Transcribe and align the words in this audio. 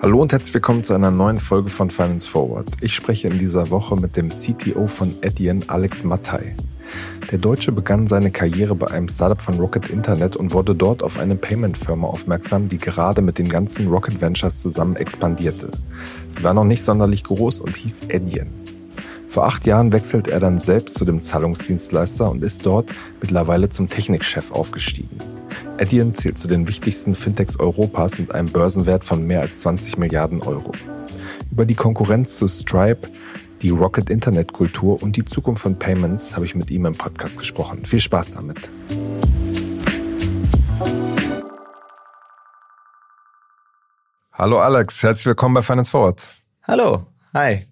Hallo 0.00 0.22
und 0.22 0.32
herzlich 0.32 0.54
willkommen 0.54 0.82
zu 0.82 0.94
einer 0.94 1.10
neuen 1.10 1.38
Folge 1.40 1.68
von 1.68 1.90
Finance 1.90 2.26
Forward. 2.26 2.66
Ich 2.80 2.94
spreche 2.94 3.28
in 3.28 3.36
dieser 3.36 3.68
Woche 3.68 3.96
mit 3.96 4.16
dem 4.16 4.30
CTO 4.30 4.86
von 4.86 5.14
Adyen, 5.22 5.68
Alex 5.68 6.04
Mattei. 6.04 6.56
Der 7.30 7.36
Deutsche 7.36 7.70
begann 7.70 8.06
seine 8.06 8.30
Karriere 8.30 8.74
bei 8.74 8.86
einem 8.86 9.10
Startup 9.10 9.42
von 9.42 9.58
Rocket 9.58 9.90
Internet 9.90 10.36
und 10.36 10.54
wurde 10.54 10.74
dort 10.74 11.02
auf 11.02 11.18
eine 11.18 11.36
Payment-Firma 11.36 12.08
aufmerksam, 12.08 12.70
die 12.70 12.78
gerade 12.78 13.20
mit 13.20 13.38
den 13.38 13.50
ganzen 13.50 13.88
Rocket 13.88 14.22
Ventures 14.22 14.58
zusammen 14.58 14.96
expandierte. 14.96 15.70
Die 16.38 16.42
war 16.42 16.54
noch 16.54 16.64
nicht 16.64 16.82
sonderlich 16.82 17.24
groß 17.24 17.60
und 17.60 17.76
hieß 17.76 18.04
Adyen. 18.10 18.67
Vor 19.28 19.44
acht 19.44 19.66
Jahren 19.66 19.92
wechselt 19.92 20.26
er 20.26 20.40
dann 20.40 20.58
selbst 20.58 20.96
zu 20.96 21.04
dem 21.04 21.20
Zahlungsdienstleister 21.20 22.30
und 22.30 22.42
ist 22.42 22.64
dort 22.64 22.94
mittlerweile 23.20 23.68
zum 23.68 23.90
Technikchef 23.90 24.50
aufgestiegen. 24.52 25.18
Adyen 25.78 26.14
zählt 26.14 26.38
zu 26.38 26.48
den 26.48 26.66
wichtigsten 26.66 27.14
Fintechs 27.14 27.60
Europas 27.60 28.18
mit 28.18 28.34
einem 28.34 28.48
Börsenwert 28.48 29.04
von 29.04 29.26
mehr 29.26 29.42
als 29.42 29.60
20 29.60 29.98
Milliarden 29.98 30.40
Euro. 30.42 30.72
Über 31.52 31.66
die 31.66 31.74
Konkurrenz 31.74 32.38
zu 32.38 32.48
Stripe, 32.48 33.08
die 33.60 33.70
Rocket 33.70 34.08
Internetkultur 34.08 35.02
und 35.02 35.16
die 35.16 35.24
Zukunft 35.24 35.62
von 35.62 35.78
Payments 35.78 36.34
habe 36.34 36.46
ich 36.46 36.54
mit 36.54 36.70
ihm 36.70 36.86
im 36.86 36.94
Podcast 36.94 37.36
gesprochen. 37.36 37.84
Viel 37.84 38.00
Spaß 38.00 38.32
damit. 38.32 38.70
Hallo 44.32 44.60
Alex, 44.60 45.02
herzlich 45.02 45.26
willkommen 45.26 45.54
bei 45.54 45.62
Finance 45.62 45.90
Forward. 45.90 46.28
Hallo, 46.62 47.06
hi. 47.34 47.66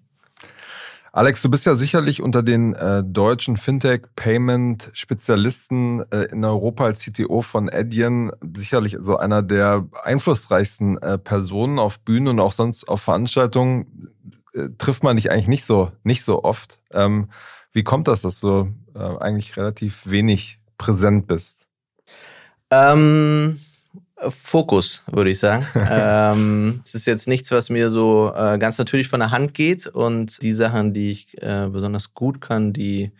Alex, 1.17 1.41
du 1.41 1.49
bist 1.49 1.65
ja 1.65 1.75
sicherlich 1.75 2.21
unter 2.21 2.43
den 2.43 2.75
äh, 2.75 3.03
deutschen 3.03 3.57
Fintech-Payment-Spezialisten 3.57 6.03
äh, 6.11 6.25
in 6.25 6.45
Europa 6.45 6.85
als 6.85 7.03
CTO 7.03 7.41
von 7.41 7.71
Adyen 7.71 8.31
sicherlich 8.55 8.97
so 8.99 9.17
einer 9.17 9.41
der 9.41 9.87
einflussreichsten 10.03 11.01
äh, 11.01 11.17
Personen 11.17 11.79
auf 11.79 11.99
Bühnen 12.01 12.27
und 12.27 12.39
auch 12.39 12.51
sonst 12.51 12.87
auf 12.87 13.01
Veranstaltungen. 13.01 14.11
Äh, 14.53 14.69
trifft 14.77 15.03
man 15.03 15.15
dich 15.15 15.31
eigentlich 15.31 15.47
nicht 15.47 15.65
so, 15.65 15.91
nicht 16.03 16.23
so 16.23 16.43
oft. 16.43 16.79
Ähm, 16.91 17.31
wie 17.71 17.83
kommt 17.83 18.07
das, 18.07 18.21
dass 18.21 18.39
du 18.39 18.71
äh, 18.93 18.99
eigentlich 18.99 19.57
relativ 19.57 20.03
wenig 20.05 20.59
präsent 20.77 21.25
bist? 21.25 21.65
Ähm, 22.69 23.59
Fokus, 24.29 25.03
würde 25.07 25.29
ich 25.29 25.39
sagen. 25.39 25.65
ähm, 25.89 26.81
es 26.83 26.95
ist 26.95 27.05
jetzt 27.05 27.27
nichts, 27.27 27.51
was 27.51 27.69
mir 27.69 27.89
so 27.89 28.33
äh, 28.35 28.57
ganz 28.57 28.77
natürlich 28.77 29.07
von 29.09 29.19
der 29.19 29.31
Hand 29.31 29.53
geht. 29.53 29.87
Und 29.87 30.41
die 30.41 30.53
Sachen, 30.53 30.93
die 30.93 31.11
ich 31.11 31.41
äh, 31.41 31.67
besonders 31.69 32.13
gut 32.13 32.41
kann, 32.41 32.73
die 32.73 33.11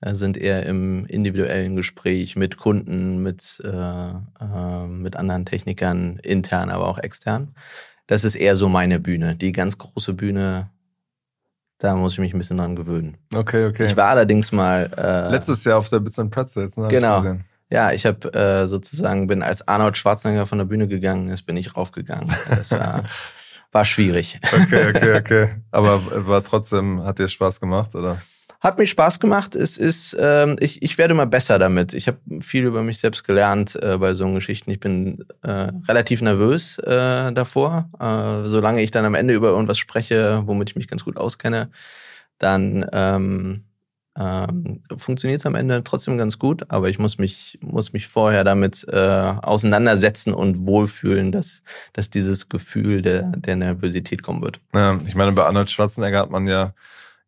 äh, 0.00 0.14
sind 0.14 0.36
eher 0.36 0.64
im 0.66 1.06
individuellen 1.06 1.76
Gespräch 1.76 2.34
mit 2.36 2.56
Kunden, 2.56 3.22
mit, 3.22 3.62
äh, 3.64 3.68
äh, 3.70 4.86
mit 4.86 5.16
anderen 5.16 5.44
Technikern, 5.44 6.18
intern, 6.22 6.70
aber 6.70 6.88
auch 6.88 6.98
extern. 6.98 7.54
Das 8.06 8.24
ist 8.24 8.34
eher 8.34 8.56
so 8.56 8.68
meine 8.68 9.00
Bühne. 9.00 9.36
Die 9.36 9.52
ganz 9.52 9.78
große 9.78 10.14
Bühne, 10.14 10.70
da 11.78 11.94
muss 11.94 12.14
ich 12.14 12.18
mich 12.18 12.34
ein 12.34 12.38
bisschen 12.38 12.56
dran 12.56 12.74
gewöhnen. 12.74 13.16
Okay, 13.34 13.66
okay. 13.66 13.86
Ich 13.86 13.96
war 13.96 14.08
allerdings 14.08 14.50
mal. 14.50 14.90
Äh, 14.96 15.30
Letztes 15.30 15.64
Jahr 15.64 15.78
auf 15.78 15.88
der 15.88 16.00
Bits 16.00 16.18
and 16.18 16.30
Pretzels, 16.30 16.76
ne? 16.76 16.88
Genau. 16.88 17.22
Ja, 17.72 17.90
ich 17.90 18.04
habe 18.04 18.34
äh, 18.34 18.66
sozusagen 18.66 19.28
bin 19.28 19.42
als 19.42 19.66
Arnold 19.66 19.96
Schwarzenegger 19.96 20.46
von 20.46 20.58
der 20.58 20.66
Bühne 20.66 20.88
gegangen, 20.88 21.30
jetzt 21.30 21.46
bin 21.46 21.56
ich 21.56 21.74
raufgegangen. 21.74 22.30
Das 22.50 22.70
war, 22.72 23.04
war 23.72 23.86
schwierig. 23.86 24.38
Okay, 24.52 24.90
okay, 24.90 25.16
okay. 25.16 25.48
Aber 25.70 26.26
war 26.26 26.44
trotzdem, 26.44 27.02
hat 27.02 27.18
dir 27.18 27.28
Spaß 27.28 27.60
gemacht, 27.60 27.94
oder? 27.94 28.18
Hat 28.60 28.76
mich 28.76 28.90
Spaß 28.90 29.20
gemacht. 29.20 29.56
Es 29.56 29.78
ist, 29.78 30.14
ähm, 30.20 30.56
ich, 30.60 30.82
ich 30.82 30.98
werde 30.98 31.14
mal 31.14 31.26
besser 31.26 31.58
damit. 31.58 31.94
Ich 31.94 32.08
habe 32.08 32.18
viel 32.42 32.64
über 32.64 32.82
mich 32.82 32.98
selbst 32.98 33.24
gelernt 33.24 33.74
äh, 33.82 33.96
bei 33.96 34.12
so 34.12 34.30
Geschichten. 34.34 34.70
Ich 34.70 34.78
bin 34.78 35.24
äh, 35.42 35.72
relativ 35.88 36.20
nervös 36.20 36.76
äh, 36.76 37.32
davor. 37.32 37.88
Äh, 37.98 38.48
solange 38.48 38.82
ich 38.82 38.90
dann 38.90 39.06
am 39.06 39.14
Ende 39.14 39.32
über 39.32 39.48
irgendwas 39.48 39.78
spreche, 39.78 40.42
womit 40.44 40.68
ich 40.68 40.76
mich 40.76 40.88
ganz 40.88 41.04
gut 41.04 41.16
auskenne, 41.16 41.70
dann 42.36 42.84
ähm, 42.92 43.64
ähm, 44.18 44.82
funktioniert 44.96 45.40
es 45.40 45.46
am 45.46 45.54
Ende 45.54 45.82
trotzdem 45.84 46.18
ganz 46.18 46.38
gut, 46.38 46.64
aber 46.68 46.90
ich 46.90 46.98
muss 46.98 47.18
mich, 47.18 47.58
muss 47.62 47.92
mich 47.92 48.08
vorher 48.08 48.44
damit 48.44 48.86
äh, 48.90 48.96
auseinandersetzen 48.96 50.34
und 50.34 50.66
wohlfühlen, 50.66 51.32
dass, 51.32 51.62
dass 51.94 52.10
dieses 52.10 52.48
Gefühl 52.48 53.02
der, 53.02 53.22
der 53.36 53.56
Nervosität 53.56 54.22
kommen 54.22 54.42
wird. 54.42 54.60
Ja, 54.74 55.00
ich 55.06 55.14
meine, 55.14 55.32
bei 55.32 55.44
Arnold 55.44 55.70
Schwarzenegger 55.70 56.20
hat 56.20 56.30
man 56.30 56.46
ja 56.46 56.74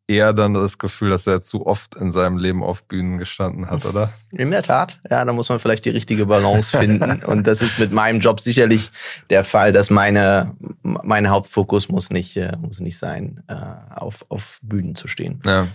eher 0.07 0.33
dann 0.35 0.53
das 0.53 0.77
Gefühl, 0.77 1.11
dass 1.11 1.27
er 1.27 1.41
zu 1.41 1.67
oft 1.67 1.95
in 1.95 2.13
seinem 2.13 2.37
Leben 2.37 2.63
auf 2.63 2.85
Bühnen 2.85 3.17
gestanden 3.17 3.71
hat, 3.71 3.87
oder? 3.87 4.13
In 4.31 4.51
der 4.51 4.63
Tat, 4.63 4.99
ja, 5.11 5.25
da 5.25 5.33
muss 5.33 5.49
man 5.49 5.61
vielleicht 5.61 5.85
die 5.87 5.91
richtige 5.91 6.27
Balance 6.27 6.77
finden. 6.79 7.23
und 7.25 7.47
das 7.47 7.63
ist 7.63 7.79
mit 7.79 7.93
meinem 7.93 8.21
Job 8.21 8.41
sicherlich 8.41 8.91
der 9.31 9.45
Fall, 9.45 9.73
dass 9.73 9.89
meine, 9.89 10.55
mein 10.83 11.31
Hauptfokus 11.31 11.89
muss 11.89 12.11
nicht, 12.11 12.37
äh, 12.37 12.53
muss 12.61 12.81
nicht 12.81 12.99
sein, 12.99 13.43
äh, 13.49 13.55
auf, 13.95 14.27
auf 14.29 14.59
Bühnen 14.63 14.95
zu 14.95 15.09
stehen. 15.09 15.41
Ja. 15.47 15.69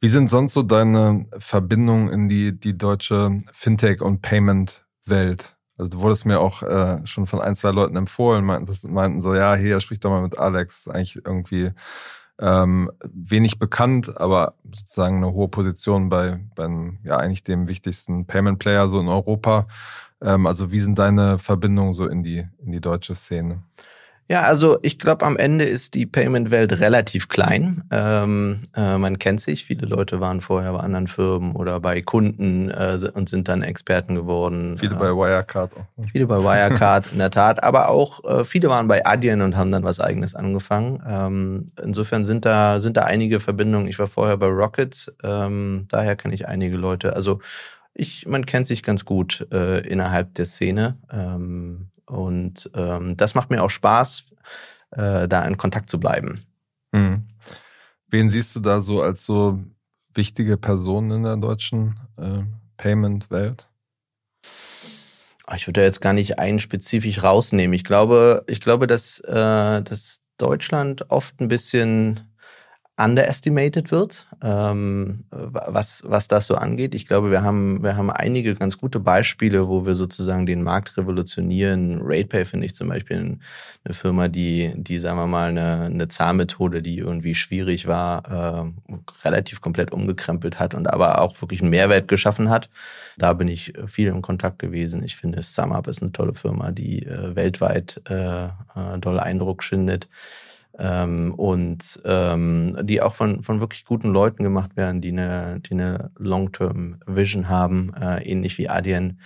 Wie 0.00 0.08
sind 0.08 0.30
sonst 0.30 0.54
so 0.54 0.62
deine 0.62 1.26
Verbindungen 1.38 2.08
in 2.08 2.28
die, 2.30 2.58
die 2.58 2.76
deutsche 2.76 3.42
Fintech- 3.52 4.00
und 4.00 4.22
Payment-Welt? 4.22 5.56
Also 5.76 5.90
du 5.90 6.00
wurdest 6.00 6.24
mir 6.24 6.40
auch 6.40 6.62
äh, 6.62 7.06
schon 7.06 7.26
von 7.26 7.40
ein, 7.40 7.54
zwei 7.54 7.70
Leuten 7.70 7.96
empfohlen, 7.96 8.44
meinten, 8.44 8.92
meinten 8.92 9.20
so, 9.20 9.34
ja, 9.34 9.54
hier, 9.54 9.78
sprich 9.80 10.00
doch 10.00 10.10
mal 10.10 10.22
mit 10.22 10.38
Alex. 10.38 10.88
Eigentlich 10.88 11.16
irgendwie 11.16 11.72
ähm, 12.38 12.90
wenig 13.02 13.58
bekannt, 13.58 14.18
aber 14.18 14.54
sozusagen 14.72 15.18
eine 15.18 15.34
hohe 15.34 15.48
Position 15.48 16.08
bei, 16.08 16.40
bei 16.54 16.66
ja, 17.04 17.18
eigentlich 17.18 17.42
dem 17.42 17.68
wichtigsten 17.68 18.26
Payment-Player 18.26 18.88
so 18.88 19.00
in 19.00 19.08
Europa. 19.08 19.66
Ähm, 20.22 20.46
also 20.46 20.72
wie 20.72 20.80
sind 20.80 20.98
deine 20.98 21.38
Verbindungen 21.38 21.92
so 21.92 22.06
in 22.06 22.22
die, 22.22 22.46
in 22.58 22.72
die 22.72 22.80
deutsche 22.80 23.14
Szene? 23.14 23.64
Ja, 24.30 24.42
also 24.42 24.78
ich 24.82 25.00
glaube, 25.00 25.26
am 25.26 25.36
Ende 25.36 25.64
ist 25.64 25.94
die 25.94 26.06
Payment-Welt 26.06 26.78
relativ 26.78 27.28
klein. 27.28 27.82
Ähm, 27.90 28.68
äh, 28.76 28.96
man 28.96 29.18
kennt 29.18 29.40
sich. 29.40 29.64
Viele 29.64 29.88
Leute 29.88 30.20
waren 30.20 30.40
vorher 30.40 30.72
bei 30.72 30.78
anderen 30.78 31.08
Firmen 31.08 31.56
oder 31.56 31.80
bei 31.80 32.00
Kunden 32.00 32.70
äh, 32.70 33.00
und 33.12 33.28
sind 33.28 33.48
dann 33.48 33.62
Experten 33.62 34.14
geworden. 34.14 34.78
Viele 34.78 34.94
äh, 34.94 34.98
bei 34.98 35.08
Wirecard 35.08 35.72
auch. 35.76 36.06
Viele 36.12 36.28
bei 36.28 36.36
Wirecard, 36.36 37.10
in 37.10 37.18
der 37.18 37.32
Tat. 37.32 37.64
Aber 37.64 37.88
auch 37.88 38.22
äh, 38.22 38.44
viele 38.44 38.68
waren 38.68 38.86
bei 38.86 39.04
Adyen 39.04 39.42
und 39.42 39.56
haben 39.56 39.72
dann 39.72 39.82
was 39.82 39.98
Eigenes 39.98 40.36
angefangen. 40.36 41.02
Ähm, 41.04 41.72
insofern 41.82 42.22
sind 42.22 42.44
da, 42.44 42.78
sind 42.78 42.96
da 42.96 43.02
einige 43.02 43.40
Verbindungen. 43.40 43.88
Ich 43.88 43.98
war 43.98 44.06
vorher 44.06 44.36
bei 44.36 44.46
Rocket, 44.46 45.12
ähm, 45.24 45.86
daher 45.90 46.14
kenne 46.14 46.34
ich 46.34 46.46
einige 46.46 46.76
Leute. 46.76 47.16
Also 47.16 47.40
ich, 47.94 48.26
man 48.28 48.46
kennt 48.46 48.68
sich 48.68 48.84
ganz 48.84 49.04
gut 49.04 49.46
äh, 49.52 49.80
innerhalb 49.80 50.34
der 50.34 50.46
Szene. 50.46 50.98
Ähm, 51.12 51.89
und 52.10 52.70
ähm, 52.74 53.16
das 53.16 53.34
macht 53.34 53.50
mir 53.50 53.62
auch 53.62 53.70
Spaß, 53.70 54.24
äh, 54.90 55.28
da 55.28 55.44
in 55.44 55.56
Kontakt 55.56 55.88
zu 55.88 56.00
bleiben. 56.00 56.44
Mhm. 56.92 57.28
Wen 58.08 58.28
siehst 58.28 58.54
du 58.56 58.60
da 58.60 58.80
so 58.80 59.02
als 59.02 59.24
so 59.24 59.60
wichtige 60.14 60.56
Personen 60.56 61.10
in 61.12 61.22
der 61.22 61.36
deutschen 61.36 61.98
äh, 62.16 62.42
Payment-Welt? 62.76 63.68
Ah, 65.46 65.56
ich 65.56 65.66
würde 65.66 65.80
da 65.80 65.84
jetzt 65.84 66.00
gar 66.00 66.12
nicht 66.12 66.38
einen 66.38 66.58
spezifisch 66.58 67.22
rausnehmen. 67.22 67.74
Ich 67.74 67.84
glaube, 67.84 68.44
ich 68.46 68.60
glaube, 68.60 68.86
dass, 68.86 69.20
äh, 69.20 69.82
dass 69.82 70.22
Deutschland 70.38 71.10
oft 71.10 71.40
ein 71.40 71.48
bisschen 71.48 72.29
underestimated 73.02 73.90
wird, 73.90 74.26
ähm, 74.42 75.24
was, 75.30 76.02
was 76.06 76.28
das 76.28 76.46
so 76.46 76.54
angeht. 76.54 76.94
Ich 76.94 77.06
glaube, 77.06 77.30
wir 77.30 77.42
haben, 77.42 77.82
wir 77.82 77.96
haben 77.96 78.10
einige 78.10 78.54
ganz 78.54 78.76
gute 78.78 79.00
Beispiele, 79.00 79.68
wo 79.68 79.86
wir 79.86 79.94
sozusagen 79.94 80.44
den 80.44 80.62
Markt 80.62 80.96
revolutionieren. 80.96 82.00
RatePay 82.02 82.44
finde 82.44 82.66
ich 82.66 82.74
zum 82.74 82.88
Beispiel 82.88 83.38
eine 83.84 83.94
Firma, 83.94 84.28
die, 84.28 84.72
die 84.76 84.98
sagen 84.98 85.18
wir 85.18 85.26
mal, 85.26 85.48
eine, 85.48 85.84
eine 85.84 86.08
Zahlmethode, 86.08 86.82
die 86.82 86.98
irgendwie 86.98 87.34
schwierig 87.34 87.86
war, 87.86 88.72
äh, 88.88 88.94
relativ 89.24 89.60
komplett 89.60 89.92
umgekrempelt 89.92 90.58
hat 90.58 90.74
und 90.74 90.88
aber 90.88 91.20
auch 91.20 91.40
wirklich 91.40 91.62
einen 91.62 91.70
Mehrwert 91.70 92.08
geschaffen 92.08 92.50
hat. 92.50 92.68
Da 93.16 93.32
bin 93.32 93.48
ich 93.48 93.72
viel 93.86 94.08
im 94.08 94.22
Kontakt 94.22 94.58
gewesen. 94.58 95.02
Ich 95.02 95.16
finde, 95.16 95.42
SumUp 95.42 95.88
ist 95.88 96.02
eine 96.02 96.12
tolle 96.12 96.34
Firma, 96.34 96.70
die 96.70 97.06
äh, 97.06 97.34
weltweit 97.34 98.00
äh, 98.08 98.44
äh, 98.44 98.98
dolle 98.98 99.22
Eindruck 99.22 99.62
schindet 99.62 100.08
ähm, 100.78 101.34
und 101.34 102.00
ähm, 102.04 102.78
die 102.82 103.02
auch 103.02 103.14
von, 103.14 103.42
von 103.42 103.60
wirklich 103.60 103.84
guten 103.84 104.10
Leuten 104.10 104.42
gemacht 104.42 104.76
werden, 104.76 105.00
die 105.00 105.10
eine, 105.10 105.60
die 105.60 105.72
eine 105.72 106.10
Long-Term-Vision 106.16 107.48
haben, 107.48 107.92
äh, 107.94 108.22
ähnlich 108.22 108.58
wie 108.58 108.68
Adyen, 108.68 109.20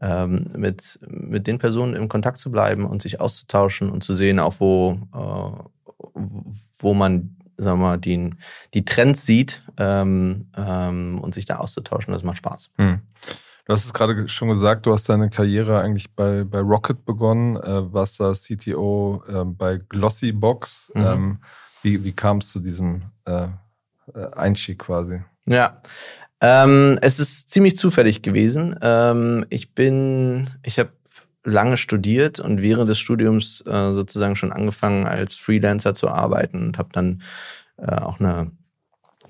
ähm, 0.00 0.46
mit, 0.56 0.98
mit 1.06 1.46
den 1.46 1.58
Personen 1.58 1.94
im 1.94 2.08
Kontakt 2.08 2.38
zu 2.38 2.50
bleiben 2.50 2.84
und 2.84 3.02
sich 3.02 3.20
auszutauschen 3.20 3.90
und 3.90 4.02
zu 4.02 4.14
sehen, 4.14 4.38
auch 4.38 4.56
wo, 4.58 4.98
äh, 5.14 6.20
wo 6.78 6.94
man 6.94 7.36
sagen 7.56 7.80
wir 7.80 7.98
die, 7.98 8.30
die 8.74 8.84
Trends 8.84 9.26
sieht 9.26 9.62
ähm, 9.78 10.48
ähm, 10.56 11.20
und 11.20 11.34
sich 11.34 11.44
da 11.44 11.56
auszutauschen. 11.56 12.12
Das 12.12 12.22
macht 12.22 12.38
Spaß. 12.38 12.70
Hm. 12.76 13.00
Du 13.66 13.72
hast 13.72 13.84
es 13.84 13.94
gerade 13.94 14.28
schon 14.28 14.48
gesagt, 14.48 14.84
du 14.86 14.92
hast 14.92 15.08
deine 15.08 15.30
Karriere 15.30 15.80
eigentlich 15.80 16.14
bei, 16.14 16.44
bei 16.44 16.60
Rocket 16.60 17.04
begonnen, 17.04 17.56
äh, 17.56 17.92
warst 17.92 18.20
da 18.20 18.32
CTO 18.32 19.22
äh, 19.26 19.44
bei 19.44 19.80
Glossybox. 19.88 20.92
Mhm. 20.94 21.04
Ähm, 21.04 21.38
wie, 21.82 22.04
wie 22.04 22.12
kam 22.12 22.38
es 22.38 22.50
zu 22.50 22.60
diesem 22.60 23.02
äh, 23.24 23.48
äh, 24.14 24.26
Einstieg 24.34 24.80
quasi? 24.80 25.22
Ja, 25.46 25.80
Ähm, 26.40 26.98
es 27.00 27.20
ist 27.20 27.48
ziemlich 27.48 27.76
zufällig 27.76 28.20
gewesen. 28.20 28.76
Ähm, 28.82 29.46
ich 29.48 29.74
bin, 29.74 30.50
ich 30.62 30.78
habe 30.78 30.90
lange 31.42 31.78
studiert 31.78 32.38
und 32.38 32.60
während 32.60 32.90
des 32.90 32.98
Studiums 32.98 33.62
äh, 33.66 33.92
sozusagen 33.92 34.36
schon 34.36 34.52
angefangen 34.52 35.06
als 35.06 35.34
Freelancer 35.34 35.94
zu 35.94 36.08
arbeiten 36.08 36.66
und 36.66 36.78
habe 36.78 36.90
dann 36.92 37.22
äh, 37.78 37.94
auch 37.94 38.20
eine 38.20 38.50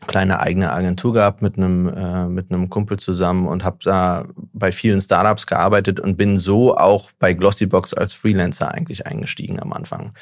kleine 0.07 0.41
eigene 0.41 0.73
Agentur 0.73 1.13
gehabt 1.15 1.43
mit 1.43 1.57
einem 1.57 1.89
äh, 1.89 2.27
mit 2.27 2.51
einem 2.51 2.71
Kumpel 2.71 2.99
zusammen 2.99 3.47
und 3.47 3.65
habe 3.65 3.79
da 3.83 4.27
bei 4.53 4.73
vielen 4.73 5.01
Startups 5.01 5.47
gearbeitet 5.47 6.01
und 6.01 6.17
bin 6.17 6.39
so 6.39 6.77
auch 6.77 7.11
bei 7.19 7.33
Glossybox 7.33 7.95
als 7.95 8.13
Freelancer 8.13 8.73
eigentlich 8.73 9.07
eingestiegen 9.07 9.61
am 9.61 9.73
Anfang. 9.73 10.13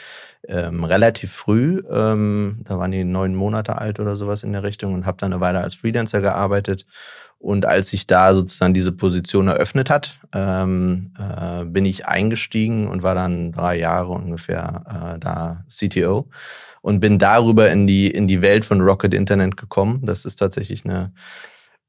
Ähm, 0.49 0.85
relativ 0.85 1.33
früh, 1.33 1.83
ähm, 1.91 2.61
da 2.65 2.79
waren 2.79 2.91
die 2.91 3.05
neun 3.05 3.35
Monate 3.35 3.79
alt 3.79 4.01
oder 4.01 4.17
sowas 4.17 4.43
in 4.43 4.53
der 4.53 4.65
Richtung 4.65 4.95
und 4.95 5.07
habe 5.07 5.19
dann 5.19 5.33
eine 5.33 5.41
Weile 5.41 5.61
als 5.61 5.75
Freelancer 5.75 6.21
gearbeitet 6.21 6.85
und 7.43 7.67
als 7.67 7.89
sich 7.89 8.07
da 8.07 8.35
sozusagen 8.35 8.73
diese 8.73 8.93
Position 8.93 9.49
eröffnet 9.49 9.91
hat, 9.91 10.21
ähm, 10.33 11.13
äh, 11.19 11.65
bin 11.65 11.85
ich 11.85 12.07
eingestiegen 12.07 12.87
und 12.87 13.03
war 13.03 13.17
dann 13.17 13.51
drei 13.51 13.77
Jahre 13.79 14.13
ungefähr 14.13 15.15
äh, 15.17 15.19
da 15.19 15.65
CTO 15.69 16.29
und 16.83 17.01
bin 17.01 17.19
darüber 17.19 17.71
in 17.71 17.87
die, 17.87 18.11
in 18.11 18.27
die 18.27 18.43
Welt 18.43 18.65
von 18.65 18.81
Rocket 18.81 19.15
Internet 19.15 19.57
gekommen. 19.57 20.01
Das 20.03 20.25
ist 20.25 20.37
tatsächlich 20.37 20.85
eine 20.85 21.13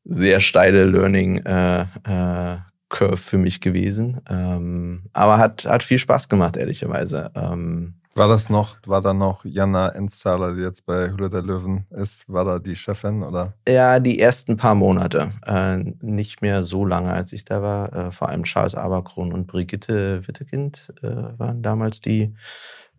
sehr 0.06 0.40
steile 0.40 0.86
Learning 0.86 1.38
äh, 1.40 1.82
äh, 1.82 2.58
Curve 2.90 3.18
für 3.18 3.38
mich 3.38 3.60
gewesen. 3.60 4.22
Ähm, 4.30 5.04
aber 5.14 5.40
hat, 5.40 5.66
hat 5.66 5.84
viel 5.84 6.00
Spaß 6.00 6.30
gemacht, 6.30 6.56
ehrlicherweise. 6.56 7.32
Ähm, 7.36 7.96
war 8.16 8.28
das 8.28 8.50
noch, 8.50 8.78
war 8.86 9.02
da 9.02 9.14
noch 9.14 9.44
Jana 9.44 9.90
Enstahler, 9.90 10.54
die 10.54 10.62
jetzt 10.62 10.86
bei 10.86 11.10
Hülle 11.10 11.30
der 11.30 11.42
Löwen 11.42 11.86
ist, 11.90 12.32
war 12.32 12.46
da 12.46 12.60
die 12.60 12.76
Chefin 12.76 13.24
oder? 13.24 13.54
Ja, 13.68 14.00
die 14.00 14.20
ersten 14.20 14.58
paar 14.58 14.76
Monate. 14.76 15.32
Äh, 15.46 15.78
nicht 16.02 16.42
mehr 16.42 16.64
so 16.64 16.86
lange, 16.86 17.12
als 17.12 17.34
ich 17.34 17.44
da 17.46 17.62
war. 17.62 17.94
Äh, 17.94 18.12
vor 18.12 18.30
allem 18.30 18.44
Charles 18.44 18.76
Aberkron 18.76 19.34
und 19.34 19.48
Brigitte 19.48 20.28
Wittekind 20.28 20.94
äh, 21.02 21.08
waren 21.38 21.64
damals 21.64 22.02
die, 22.02 22.36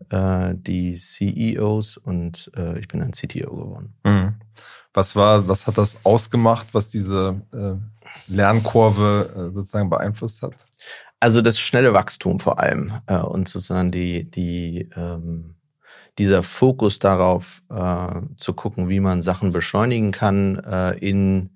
äh, 0.09 0.53
die 0.53 0.95
CEOs 0.95 1.97
und 1.97 2.51
äh, 2.57 2.77
ich 2.79 2.87
bin 2.87 3.01
ein 3.01 3.11
CTO 3.11 3.55
geworden. 3.55 3.95
Mhm. 4.03 4.35
Was 4.93 5.15
war, 5.15 5.47
was 5.47 5.67
hat 5.67 5.77
das 5.77 5.97
ausgemacht, 6.03 6.67
was 6.73 6.89
diese 6.89 7.41
äh, 7.53 7.75
Lernkurve 8.31 9.51
sozusagen 9.53 9.89
beeinflusst 9.89 10.41
hat? 10.41 10.53
Also 11.19 11.41
das 11.41 11.59
schnelle 11.59 11.93
Wachstum 11.93 12.39
vor 12.39 12.59
allem 12.59 12.93
äh, 13.07 13.17
und 13.17 13.47
sozusagen 13.47 13.91
die, 13.91 14.29
die, 14.29 14.89
ähm, 14.95 15.55
dieser 16.17 16.43
Fokus 16.43 16.99
darauf 16.99 17.61
äh, 17.69 18.21
zu 18.37 18.53
gucken, 18.53 18.89
wie 18.89 18.99
man 18.99 19.21
Sachen 19.21 19.51
beschleunigen 19.51 20.11
kann 20.11 20.57
äh, 20.59 20.97
in, 20.97 21.51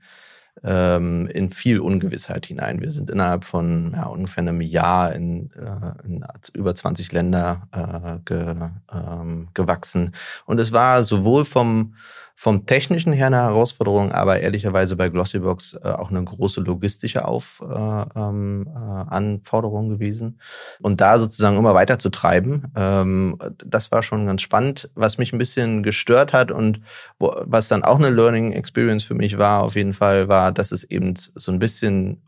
ähm, 0.63 1.27
in 1.27 1.49
viel 1.49 1.79
Ungewissheit 1.79 2.45
hinein. 2.45 2.81
Wir 2.81 2.91
sind 2.91 3.09
innerhalb 3.11 3.43
von 3.43 3.93
ja, 3.95 4.07
ungefähr 4.07 4.41
einem 4.41 4.61
Jahr 4.61 5.13
in, 5.13 5.51
äh, 5.51 6.05
in 6.05 6.25
über 6.53 6.75
20 6.75 7.11
Länder 7.11 7.67
äh, 7.71 8.19
ge, 8.25 8.55
ähm, 8.91 9.49
gewachsen. 9.53 10.13
Und 10.45 10.59
es 10.59 10.71
war 10.71 11.03
sowohl 11.03 11.45
vom 11.45 11.95
vom 12.41 12.65
technischen 12.65 13.11
her 13.11 13.27
eine 13.27 13.35
Herausforderung, 13.35 14.13
aber 14.13 14.39
ehrlicherweise 14.39 14.95
bei 14.95 15.09
Glossybox 15.09 15.73
äh, 15.83 15.89
auch 15.89 16.09
eine 16.09 16.23
große 16.23 16.61
logistische 16.61 17.25
Auf, 17.25 17.61
äh, 17.61 18.05
ähm, 18.15 18.65
äh, 18.65 18.79
Anforderung 18.79 19.89
gewesen. 19.89 20.39
Und 20.81 21.01
da 21.01 21.19
sozusagen 21.19 21.57
immer 21.57 21.73
weiter 21.73 21.99
zu 21.99 22.09
treiben, 22.09 22.71
ähm, 22.77 23.37
das 23.57 23.91
war 23.91 24.03
schon 24.03 24.25
ganz 24.25 24.41
spannend. 24.41 24.89
Was 24.95 25.17
mich 25.17 25.33
ein 25.33 25.37
bisschen 25.37 25.83
gestört 25.83 26.31
hat 26.31 26.49
und 26.49 26.79
wo, 27.19 27.35
was 27.43 27.67
dann 27.67 27.83
auch 27.83 27.97
eine 27.97 28.09
Learning 28.09 28.53
Experience 28.53 29.03
für 29.03 29.15
mich 29.15 29.37
war, 29.37 29.61
auf 29.63 29.75
jeden 29.75 29.93
Fall, 29.93 30.29
war, 30.29 30.53
dass 30.53 30.71
es 30.71 30.85
eben 30.85 31.15
so 31.17 31.51
ein 31.51 31.59
bisschen 31.59 32.21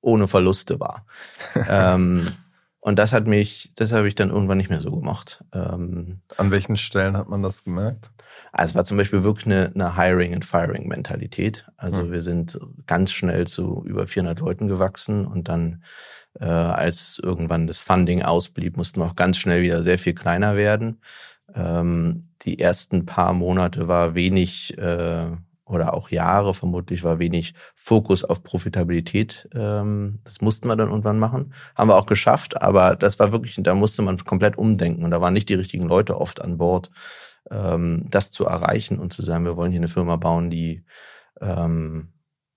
ohne 0.00 0.28
Verluste 0.28 0.78
war. 0.78 1.04
ähm, 1.68 2.28
und 2.78 2.96
das 2.96 3.12
hat 3.12 3.26
mich, 3.26 3.72
das 3.74 3.90
habe 3.90 4.06
ich 4.06 4.14
dann 4.14 4.30
irgendwann 4.30 4.58
nicht 4.58 4.70
mehr 4.70 4.80
so 4.80 4.92
gemacht. 4.92 5.42
Ähm, 5.52 6.20
An 6.36 6.52
welchen 6.52 6.76
Stellen 6.76 7.16
hat 7.16 7.28
man 7.28 7.42
das 7.42 7.64
gemerkt? 7.64 8.12
Also 8.52 8.70
es 8.70 8.74
war 8.74 8.84
zum 8.84 8.96
Beispiel 8.96 9.22
wirklich 9.22 9.46
eine, 9.46 9.72
eine 9.74 9.96
Hiring- 9.96 10.34
and 10.34 10.44
Firing-Mentalität. 10.44 11.66
Also 11.76 12.04
mhm. 12.04 12.12
wir 12.12 12.22
sind 12.22 12.58
ganz 12.86 13.12
schnell 13.12 13.46
zu 13.46 13.84
über 13.86 14.06
400 14.06 14.40
Leuten 14.40 14.68
gewachsen 14.68 15.26
und 15.26 15.48
dann, 15.48 15.82
äh, 16.40 16.44
als 16.44 17.20
irgendwann 17.22 17.66
das 17.66 17.78
Funding 17.78 18.22
ausblieb, 18.22 18.76
mussten 18.76 19.00
wir 19.00 19.06
auch 19.06 19.16
ganz 19.16 19.38
schnell 19.38 19.62
wieder 19.62 19.82
sehr 19.82 19.98
viel 19.98 20.14
kleiner 20.14 20.56
werden. 20.56 21.00
Ähm, 21.54 22.28
die 22.42 22.58
ersten 22.58 23.06
paar 23.06 23.32
Monate 23.32 23.88
war 23.88 24.14
wenig 24.14 24.76
äh, 24.78 25.26
oder 25.68 25.94
auch 25.94 26.10
Jahre 26.10 26.54
vermutlich 26.54 27.04
war 27.04 27.18
wenig 27.18 27.54
Fokus 27.74 28.24
auf 28.24 28.42
Profitabilität. 28.42 29.48
Ähm, 29.54 30.20
das 30.24 30.40
mussten 30.40 30.68
wir 30.68 30.76
dann 30.76 30.88
irgendwann 30.88 31.18
machen. 31.18 31.52
Haben 31.74 31.90
wir 31.90 31.96
auch 31.96 32.06
geschafft, 32.06 32.60
aber 32.62 32.96
das 32.96 33.18
war 33.18 33.32
wirklich, 33.32 33.58
da 33.58 33.74
musste 33.74 34.02
man 34.02 34.16
komplett 34.18 34.56
umdenken 34.56 35.04
und 35.04 35.10
da 35.10 35.20
waren 35.20 35.34
nicht 35.34 35.48
die 35.48 35.54
richtigen 35.54 35.86
Leute 35.86 36.18
oft 36.20 36.40
an 36.40 36.58
Bord 36.58 36.90
ähm, 37.50 38.04
das 38.08 38.30
zu 38.30 38.46
erreichen 38.46 38.98
und 38.98 39.12
zu 39.12 39.22
sagen, 39.22 39.44
wir 39.44 39.56
wollen 39.56 39.72
hier 39.72 39.80
eine 39.80 39.88
Firma 39.88 40.16
bauen, 40.16 40.50
die, 40.50 40.84
ähm, 41.40 42.12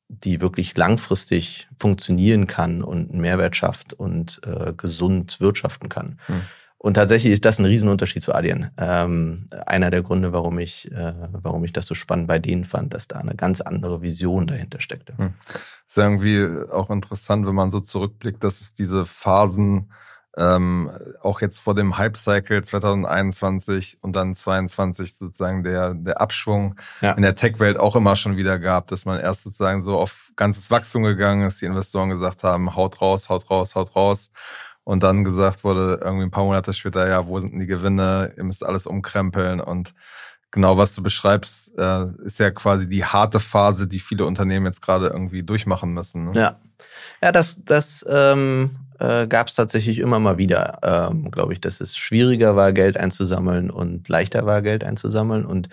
die 0.07 0.41
wirklich 0.41 0.75
langfristig 0.77 1.69
funktionieren 1.79 2.47
kann 2.47 2.83
und 2.83 3.11
einen 3.11 3.21
Mehrwert 3.21 3.55
schafft 3.55 3.93
und 3.93 4.41
äh, 4.45 4.73
gesund 4.73 5.39
wirtschaften 5.39 5.89
kann. 5.89 6.19
Hm. 6.27 6.41
Und 6.83 6.95
tatsächlich 6.95 7.31
ist 7.31 7.45
das 7.45 7.59
ein 7.59 7.65
Riesenunterschied 7.65 8.23
zu 8.23 8.33
Adyen. 8.33 8.71
Ähm, 8.77 9.45
einer 9.67 9.91
der 9.91 10.01
Gründe, 10.01 10.33
warum 10.33 10.57
ich, 10.57 10.91
äh, 10.91 11.13
warum 11.31 11.63
ich 11.63 11.73
das 11.73 11.85
so 11.85 11.93
spannend 11.93 12.27
bei 12.27 12.39
denen 12.39 12.63
fand, 12.63 12.95
dass 12.95 13.07
da 13.07 13.19
eine 13.19 13.35
ganz 13.35 13.61
andere 13.61 14.01
Vision 14.01 14.47
dahinter 14.47 14.81
steckte. 14.81 15.15
Hm. 15.15 15.33
Ist 15.85 15.97
irgendwie 15.97 16.47
auch 16.71 16.89
interessant, 16.89 17.45
wenn 17.45 17.53
man 17.53 17.69
so 17.69 17.81
zurückblickt, 17.81 18.43
dass 18.43 18.61
es 18.61 18.73
diese 18.73 19.05
Phasen 19.05 19.91
ähm, 20.37 20.89
auch 21.21 21.41
jetzt 21.41 21.59
vor 21.59 21.75
dem 21.75 21.97
Hype-Cycle 21.97 22.63
2021 22.63 23.97
und 24.01 24.15
dann 24.15 24.33
22 24.33 25.17
sozusagen 25.17 25.63
der, 25.63 25.93
der 25.93 26.21
Abschwung 26.21 26.75
ja. 27.01 27.11
in 27.11 27.21
der 27.21 27.35
Tech-Welt 27.35 27.77
auch 27.77 27.95
immer 27.95 28.15
schon 28.15 28.37
wieder 28.37 28.57
gab, 28.57 28.87
dass 28.87 29.05
man 29.05 29.19
erst 29.19 29.43
sozusagen 29.43 29.83
so 29.83 29.97
auf 29.97 30.31
ganzes 30.37 30.71
Wachstum 30.71 31.03
gegangen 31.03 31.45
ist, 31.45 31.61
die 31.61 31.65
Investoren 31.65 32.09
gesagt 32.09 32.43
haben, 32.43 32.75
haut 32.75 33.01
raus, 33.01 33.29
haut 33.29 33.49
raus, 33.49 33.75
haut 33.75 33.95
raus. 33.95 34.31
Und 34.83 35.03
dann 35.03 35.23
gesagt 35.23 35.63
wurde, 35.63 35.99
irgendwie 36.01 36.25
ein 36.25 36.31
paar 36.31 36.45
Monate 36.45 36.73
später, 36.73 37.07
ja, 37.07 37.27
wo 37.27 37.39
sind 37.39 37.51
denn 37.51 37.59
die 37.59 37.67
Gewinne? 37.67 38.33
Ihr 38.35 38.43
müsst 38.43 38.65
alles 38.65 38.87
umkrempeln. 38.87 39.59
Und 39.59 39.93
genau 40.49 40.77
was 40.77 40.95
du 40.95 41.03
beschreibst, 41.03 41.77
äh, 41.77 42.07
ist 42.23 42.39
ja 42.39 42.49
quasi 42.51 42.89
die 42.89 43.05
harte 43.05 43.39
Phase, 43.39 43.87
die 43.87 43.99
viele 43.99 44.25
Unternehmen 44.25 44.65
jetzt 44.65 44.81
gerade 44.81 45.07
irgendwie 45.07 45.43
durchmachen 45.43 45.93
müssen. 45.93 46.25
Ne? 46.25 46.31
Ja. 46.33 46.59
Ja, 47.21 47.31
das, 47.31 47.63
das 47.63 48.03
ähm, 48.09 48.75
äh, 49.01 49.27
gab 49.27 49.47
es 49.47 49.55
tatsächlich 49.55 49.97
immer 49.97 50.19
mal 50.19 50.37
wieder, 50.37 50.79
ähm, 50.83 51.31
glaube 51.31 51.53
ich, 51.53 51.61
dass 51.61 51.81
es 51.81 51.97
schwieriger 51.97 52.55
war, 52.55 52.71
Geld 52.71 52.97
einzusammeln 52.97 53.71
und 53.71 54.07
leichter 54.07 54.45
war, 54.45 54.61
Geld 54.61 54.83
einzusammeln. 54.83 55.45
Und 55.45 55.69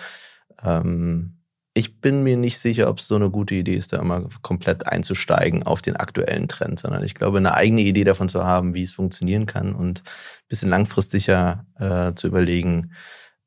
ähm, 0.65 1.35
ich 1.75 2.01
bin 2.01 2.23
mir 2.23 2.39
nicht 2.39 2.59
sicher, 2.59 2.89
ob 2.89 3.01
es 3.01 3.07
so 3.07 3.17
eine 3.17 3.31
gute 3.31 3.55
Idee 3.55 3.75
ist, 3.75 3.93
da 3.93 3.99
immer 3.99 4.29
komplett 4.41 4.87
einzusteigen 4.87 5.63
auf 5.63 5.83
den 5.83 5.97
aktuellen 5.97 6.49
Trend, 6.49 6.81
sondern 6.81 7.05
ich 7.05 7.15
glaube, 7.15 7.37
eine 7.37 7.55
eigene 7.55 7.83
Idee 7.83 8.05
davon 8.05 8.31
zu 8.31 8.45
haben, 8.45 8.73
wie 8.73 8.83
es 8.83 8.93
funktionieren 8.93 9.45
kann 9.45 9.75
und 9.75 10.01
ein 10.01 10.49
bisschen 10.49 10.71
langfristiger 10.71 11.67
äh, 11.79 12.15
zu 12.15 12.29
überlegen 12.29 12.93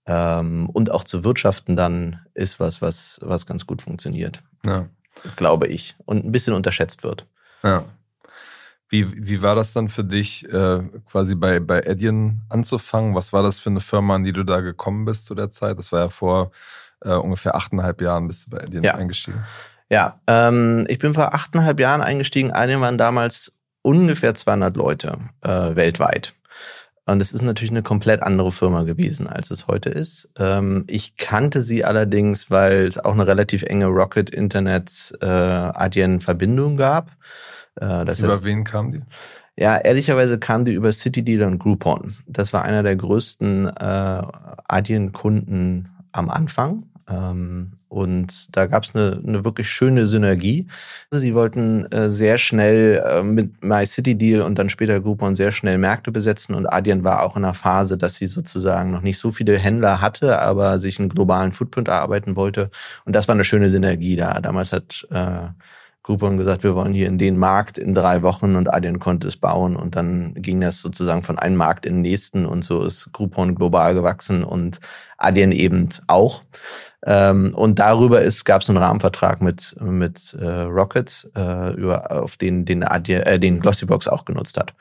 ähm, 0.06 0.70
und 0.70 0.92
auch 0.92 1.04
zu 1.04 1.24
wirtschaften 1.24 1.76
dann 1.76 2.20
ist 2.36 2.60
was, 2.60 2.84
was, 2.84 3.20
was 3.24 3.48
ganz 3.48 3.66
gut 3.66 3.82
funktioniert. 3.82 4.44
Ja. 4.64 4.88
Glaube 5.36 5.68
ich. 5.68 5.96
Und 6.06 6.24
ein 6.24 6.32
bisschen 6.32 6.54
unterschätzt 6.54 7.04
wird. 7.04 7.26
Ja. 7.64 7.84
Wie, 8.92 9.26
wie 9.26 9.42
war 9.42 9.56
das 9.56 9.72
dann 9.72 9.88
für 9.88 10.04
dich, 10.04 10.48
äh, 10.52 10.82
quasi 11.10 11.36
bei, 11.36 11.62
bei 11.62 11.88
Adyen 11.88 12.42
anzufangen? 12.50 13.16
Was 13.16 13.32
war 13.32 13.42
das 13.42 13.58
für 13.58 13.70
eine 13.70 13.80
Firma, 13.80 14.16
an 14.16 14.26
die 14.26 14.34
du 14.34 14.44
da 14.44 14.60
gekommen 14.60 15.06
bist 15.06 15.26
zu 15.28 15.34
der 15.34 15.50
Zeit? 15.50 15.78
Das 15.78 15.94
war 15.94 16.02
ja 16.02 16.10
vor 16.10 16.52
äh, 17.00 17.14
ungefähr 17.14 17.56
achteinhalb 17.56 18.02
Jahren 18.02 18.28
bist 18.28 18.46
du 18.46 18.50
bei 18.50 18.62
Adyen 18.62 18.84
ja. 18.84 18.96
eingestiegen. 18.96 19.40
Ja, 19.90 20.20
ähm, 20.28 20.86
ich 20.90 21.00
bin 21.00 21.14
vor 21.14 21.34
achteinhalb 21.34 21.80
Jahren 21.80 22.02
eingestiegen. 22.02 22.52
Adyen 22.52 22.82
waren 22.82 22.98
damals 22.98 23.54
ungefähr 23.82 24.36
200 24.36 24.76
Leute 24.76 25.20
äh, 25.42 25.74
weltweit. 25.76 26.34
Und 27.06 27.22
es 27.22 27.32
ist 27.32 27.42
natürlich 27.44 27.72
eine 27.72 27.84
komplett 27.84 28.22
andere 28.22 28.52
Firma 28.52 28.84
gewesen, 28.84 29.28
als 29.28 29.52
es 29.52 29.68
heute 29.68 29.90
ist. 29.90 30.30
Ähm, 30.38 30.84
ich 30.88 31.16
kannte 31.16 31.62
sie 31.62 31.86
allerdings, 31.86 32.52
weil 32.52 32.88
es 32.88 33.00
auch 33.00 33.14
eine 33.14 33.26
relativ 33.26 33.64
enge 33.64 33.88
Rocket 33.88 34.30
Internet 34.30 35.14
äh, 35.22 35.26
Adyen 35.26 36.20
Verbindung 36.20 36.76
gab. 36.76 37.12
Äh, 37.76 38.06
das 38.06 38.20
über 38.20 38.34
heißt, 38.34 38.44
wen 38.44 38.64
kam 38.64 38.92
die? 38.92 39.02
Ja, 39.58 39.78
ehrlicherweise 39.78 40.40
kam 40.40 40.66
die 40.66 40.74
über 40.74 40.92
CityDealer 40.92 41.48
und 41.48 41.60
Groupon. 41.60 42.16
Das 42.28 42.54
war 42.54 42.64
einer 42.64 42.84
der 42.84 42.96
größten 42.96 43.68
äh, 43.68 44.22
Adyen-Kunden 44.68 45.90
am 46.12 46.30
Anfang. 46.30 46.84
Ähm, 47.10 47.74
und 47.90 48.56
da 48.56 48.68
gab 48.68 48.86
es 48.86 48.96
eine, 48.96 49.22
eine 49.28 49.44
wirklich 49.44 49.70
schöne 49.70 50.08
Synergie. 50.08 50.68
Sie 51.12 51.36
wollten 51.36 51.86
äh, 51.92 52.10
sehr 52.10 52.38
schnell 52.38 53.04
äh, 53.06 53.22
mit 53.22 53.62
MyCityDeal 53.64 54.42
und 54.42 54.58
dann 54.58 54.70
später 54.70 55.02
Groupon 55.02 55.36
sehr 55.36 55.52
schnell 55.52 55.78
Märkte 55.78 56.10
besetzen. 56.12 56.56
Und 56.56 56.68
Adyen 56.68 57.04
war 57.04 57.22
auch 57.22 57.36
in 57.36 57.44
einer 57.44 57.54
Phase, 57.54 57.98
dass 57.98 58.16
sie 58.16 58.28
sozusagen 58.28 58.92
noch 58.92 59.02
nicht 59.02 59.18
so 59.18 59.32
viele 59.32 59.58
Händler 59.58 60.00
hatte, 60.00 60.40
aber 60.40 60.80
sich 60.80 61.00
einen 61.00 61.10
globalen 61.10 61.52
Footprint 61.52 61.90
erarbeiten 61.90 62.38
wollte. 62.38 62.72
Und 63.04 63.14
das 63.14 63.28
war 63.28 63.36
eine 63.36 63.44
schöne 63.44 63.70
Synergie 63.70 64.16
da. 64.16 64.40
Damals 64.40 64.72
hat 64.72 65.06
äh, 65.12 65.50
Groupon 66.04 66.38
gesagt, 66.38 66.64
wir 66.64 66.74
wollen 66.74 66.94
hier 66.94 67.08
in 67.08 67.20
den 67.20 67.38
Markt 67.38 67.78
in 67.78 67.94
drei 67.94 68.24
Wochen 68.24 68.56
und 68.56 68.74
Adyen 68.74 69.00
konnte 69.00 69.28
es 69.28 69.38
bauen 69.38 69.76
und 69.76 69.96
dann 69.96 70.34
ging 70.34 70.60
das 70.60 70.80
sozusagen 70.80 71.22
von 71.22 71.38
einem 71.38 71.58
Markt 71.58 71.86
in 71.86 71.96
den 71.96 72.02
nächsten 72.02 72.46
und 72.48 72.64
so 72.64 72.84
ist 72.84 73.12
Groupon 73.14 73.54
global 73.54 73.94
gewachsen 73.94 74.44
und 74.44 74.80
Adyen 75.18 75.52
eben 75.52 75.90
auch. 76.08 76.44
Ähm, 77.06 77.54
und 77.56 77.80
darüber 77.80 78.22
ist 78.22 78.46
gab 78.46 78.64
es 78.64 78.70
einen 78.70 78.78
Rahmenvertrag 78.80 79.42
mit 79.42 79.76
mit 79.80 80.34
äh, 80.40 80.62
Rocket, 80.62 81.30
äh, 81.36 81.74
über 81.74 82.12
auf 82.12 82.36
den 82.38 82.66
den 82.66 82.84
Adyen, 82.84 83.24
äh, 83.24 83.40
den 83.40 83.60
Glossybox 83.60 84.08
auch 84.08 84.26
genutzt 84.26 84.58
hat. 84.58 84.74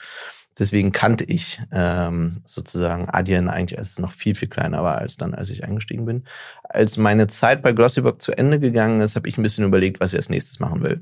Deswegen 0.58 0.92
kannte 0.92 1.24
ich 1.24 1.60
ähm, 1.72 2.42
sozusagen 2.44 3.08
Adyen 3.08 3.48
eigentlich, 3.48 3.78
als 3.78 3.92
es 3.92 3.98
noch 3.98 4.12
viel, 4.12 4.34
viel 4.34 4.48
kleiner 4.48 4.82
war, 4.82 4.98
als 4.98 5.16
dann, 5.16 5.34
als 5.34 5.48
ich 5.48 5.64
eingestiegen 5.64 6.04
bin. 6.04 6.24
Als 6.64 6.98
meine 6.98 7.28
Zeit 7.28 7.62
bei 7.62 7.72
Glossybox 7.72 8.22
zu 8.24 8.32
Ende 8.32 8.60
gegangen 8.60 9.00
ist, 9.00 9.16
habe 9.16 9.28
ich 9.28 9.38
ein 9.38 9.42
bisschen 9.42 9.64
überlegt, 9.64 10.00
was 10.00 10.12
ich 10.12 10.18
als 10.18 10.28
nächstes 10.28 10.60
machen 10.60 10.82
will. 10.82 11.00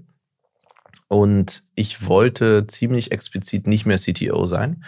Und 1.09 1.65
ich 1.75 2.07
wollte 2.07 2.67
ziemlich 2.67 3.13
explizit 3.13 3.67
nicht 3.67 3.87
mehr 3.87 3.99
CTO 3.99 4.47
sein. 4.47 4.85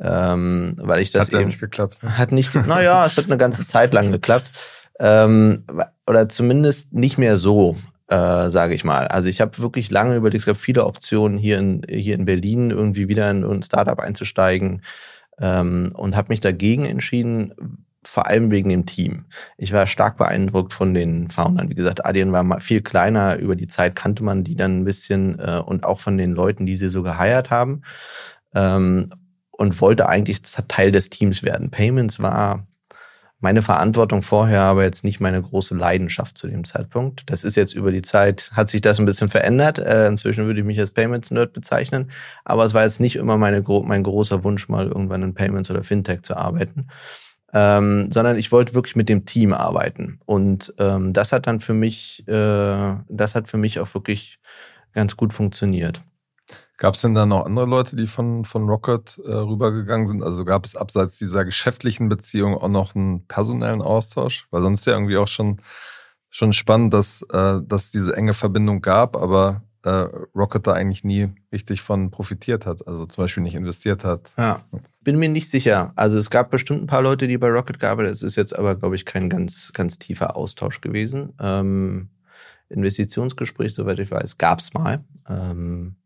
Ähm, 0.00 0.76
weil 0.78 1.02
ich 1.02 1.12
das 1.12 1.28
hat 1.28 1.34
eben, 1.34 1.46
nicht 1.46 1.60
geklappt. 1.60 2.02
Hat 2.02 2.32
nicht, 2.32 2.54
naja, 2.54 3.04
es 3.04 3.16
hat 3.18 3.26
eine 3.26 3.36
ganze 3.36 3.66
Zeit 3.66 3.92
lang 3.92 4.10
geklappt. 4.10 4.50
Ähm, 4.98 5.64
oder 6.06 6.28
zumindest 6.28 6.92
nicht 6.92 7.18
mehr 7.18 7.36
so 7.36 7.76
äh, 8.10 8.50
sage 8.50 8.74
ich 8.74 8.84
mal. 8.84 9.06
Also 9.06 9.28
ich 9.28 9.40
habe 9.40 9.56
wirklich 9.58 9.90
lange 9.90 10.16
überlegt, 10.16 10.40
es 10.40 10.46
gab 10.46 10.56
viele 10.56 10.84
Optionen 10.84 11.38
hier 11.38 11.58
in, 11.58 11.82
hier 11.88 12.16
in 12.16 12.24
Berlin 12.24 12.70
irgendwie 12.70 13.08
wieder 13.08 13.30
in 13.30 13.44
ein 13.44 13.62
Startup 13.62 13.98
einzusteigen 14.00 14.82
ähm, 15.38 15.92
und 15.94 16.16
habe 16.16 16.30
mich 16.30 16.40
dagegen 16.40 16.86
entschieden, 16.86 17.86
vor 18.02 18.26
allem 18.26 18.50
wegen 18.50 18.70
dem 18.70 18.86
Team. 18.86 19.26
Ich 19.58 19.72
war 19.72 19.86
stark 19.86 20.16
beeindruckt 20.16 20.72
von 20.72 20.94
den 20.94 21.30
Foundern. 21.30 21.68
Wie 21.68 21.74
gesagt, 21.74 22.04
Adyen 22.04 22.32
war 22.32 22.60
viel 22.60 22.80
kleiner. 22.80 23.36
Über 23.36 23.56
die 23.56 23.68
Zeit 23.68 23.94
kannte 23.94 24.24
man 24.24 24.42
die 24.42 24.56
dann 24.56 24.80
ein 24.80 24.84
bisschen 24.84 25.38
äh, 25.38 25.62
und 25.64 25.84
auch 25.84 26.00
von 26.00 26.16
den 26.16 26.32
Leuten, 26.32 26.66
die 26.66 26.76
sie 26.76 26.88
so 26.88 27.02
geheiert 27.02 27.50
haben. 27.50 27.82
Ähm, 28.54 29.12
und 29.50 29.78
wollte 29.82 30.08
eigentlich 30.08 30.40
Teil 30.68 30.90
des 30.90 31.10
Teams 31.10 31.42
werden. 31.42 31.70
Payments 31.70 32.18
war 32.18 32.66
meine 33.40 33.62
Verantwortung 33.62 34.22
vorher, 34.22 34.62
aber 34.62 34.84
jetzt 34.84 35.02
nicht 35.02 35.20
meine 35.20 35.40
große 35.40 35.74
Leidenschaft 35.74 36.36
zu 36.36 36.46
dem 36.46 36.64
Zeitpunkt. 36.64 37.22
Das 37.26 37.42
ist 37.42 37.56
jetzt 37.56 37.74
über 37.74 37.90
die 37.90 38.02
Zeit, 38.02 38.50
hat 38.54 38.68
sich 38.68 38.82
das 38.82 38.98
ein 38.98 39.06
bisschen 39.06 39.28
verändert. 39.28 39.78
Äh, 39.78 40.06
inzwischen 40.06 40.44
würde 40.46 40.60
ich 40.60 40.66
mich 40.66 40.78
als 40.78 40.90
Payments-Nerd 40.90 41.52
bezeichnen. 41.52 42.10
Aber 42.44 42.64
es 42.64 42.74
war 42.74 42.84
jetzt 42.84 43.00
nicht 43.00 43.16
immer 43.16 43.38
meine, 43.38 43.62
mein 43.84 44.02
großer 44.02 44.44
Wunsch, 44.44 44.68
mal 44.68 44.86
irgendwann 44.86 45.22
in 45.22 45.34
Payments 45.34 45.70
oder 45.70 45.82
Fintech 45.82 46.22
zu 46.22 46.36
arbeiten. 46.36 46.88
Ähm, 47.52 48.10
sondern 48.12 48.38
ich 48.38 48.52
wollte 48.52 48.74
wirklich 48.74 48.96
mit 48.96 49.08
dem 49.08 49.24
Team 49.24 49.52
arbeiten. 49.52 50.20
Und 50.24 50.72
ähm, 50.78 51.12
das 51.12 51.32
hat 51.32 51.46
dann 51.46 51.60
für 51.60 51.74
mich, 51.74 52.26
äh, 52.28 52.96
das 53.08 53.34
hat 53.34 53.48
für 53.48 53.56
mich 53.56 53.80
auch 53.80 53.92
wirklich 53.94 54.38
ganz 54.92 55.16
gut 55.16 55.32
funktioniert. 55.32 56.02
Gab 56.80 56.94
es 56.94 57.02
denn 57.02 57.14
da 57.14 57.26
noch 57.26 57.44
andere 57.44 57.66
Leute, 57.66 57.94
die 57.94 58.06
von, 58.06 58.46
von 58.46 58.66
Rocket 58.66 59.20
äh, 59.24 59.32
rübergegangen 59.32 60.06
sind? 60.06 60.22
Also 60.22 60.46
gab 60.46 60.64
es 60.64 60.76
abseits 60.76 61.18
dieser 61.18 61.44
geschäftlichen 61.44 62.08
Beziehung 62.08 62.56
auch 62.56 62.68
noch 62.68 62.94
einen 62.94 63.26
personellen 63.26 63.82
Austausch? 63.82 64.46
Weil 64.50 64.62
sonst 64.62 64.86
ja 64.86 64.94
irgendwie 64.94 65.18
auch 65.18 65.28
schon, 65.28 65.60
schon 66.30 66.54
spannend, 66.54 66.94
dass, 66.94 67.20
äh, 67.32 67.60
dass 67.62 67.90
diese 67.90 68.16
enge 68.16 68.32
Verbindung 68.32 68.80
gab, 68.80 69.14
aber 69.16 69.62
äh, 69.82 70.06
Rocket 70.34 70.66
da 70.66 70.72
eigentlich 70.72 71.04
nie 71.04 71.28
richtig 71.52 71.82
von 71.82 72.10
profitiert 72.10 72.66
hat, 72.66 72.86
also 72.86 73.06
zum 73.06 73.24
Beispiel 73.24 73.42
nicht 73.42 73.54
investiert 73.54 74.04
hat. 74.04 74.32
Ja, 74.36 74.64
bin 75.00 75.18
mir 75.18 75.28
nicht 75.28 75.48
sicher. 75.48 75.92
Also 75.96 76.18
es 76.18 76.30
gab 76.30 76.50
bestimmt 76.50 76.82
ein 76.82 76.86
paar 76.86 77.02
Leute, 77.02 77.28
die 77.28 77.38
bei 77.38 77.48
Rocket 77.48 77.80
gearbeitet 77.80 78.10
haben. 78.10 78.14
Es 78.14 78.22
ist 78.22 78.36
jetzt 78.36 78.56
aber, 78.56 78.76
glaube 78.76 78.96
ich, 78.96 79.04
kein 79.04 79.30
ganz, 79.30 79.72
ganz 79.72 79.98
tiefer 79.98 80.36
Austausch 80.36 80.80
gewesen. 80.80 81.32
Ähm, 81.40 82.10
Investitionsgespräch, 82.68 83.74
soweit 83.74 83.98
ich 83.98 84.10
weiß, 84.10 84.38
gab 84.38 84.60
es 84.60 84.74
mal. 84.74 85.04
Ähm, 85.28 85.96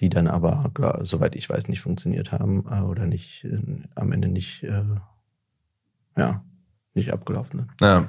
die 0.00 0.08
dann 0.08 0.28
aber, 0.28 0.70
klar, 0.74 1.04
soweit 1.04 1.34
ich 1.34 1.48
weiß, 1.50 1.68
nicht 1.68 1.80
funktioniert 1.80 2.30
haben 2.30 2.64
äh, 2.70 2.82
oder 2.82 3.06
nicht 3.06 3.44
äh, 3.44 3.58
am 3.94 4.12
Ende 4.12 4.28
nicht, 4.28 4.62
äh, 4.62 4.84
ja, 6.16 6.44
nicht 6.94 7.12
abgelaufen 7.12 7.60
sind. 7.60 7.70
Ja. 7.80 8.08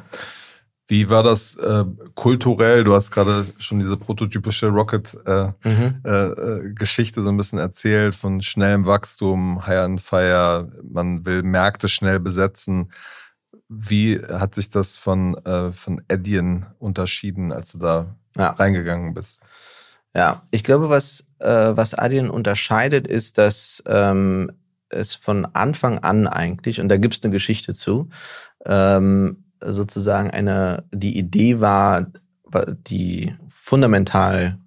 Wie 0.89 1.09
war 1.11 1.21
das 1.21 1.55
äh, 1.55 1.85
kulturell? 2.15 2.83
Du 2.83 2.95
hast 2.95 3.11
gerade 3.11 3.45
schon 3.59 3.77
diese 3.77 3.95
prototypische 3.95 4.69
Rocket-Geschichte 4.69 5.59
äh, 5.63 5.69
mhm. 5.69 6.01
äh, 6.03 7.23
so 7.23 7.29
ein 7.29 7.37
bisschen 7.37 7.59
erzählt 7.59 8.15
von 8.15 8.41
schnellem 8.41 8.87
Wachstum, 8.87 9.67
High 9.67 9.81
and 9.81 10.01
Fire, 10.01 10.67
man 10.83 11.23
will 11.27 11.43
Märkte 11.43 11.89
schnell 11.89 12.19
besetzen. 12.19 12.91
Wie 13.67 14.19
hat 14.19 14.55
sich 14.55 14.71
das 14.71 14.97
von, 14.97 15.35
äh, 15.45 15.71
von 15.71 16.01
Adyen 16.09 16.65
unterschieden, 16.79 17.51
als 17.51 17.73
du 17.73 17.77
da 17.77 18.15
ja. 18.35 18.49
reingegangen 18.49 19.13
bist? 19.13 19.43
Ja, 20.15 20.41
ich 20.49 20.63
glaube, 20.63 20.89
was, 20.89 21.23
äh, 21.37 21.71
was 21.75 21.93
Adyen 21.93 22.31
unterscheidet, 22.31 23.05
ist, 23.05 23.37
dass 23.37 23.83
ähm, 23.85 24.51
es 24.89 25.13
von 25.13 25.45
Anfang 25.53 25.99
an 25.99 26.25
eigentlich, 26.25 26.81
und 26.81 26.89
da 26.89 26.97
gibt 26.97 27.13
es 27.13 27.23
eine 27.23 27.31
Geschichte 27.31 27.75
zu, 27.75 28.09
ähm, 28.65 29.43
sozusagen 29.61 30.29
eine, 30.31 30.83
die 30.91 31.17
Idee 31.17 31.59
war, 31.59 32.07
die 32.87 33.35
fundamental 33.47 34.57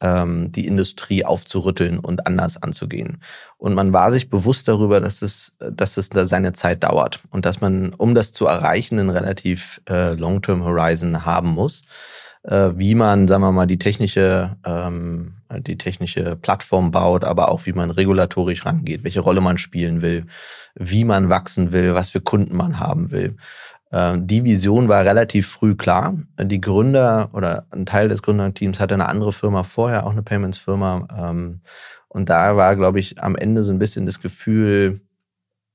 ähm, 0.00 0.50
die 0.50 0.66
Industrie 0.66 1.24
aufzurütteln 1.24 1.98
und 1.98 2.26
anders 2.26 2.62
anzugehen. 2.62 3.22
Und 3.56 3.74
man 3.74 3.92
war 3.92 4.10
sich 4.10 4.28
bewusst 4.28 4.68
darüber, 4.68 5.00
dass 5.00 5.22
es, 5.22 5.52
dass 5.58 5.96
es 5.96 6.08
da 6.10 6.26
seine 6.26 6.52
Zeit 6.52 6.84
dauert 6.84 7.20
und 7.30 7.46
dass 7.46 7.60
man, 7.60 7.94
um 7.94 8.14
das 8.14 8.32
zu 8.32 8.46
erreichen, 8.46 8.98
einen 8.98 9.10
relativ 9.10 9.80
äh, 9.88 10.14
Long-Term 10.14 10.64
Horizon 10.64 11.24
haben 11.24 11.50
muss 11.50 11.82
äh, 12.44 12.70
wie 12.76 12.94
man, 12.94 13.28
sagen 13.28 13.42
wir 13.42 13.52
mal, 13.52 13.66
die 13.66 13.78
technische, 13.78 14.56
ähm, 14.64 15.34
die 15.66 15.78
technische 15.78 16.36
Plattform 16.36 16.90
baut, 16.90 17.24
aber 17.24 17.50
auch 17.50 17.66
wie 17.66 17.72
man 17.72 17.90
regulatorisch 17.90 18.64
rangeht, 18.64 19.04
welche 19.04 19.20
Rolle 19.20 19.40
man 19.40 19.58
spielen 19.58 20.02
will, 20.02 20.26
wie 20.74 21.04
man 21.04 21.28
wachsen 21.28 21.72
will, 21.72 21.94
was 21.94 22.10
für 22.10 22.20
Kunden 22.20 22.56
man 22.56 22.80
haben 22.80 23.10
will. 23.10 23.36
Äh, 23.92 24.18
die 24.18 24.42
Vision 24.44 24.88
war 24.88 25.04
relativ 25.04 25.48
früh 25.48 25.76
klar. 25.76 26.16
Die 26.40 26.60
Gründer 26.60 27.30
oder 27.32 27.66
ein 27.70 27.86
Teil 27.86 28.08
des 28.08 28.22
Gründerteams 28.22 28.80
hatte 28.80 28.94
eine 28.94 29.08
andere 29.08 29.32
Firma 29.32 29.62
vorher, 29.62 30.04
auch 30.06 30.12
eine 30.12 30.22
Payments-Firma. 30.22 31.06
Ähm, 31.30 31.60
und 32.08 32.28
da 32.28 32.56
war, 32.56 32.74
glaube 32.76 32.98
ich, 32.98 33.22
am 33.22 33.36
Ende 33.36 33.62
so 33.62 33.72
ein 33.72 33.78
bisschen 33.78 34.06
das 34.06 34.20
Gefühl, 34.20 35.00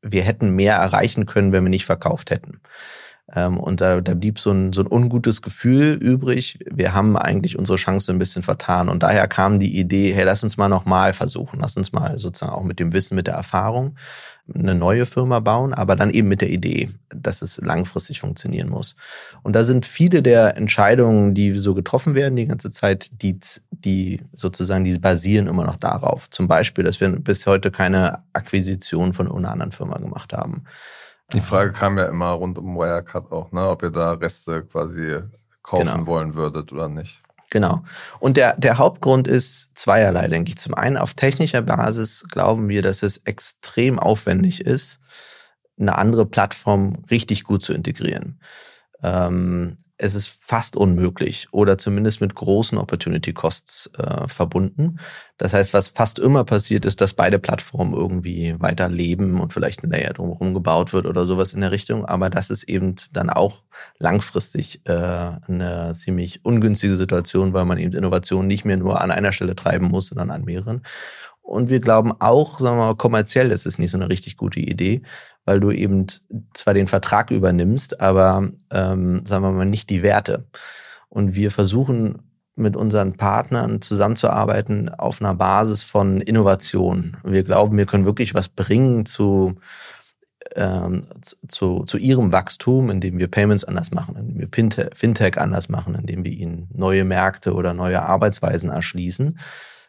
wir 0.01 0.23
hätten 0.23 0.51
mehr 0.51 0.75
erreichen 0.75 1.25
können, 1.25 1.51
wenn 1.51 1.63
wir 1.63 1.69
nicht 1.69 1.85
verkauft 1.85 2.31
hätten. 2.31 2.59
Ähm, 3.33 3.57
und 3.57 3.81
da, 3.81 4.01
da 4.01 4.13
blieb 4.13 4.39
so 4.39 4.51
ein, 4.51 4.73
so 4.73 4.81
ein 4.81 4.87
ungutes 4.91 5.41
Gefühl 5.41 5.93
übrig. 5.93 6.59
Wir 6.69 6.93
haben 6.93 7.17
eigentlich 7.17 7.57
unsere 7.57 7.77
Chance 7.77 8.11
ein 8.11 8.19
bisschen 8.19 8.43
vertan. 8.43 8.89
Und 8.89 9.03
daher 9.03 9.27
kam 9.27 9.59
die 9.59 9.77
Idee, 9.77 10.13
hey, 10.13 10.23
lass 10.23 10.43
uns 10.43 10.57
mal 10.57 10.69
nochmal 10.69 11.13
versuchen. 11.13 11.59
Lass 11.61 11.75
uns 11.77 11.91
mal 11.91 12.17
sozusagen 12.17 12.53
auch 12.53 12.63
mit 12.63 12.79
dem 12.79 12.93
Wissen, 12.93 13.15
mit 13.15 13.27
der 13.27 13.35
Erfahrung 13.35 13.95
eine 14.53 14.75
neue 14.75 15.05
Firma 15.05 15.39
bauen, 15.39 15.73
aber 15.73 15.95
dann 15.95 16.09
eben 16.09 16.27
mit 16.27 16.41
der 16.41 16.49
Idee, 16.49 16.89
dass 17.09 17.41
es 17.41 17.57
langfristig 17.57 18.19
funktionieren 18.19 18.69
muss. 18.69 18.95
Und 19.43 19.55
da 19.55 19.65
sind 19.65 19.85
viele 19.85 20.21
der 20.21 20.55
Entscheidungen, 20.55 21.33
die 21.33 21.57
so 21.57 21.73
getroffen 21.73 22.15
werden 22.15 22.35
die 22.35 22.47
ganze 22.47 22.69
Zeit, 22.69 23.09
die, 23.21 23.39
die 23.71 24.21
sozusagen, 24.33 24.85
die 24.85 24.97
basieren 24.99 25.47
immer 25.47 25.65
noch 25.65 25.75
darauf. 25.75 26.29
Zum 26.29 26.47
Beispiel, 26.47 26.83
dass 26.83 27.01
wir 27.01 27.09
bis 27.09 27.45
heute 27.45 27.71
keine 27.71 28.19
Akquisition 28.33 29.13
von 29.13 29.29
einer 29.29 29.51
anderen 29.51 29.71
Firma 29.71 29.97
gemacht 29.97 30.33
haben. 30.33 30.63
Die 31.33 31.41
Frage 31.41 31.73
kam 31.73 31.97
ja 31.97 32.05
immer 32.05 32.29
rund 32.29 32.57
um 32.57 32.75
Wirecard 32.75 33.31
auch, 33.31 33.51
ne? 33.51 33.67
ob 33.67 33.83
ihr 33.83 33.89
da 33.89 34.13
Reste 34.13 34.63
quasi 34.63 35.19
kaufen 35.61 35.85
genau. 35.85 36.05
wollen 36.05 36.35
würdet 36.35 36.71
oder 36.71 36.87
nicht. 36.87 37.21
Genau. 37.49 37.83
Und 38.19 38.37
der, 38.37 38.57
der 38.57 38.77
Hauptgrund 38.77 39.27
ist 39.27 39.71
zweierlei, 39.75 40.27
denke 40.27 40.49
ich. 40.49 40.57
Zum 40.57 40.73
einen 40.73 40.97
auf 40.97 41.13
technischer 41.13 41.61
Basis 41.61 42.25
glauben 42.29 42.67
wir, 42.67 42.81
dass 42.81 43.03
es 43.03 43.17
extrem 43.17 43.99
aufwendig 43.99 44.61
ist, 44.61 44.99
eine 45.79 45.97
andere 45.97 46.25
Plattform 46.25 47.03
richtig 47.09 47.43
gut 47.43 47.61
zu 47.61 47.73
integrieren. 47.73 48.41
Ähm, 49.01 49.77
es 49.99 50.13
ist 50.13 50.27
fast 50.41 50.75
unmöglich 50.75 51.47
oder 51.51 51.77
zumindest 51.77 52.21
mit 52.21 52.35
großen 52.35 52.77
Opportunity 52.77 53.33
Costs 53.33 53.89
äh, 53.97 54.27
verbunden. 54.27 54.99
Das 55.37 55.53
heißt, 55.53 55.73
was 55.73 55.87
fast 55.87 56.19
immer 56.19 56.43
passiert 56.43 56.85
ist, 56.85 57.01
dass 57.01 57.13
beide 57.13 57.39
Plattformen 57.39 57.93
irgendwie 57.93 58.55
weiter 58.59 58.89
leben 58.89 59.39
und 59.39 59.53
vielleicht 59.53 59.83
ein 59.83 59.89
Layer 59.89 60.13
drumherum 60.13 60.53
gebaut 60.53 60.93
wird 60.93 61.07
oder 61.07 61.25
sowas 61.25 61.53
in 61.53 61.61
der 61.61 61.71
Richtung. 61.71 62.05
Aber 62.05 62.29
das 62.29 62.49
ist 62.49 62.63
eben 62.63 62.95
dann 63.11 63.29
auch 63.29 63.63
langfristig 63.97 64.81
äh, 64.85 64.91
eine 64.91 65.93
ziemlich 65.95 66.45
ungünstige 66.45 66.95
Situation, 66.95 67.53
weil 67.53 67.65
man 67.65 67.79
eben 67.79 67.93
Innovation 67.93 68.45
nicht 68.45 68.65
mehr 68.65 68.77
nur 68.77 69.01
an 69.01 69.11
einer 69.11 69.31
Stelle 69.31 69.55
treiben 69.55 69.87
muss, 69.87 70.07
sondern 70.07 70.29
an 70.29 70.45
mehreren. 70.45 70.83
Und 71.47 71.69
wir 71.69 71.79
glauben 71.79 72.11
auch, 72.19 72.59
sagen 72.59 72.77
wir 72.77 72.87
mal, 72.87 72.95
kommerziell 72.95 73.51
ist 73.51 73.65
es 73.65 73.79
nicht 73.79 73.91
so 73.91 73.97
eine 73.97 74.09
richtig 74.09 74.35
gute 74.35 74.59
Idee, 74.59 75.01
weil 75.47 75.61
du 75.61 75.71
eben 75.71 76.05
zwar 76.53 76.73
den 76.73 76.87
Vertrag 76.87 77.31
übernimmst, 77.31 78.01
aber 78.01 78.49
ähm, 78.69 79.25
sagen 79.25 79.43
wir 79.43 79.51
mal 79.51 79.65
nicht 79.65 79.89
die 79.89 80.03
Werte. 80.03 80.45
Und 81.07 81.35
wir 81.35 81.51
versuchen 81.51 82.19
mit 82.55 82.75
unseren 82.75 83.13
Partnern 83.13 83.81
zusammenzuarbeiten 83.81 84.89
auf 84.89 85.21
einer 85.21 85.35
Basis 85.35 85.83
von 85.83 86.19
Innovation. 86.19 87.17
Wir 87.23 87.43
glauben, 87.43 87.77
wir 87.77 87.85
können 87.85 88.05
wirklich 88.05 88.33
was 88.35 88.49
bringen 88.49 89.05
zu 89.05 89.55
ähm, 90.55 91.07
zu, 91.47 91.83
zu 91.83 91.97
ihrem 91.97 92.31
Wachstum, 92.31 92.89
indem 92.89 93.17
wir 93.17 93.27
Payments 93.27 93.63
anders 93.63 93.91
machen, 93.91 94.15
indem 94.15 94.39
wir 94.39 94.89
Fintech 94.93 95.37
anders 95.37 95.69
machen, 95.69 95.95
indem 95.95 96.23
wir 96.25 96.31
ihnen 96.31 96.69
neue 96.73 97.05
Märkte 97.05 97.53
oder 97.53 97.73
neue 97.73 98.01
Arbeitsweisen 98.01 98.69
erschließen. 98.69 99.39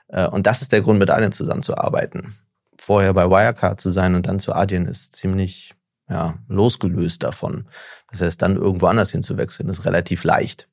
Äh, 0.08 0.28
und 0.28 0.46
das 0.46 0.62
ist 0.62 0.72
der 0.72 0.82
Grund, 0.82 0.98
mit 0.98 1.10
allen 1.10 1.32
zusammenzuarbeiten. 1.32 2.34
Vorher 2.78 3.12
bei 3.12 3.28
Wirecard 3.28 3.80
zu 3.80 3.90
sein 3.90 4.14
und 4.14 4.26
dann 4.26 4.38
zu 4.38 4.54
Adyen 4.54 4.86
ist 4.86 5.14
ziemlich 5.14 5.74
ja, 6.08 6.38
losgelöst 6.48 7.22
davon. 7.22 7.66
Das 8.10 8.22
heißt, 8.22 8.40
dann 8.40 8.56
irgendwo 8.56 8.86
anders 8.86 9.10
hinzuwechseln, 9.10 9.68
ist 9.68 9.84
relativ 9.84 10.24
leicht. 10.24 10.68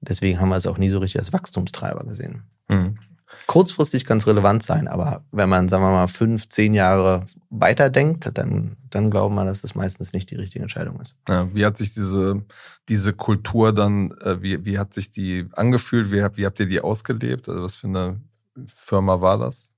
Deswegen 0.00 0.40
haben 0.40 0.50
wir 0.50 0.56
es 0.56 0.66
auch 0.66 0.78
nie 0.78 0.88
so 0.88 0.98
richtig 0.98 1.18
als 1.18 1.32
Wachstumstreiber 1.32 2.04
gesehen. 2.04 2.44
Mhm. 2.68 2.98
Kurzfristig 3.46 4.04
kann 4.04 4.18
es 4.18 4.26
relevant 4.26 4.62
sein, 4.62 4.88
aber 4.88 5.24
wenn 5.30 5.48
man, 5.48 5.68
sagen 5.68 5.84
wir 5.84 5.90
mal, 5.90 6.08
fünf, 6.08 6.48
zehn 6.48 6.74
Jahre 6.74 7.24
weiterdenkt, 7.48 8.28
dann, 8.34 8.76
dann 8.90 9.10
glauben 9.10 9.36
wir, 9.36 9.44
dass 9.44 9.62
das 9.62 9.74
meistens 9.74 10.12
nicht 10.12 10.30
die 10.30 10.36
richtige 10.36 10.62
Entscheidung 10.62 11.00
ist. 11.00 11.14
Ja, 11.28 11.48
wie 11.54 11.64
hat 11.64 11.76
sich 11.76 11.94
diese, 11.94 12.44
diese 12.88 13.12
Kultur 13.12 13.72
dann, 13.72 14.12
äh, 14.20 14.42
wie, 14.42 14.64
wie 14.64 14.78
hat 14.78 14.94
sich 14.94 15.10
die 15.10 15.48
angefühlt? 15.52 16.10
Wie, 16.10 16.22
wie 16.36 16.44
habt 16.44 16.58
ihr 16.60 16.66
die 16.66 16.80
ausgelebt? 16.80 17.48
Also 17.48 17.62
was 17.62 17.76
für 17.76 17.86
eine 17.86 18.20
Firma 18.66 19.20
war 19.20 19.38
das? 19.38 19.70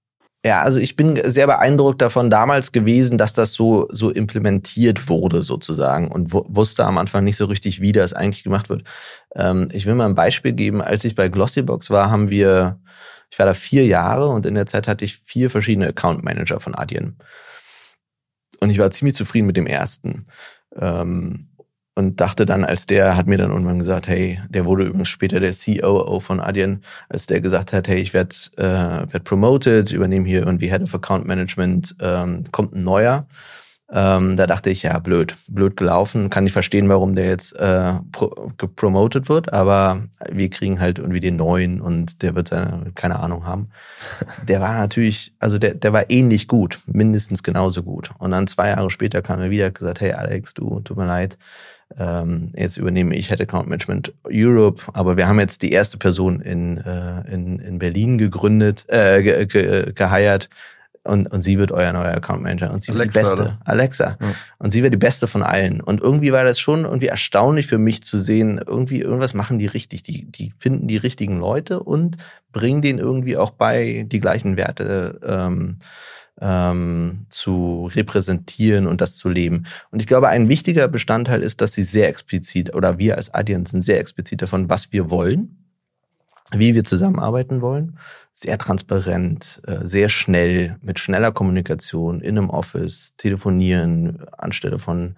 Ja, 0.44 0.62
also 0.62 0.80
ich 0.80 0.96
bin 0.96 1.20
sehr 1.30 1.46
beeindruckt 1.46 2.02
davon 2.02 2.28
damals 2.28 2.72
gewesen, 2.72 3.16
dass 3.16 3.32
das 3.32 3.52
so, 3.52 3.86
so 3.92 4.10
implementiert 4.10 5.08
wurde 5.08 5.42
sozusagen 5.42 6.10
und 6.10 6.32
wusste 6.32 6.84
am 6.84 6.98
Anfang 6.98 7.22
nicht 7.22 7.36
so 7.36 7.44
richtig, 7.44 7.80
wie 7.80 7.92
das 7.92 8.12
eigentlich 8.12 8.42
gemacht 8.42 8.68
wird. 8.68 8.82
Ähm, 9.36 9.68
ich 9.72 9.86
will 9.86 9.94
mal 9.94 10.06
ein 10.06 10.16
Beispiel 10.16 10.52
geben. 10.52 10.82
Als 10.82 11.04
ich 11.04 11.14
bei 11.14 11.28
Glossybox 11.28 11.90
war, 11.90 12.10
haben 12.10 12.28
wir, 12.28 12.80
ich 13.30 13.38
war 13.38 13.46
da 13.46 13.54
vier 13.54 13.86
Jahre 13.86 14.28
und 14.28 14.44
in 14.44 14.56
der 14.56 14.66
Zeit 14.66 14.88
hatte 14.88 15.04
ich 15.04 15.18
vier 15.18 15.48
verschiedene 15.48 15.88
Account 15.88 16.24
Manager 16.24 16.58
von 16.58 16.74
Adyen. 16.74 17.18
Und 18.60 18.70
ich 18.70 18.78
war 18.78 18.90
ziemlich 18.90 19.14
zufrieden 19.14 19.46
mit 19.46 19.56
dem 19.56 19.66
ersten. 19.68 20.26
Ähm, 20.76 21.51
und 21.94 22.20
dachte 22.20 22.46
dann, 22.46 22.64
als 22.64 22.86
der 22.86 23.16
hat 23.16 23.26
mir 23.26 23.38
dann 23.38 23.50
irgendwann 23.50 23.78
gesagt, 23.78 24.08
hey, 24.08 24.40
der 24.48 24.64
wurde 24.64 24.84
übrigens 24.84 25.08
später 25.08 25.40
der 25.40 25.52
COO 25.52 26.20
von 26.20 26.40
Adyen, 26.40 26.82
als 27.08 27.26
der 27.26 27.40
gesagt 27.40 27.72
hat, 27.72 27.88
hey, 27.88 28.00
ich 28.00 28.14
werde 28.14 28.34
äh, 28.56 29.12
werd 29.12 29.24
promoted, 29.24 29.92
übernehme 29.92 30.26
hier 30.26 30.40
irgendwie 30.40 30.70
Head 30.70 30.82
of 30.82 30.94
Account 30.94 31.26
Management, 31.26 31.94
ähm, 32.00 32.44
kommt 32.50 32.74
ein 32.74 32.84
neuer. 32.84 33.26
Ähm, 33.94 34.38
da 34.38 34.46
dachte 34.46 34.70
ich, 34.70 34.84
ja, 34.84 34.98
blöd, 34.98 35.36
blöd 35.48 35.76
gelaufen. 35.76 36.30
Kann 36.30 36.46
ich 36.46 36.52
verstehen, 36.52 36.88
warum 36.88 37.14
der 37.14 37.26
jetzt 37.26 37.52
äh, 37.60 37.92
pro 38.10 38.50
gepromotet 38.56 39.28
wird, 39.28 39.52
aber 39.52 40.04
wir 40.30 40.48
kriegen 40.48 40.80
halt 40.80 40.98
irgendwie 40.98 41.20
den 41.20 41.36
neuen 41.36 41.82
und 41.82 42.22
der 42.22 42.34
wird 42.34 42.48
seine, 42.48 42.92
keine 42.94 43.20
Ahnung 43.20 43.44
haben. 43.44 43.68
Der 44.48 44.60
war 44.62 44.78
natürlich, 44.78 45.34
also 45.38 45.58
der, 45.58 45.74
der 45.74 45.92
war 45.92 46.10
ähnlich 46.10 46.48
gut, 46.48 46.78
mindestens 46.86 47.42
genauso 47.42 47.82
gut. 47.82 48.10
Und 48.18 48.30
dann 48.30 48.46
zwei 48.46 48.68
Jahre 48.68 48.90
später 48.90 49.20
kam 49.20 49.40
er 49.40 49.50
wieder 49.50 49.66
und 49.66 49.74
gesagt, 49.74 50.00
hey 50.00 50.12
Alex, 50.12 50.54
du, 50.54 50.80
tut 50.80 50.96
mir 50.96 51.06
leid, 51.06 51.36
ähm, 51.98 52.52
jetzt 52.56 52.76
übernehme 52.76 53.14
ich 53.14 53.28
Head 53.28 53.40
Account 53.40 53.68
Management 53.68 54.12
Europe, 54.26 54.82
aber 54.92 55.16
wir 55.16 55.28
haben 55.28 55.40
jetzt 55.40 55.62
die 55.62 55.72
erste 55.72 55.98
Person 55.98 56.40
in, 56.40 56.78
äh, 56.78 57.32
in, 57.32 57.58
in 57.58 57.78
Berlin 57.78 58.18
gegründet, 58.18 58.84
äh, 58.88 59.22
ge, 59.22 59.46
ge, 59.46 59.92
geheiert 59.92 60.48
und, 61.04 61.32
und 61.32 61.42
sie 61.42 61.58
wird 61.58 61.72
euer 61.72 61.92
neuer 61.92 62.14
Account 62.14 62.42
Manager 62.42 62.72
und 62.72 62.82
sie 62.82 62.92
Alexa, 62.92 63.20
wird 63.20 63.26
die 63.26 63.30
beste. 63.30 63.42
Oder? 63.42 63.58
Alexa. 63.64 64.16
Ja. 64.20 64.34
Und 64.58 64.70
sie 64.70 64.82
wird 64.82 64.92
die 64.92 64.98
beste 64.98 65.26
von 65.26 65.42
allen. 65.42 65.80
Und 65.80 66.00
irgendwie 66.00 66.32
war 66.32 66.44
das 66.44 66.60
schon 66.60 66.84
irgendwie 66.84 67.08
erstaunlich 67.08 67.66
für 67.66 67.78
mich 67.78 68.04
zu 68.04 68.18
sehen, 68.18 68.60
irgendwie 68.64 69.00
irgendwas 69.00 69.34
machen 69.34 69.58
die 69.58 69.66
richtig. 69.66 70.04
Die, 70.04 70.30
die 70.30 70.54
finden 70.58 70.86
die 70.86 70.98
richtigen 70.98 71.40
Leute 71.40 71.82
und 71.82 72.18
bringen 72.52 72.82
denen 72.82 73.00
irgendwie 73.00 73.36
auch 73.36 73.50
bei, 73.50 74.06
die 74.06 74.20
gleichen 74.20 74.56
Werte 74.56 75.18
ähm, 75.26 75.78
ähm, 76.40 77.26
zu 77.28 77.90
repräsentieren 77.94 78.86
und 78.86 79.00
das 79.00 79.16
zu 79.16 79.28
leben. 79.28 79.66
Und 79.90 80.00
ich 80.00 80.06
glaube, 80.06 80.28
ein 80.28 80.48
wichtiger 80.48 80.88
Bestandteil 80.88 81.42
ist, 81.42 81.60
dass 81.60 81.72
sie 81.72 81.84
sehr 81.84 82.08
explizit 82.08 82.74
oder 82.74 82.98
wir 82.98 83.16
als 83.16 83.32
Adyen 83.32 83.66
sind 83.66 83.82
sehr 83.82 84.00
explizit 84.00 84.42
davon, 84.42 84.68
was 84.70 84.92
wir 84.92 85.10
wollen, 85.10 85.68
wie 86.50 86.74
wir 86.74 86.84
zusammenarbeiten 86.84 87.60
wollen. 87.60 87.98
Sehr 88.32 88.56
transparent, 88.58 89.60
äh, 89.66 89.80
sehr 89.82 90.08
schnell, 90.08 90.76
mit 90.80 90.98
schneller 90.98 91.32
Kommunikation 91.32 92.20
in 92.20 92.38
einem 92.38 92.50
Office, 92.50 93.14
telefonieren 93.18 94.24
anstelle 94.38 94.78
von 94.78 95.16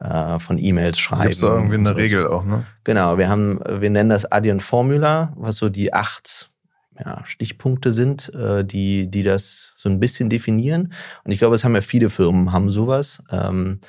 äh, 0.00 0.38
von 0.38 0.58
E-Mails 0.58 0.98
schreiben. 0.98 1.22
Gibt 1.22 1.34
es 1.34 1.40
da 1.40 1.54
irgendwie 1.54 1.76
eine 1.76 1.96
Regel 1.96 2.26
auch, 2.26 2.44
ne? 2.44 2.64
Genau, 2.82 3.18
wir 3.18 3.28
haben, 3.28 3.60
wir 3.64 3.90
nennen 3.90 4.10
das 4.10 4.30
Adyen 4.30 4.60
Formula, 4.60 5.32
was 5.36 5.56
so 5.56 5.68
die 5.68 5.92
acht 5.92 6.50
ja, 6.98 7.22
Stichpunkte 7.24 7.92
sind, 7.92 8.34
äh, 8.34 8.64
die, 8.64 9.10
die 9.10 9.22
das 9.22 9.72
so 9.76 9.88
ein 9.88 10.00
bisschen 10.00 10.30
definieren. 10.30 10.92
Und 11.24 11.32
ich 11.32 11.38
glaube, 11.38 11.54
es 11.54 11.64
haben 11.64 11.74
ja 11.74 11.80
viele 11.80 12.10
Firmen, 12.10 12.52
haben 12.52 12.70
sowas. 12.70 13.22
Ähm, 13.30 13.80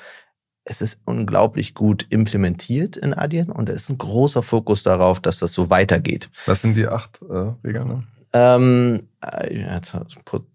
es 0.64 0.82
ist 0.82 0.98
unglaublich 1.04 1.74
gut 1.74 2.06
implementiert 2.10 2.96
in 2.96 3.14
Adyen 3.14 3.50
und 3.50 3.70
es 3.70 3.82
ist 3.82 3.90
ein 3.90 3.98
großer 3.98 4.42
Fokus 4.42 4.82
darauf, 4.82 5.20
dass 5.20 5.38
das 5.38 5.52
so 5.52 5.70
weitergeht. 5.70 6.28
Was 6.46 6.62
sind 6.62 6.76
die 6.76 6.88
acht 6.88 7.20
äh, 7.22 7.52
Regeln? 7.64 7.88
Ne? 7.88 8.02
Ähm, 8.32 9.08
äh, 9.24 9.56
jetzt 9.56 9.96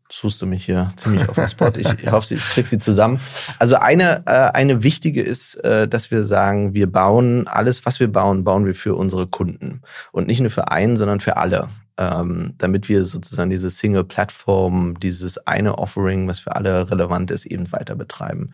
tust 0.10 0.42
du 0.42 0.46
mich 0.46 0.66
hier 0.66 0.94
ziemlich 0.98 1.28
auf 1.30 1.36
den 1.36 1.48
Spot. 1.48 1.72
Ich, 1.78 1.88
ich 1.88 2.12
hoffe, 2.12 2.34
ich 2.36 2.42
krieg 2.42 2.68
sie 2.68 2.78
zusammen. 2.78 3.22
Also 3.58 3.78
eine, 3.78 4.24
äh, 4.26 4.52
eine 4.54 4.84
wichtige 4.84 5.24
ist, 5.24 5.56
äh, 5.64 5.88
dass 5.88 6.12
wir 6.12 6.26
sagen, 6.26 6.74
wir 6.74 6.92
bauen 6.92 7.48
alles, 7.48 7.86
was 7.86 8.00
wir 8.00 8.12
bauen, 8.12 8.44
bauen 8.44 8.66
wir 8.66 8.76
für 8.76 8.96
unsere 8.96 9.28
Kunden. 9.28 9.82
Und 10.12 10.28
nicht 10.28 10.42
nur 10.42 10.52
für 10.52 10.70
einen, 10.70 10.98
sondern 10.98 11.22
für 11.22 11.38
alle 11.38 11.70
ähm, 12.02 12.54
damit 12.58 12.90
wir 12.90 13.04
sozusagen 13.04 13.50
diese 13.50 13.70
Single-Plattform, 13.70 15.00
dieses 15.00 15.38
eine 15.46 15.78
Offering, 15.78 16.28
was 16.28 16.40
für 16.40 16.56
alle 16.56 16.90
relevant 16.90 17.30
ist, 17.32 17.46
eben 17.46 17.72
weiter 17.72 17.96
betreiben. 17.96 18.52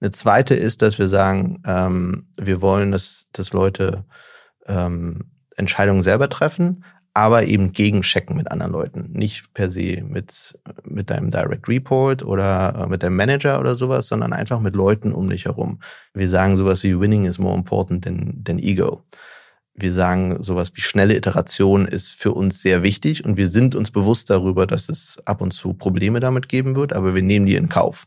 Eine 0.00 0.12
zweite 0.12 0.54
ist, 0.54 0.82
dass 0.82 0.98
wir 0.98 1.08
sagen, 1.08 1.62
ähm, 1.66 2.28
wir 2.38 2.62
wollen, 2.62 2.92
dass, 2.92 3.26
dass 3.32 3.52
Leute 3.52 4.04
ähm, 4.66 5.30
Entscheidungen 5.56 6.02
selber 6.02 6.28
treffen, 6.28 6.84
aber 7.12 7.44
eben 7.44 7.72
gegenchecken 7.72 8.36
mit 8.36 8.50
anderen 8.50 8.72
Leuten. 8.72 9.10
Nicht 9.12 9.52
per 9.54 9.70
se 9.70 10.02
mit, 10.02 10.58
mit 10.84 11.08
deinem 11.08 11.30
Direct 11.30 11.68
Report 11.68 12.22
oder 12.22 12.82
äh, 12.84 12.86
mit 12.86 13.02
deinem 13.02 13.16
Manager 13.16 13.58
oder 13.58 13.74
sowas, 13.74 14.06
sondern 14.06 14.32
einfach 14.32 14.60
mit 14.60 14.74
Leuten 14.74 15.12
um 15.12 15.28
dich 15.28 15.46
herum. 15.46 15.80
Wir 16.14 16.28
sagen 16.28 16.56
sowas 16.56 16.82
wie 16.82 16.98
Winning 16.98 17.24
is 17.24 17.38
more 17.38 17.56
important 17.56 18.04
than, 18.04 18.42
than 18.44 18.58
ego 18.58 19.02
wir 19.76 19.92
sagen, 19.92 20.42
sowas 20.42 20.72
wie 20.74 20.80
schnelle 20.80 21.16
Iteration 21.16 21.86
ist 21.86 22.10
für 22.10 22.32
uns 22.32 22.60
sehr 22.60 22.82
wichtig 22.82 23.24
und 23.24 23.36
wir 23.36 23.48
sind 23.48 23.74
uns 23.74 23.90
bewusst 23.90 24.30
darüber, 24.30 24.66
dass 24.66 24.88
es 24.88 25.20
ab 25.26 25.40
und 25.40 25.52
zu 25.52 25.74
Probleme 25.74 26.20
damit 26.20 26.48
geben 26.48 26.76
wird, 26.76 26.92
aber 26.94 27.14
wir 27.14 27.22
nehmen 27.22 27.46
die 27.46 27.56
in 27.56 27.68
Kauf. 27.68 28.06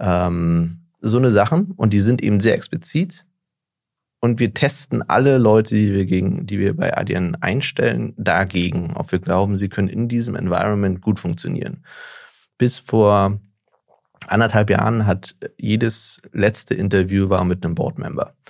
Ähm, 0.00 0.80
so 1.00 1.18
eine 1.18 1.30
Sachen 1.30 1.72
und 1.76 1.92
die 1.92 2.00
sind 2.00 2.22
eben 2.22 2.40
sehr 2.40 2.54
explizit 2.54 3.24
und 4.20 4.40
wir 4.40 4.54
testen 4.54 5.02
alle 5.02 5.36
Leute, 5.36 5.74
die 5.74 5.92
wir 5.92 6.06
gegen, 6.06 6.46
die 6.46 6.58
wir 6.58 6.74
bei 6.74 6.96
Adyen 6.96 7.36
einstellen, 7.42 8.14
dagegen, 8.16 8.96
ob 8.96 9.12
wir 9.12 9.18
glauben, 9.18 9.56
sie 9.56 9.68
können 9.68 9.88
in 9.88 10.08
diesem 10.08 10.34
Environment 10.34 11.02
gut 11.02 11.20
funktionieren. 11.20 11.84
Bis 12.56 12.78
vor 12.78 13.38
anderthalb 14.26 14.70
Jahren 14.70 15.06
hat 15.06 15.36
jedes 15.58 16.22
letzte 16.32 16.74
Interview 16.74 17.28
war 17.28 17.44
mit 17.44 17.64
einem 17.64 17.74
Boardmember. 17.74 18.32
Ähm, 18.32 18.42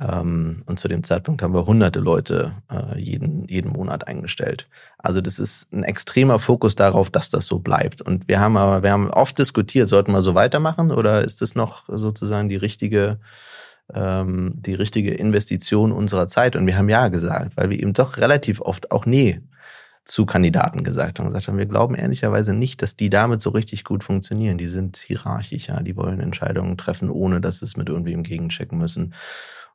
und 0.00 0.78
zu 0.78 0.88
dem 0.88 1.04
Zeitpunkt 1.04 1.42
haben 1.42 1.52
wir 1.52 1.66
hunderte 1.66 2.00
Leute 2.00 2.52
äh, 2.72 2.98
jeden, 2.98 3.46
jeden 3.48 3.70
Monat 3.70 4.08
eingestellt. 4.08 4.66
Also 4.96 5.20
das 5.20 5.38
ist 5.38 5.70
ein 5.72 5.82
extremer 5.82 6.38
Fokus 6.38 6.74
darauf, 6.74 7.10
dass 7.10 7.28
das 7.28 7.44
so 7.44 7.58
bleibt. 7.58 8.00
Und 8.00 8.26
wir 8.26 8.40
haben 8.40 8.56
aber, 8.56 8.82
wir 8.82 8.92
haben 8.92 9.10
oft 9.10 9.38
diskutiert, 9.38 9.90
sollten 9.90 10.12
wir 10.12 10.22
so 10.22 10.34
weitermachen 10.34 10.90
oder 10.90 11.20
ist 11.22 11.42
das 11.42 11.54
noch 11.54 11.84
sozusagen 11.88 12.48
die 12.48 12.56
richtige, 12.56 13.18
ähm, 13.92 14.54
die 14.56 14.72
richtige 14.72 15.12
Investition 15.12 15.92
unserer 15.92 16.28
Zeit? 16.28 16.56
Und 16.56 16.66
wir 16.66 16.78
haben 16.78 16.88
ja 16.88 17.08
gesagt, 17.08 17.58
weil 17.58 17.68
wir 17.68 17.78
eben 17.78 17.92
doch 17.92 18.16
relativ 18.16 18.62
oft 18.62 18.90
auch 18.92 19.04
nee 19.04 19.42
zu 20.04 20.24
Kandidaten 20.24 20.82
gesagt 20.82 21.18
haben. 21.18 21.26
Gesagt 21.26 21.48
haben, 21.48 21.58
wir 21.58 21.66
glauben 21.66 21.94
ehrlicherweise 21.94 22.54
nicht, 22.54 22.80
dass 22.80 22.96
die 22.96 23.10
damit 23.10 23.42
so 23.42 23.50
richtig 23.50 23.84
gut 23.84 24.02
funktionieren. 24.02 24.56
Die 24.56 24.66
sind 24.66 24.96
hierarchischer, 24.96 25.82
die 25.82 25.94
wollen 25.94 26.20
Entscheidungen 26.20 26.78
treffen, 26.78 27.10
ohne 27.10 27.42
dass 27.42 27.60
es 27.60 27.76
mit 27.76 27.90
irgendwem 27.90 28.22
gegenchecken 28.22 28.78
müssen 28.78 29.12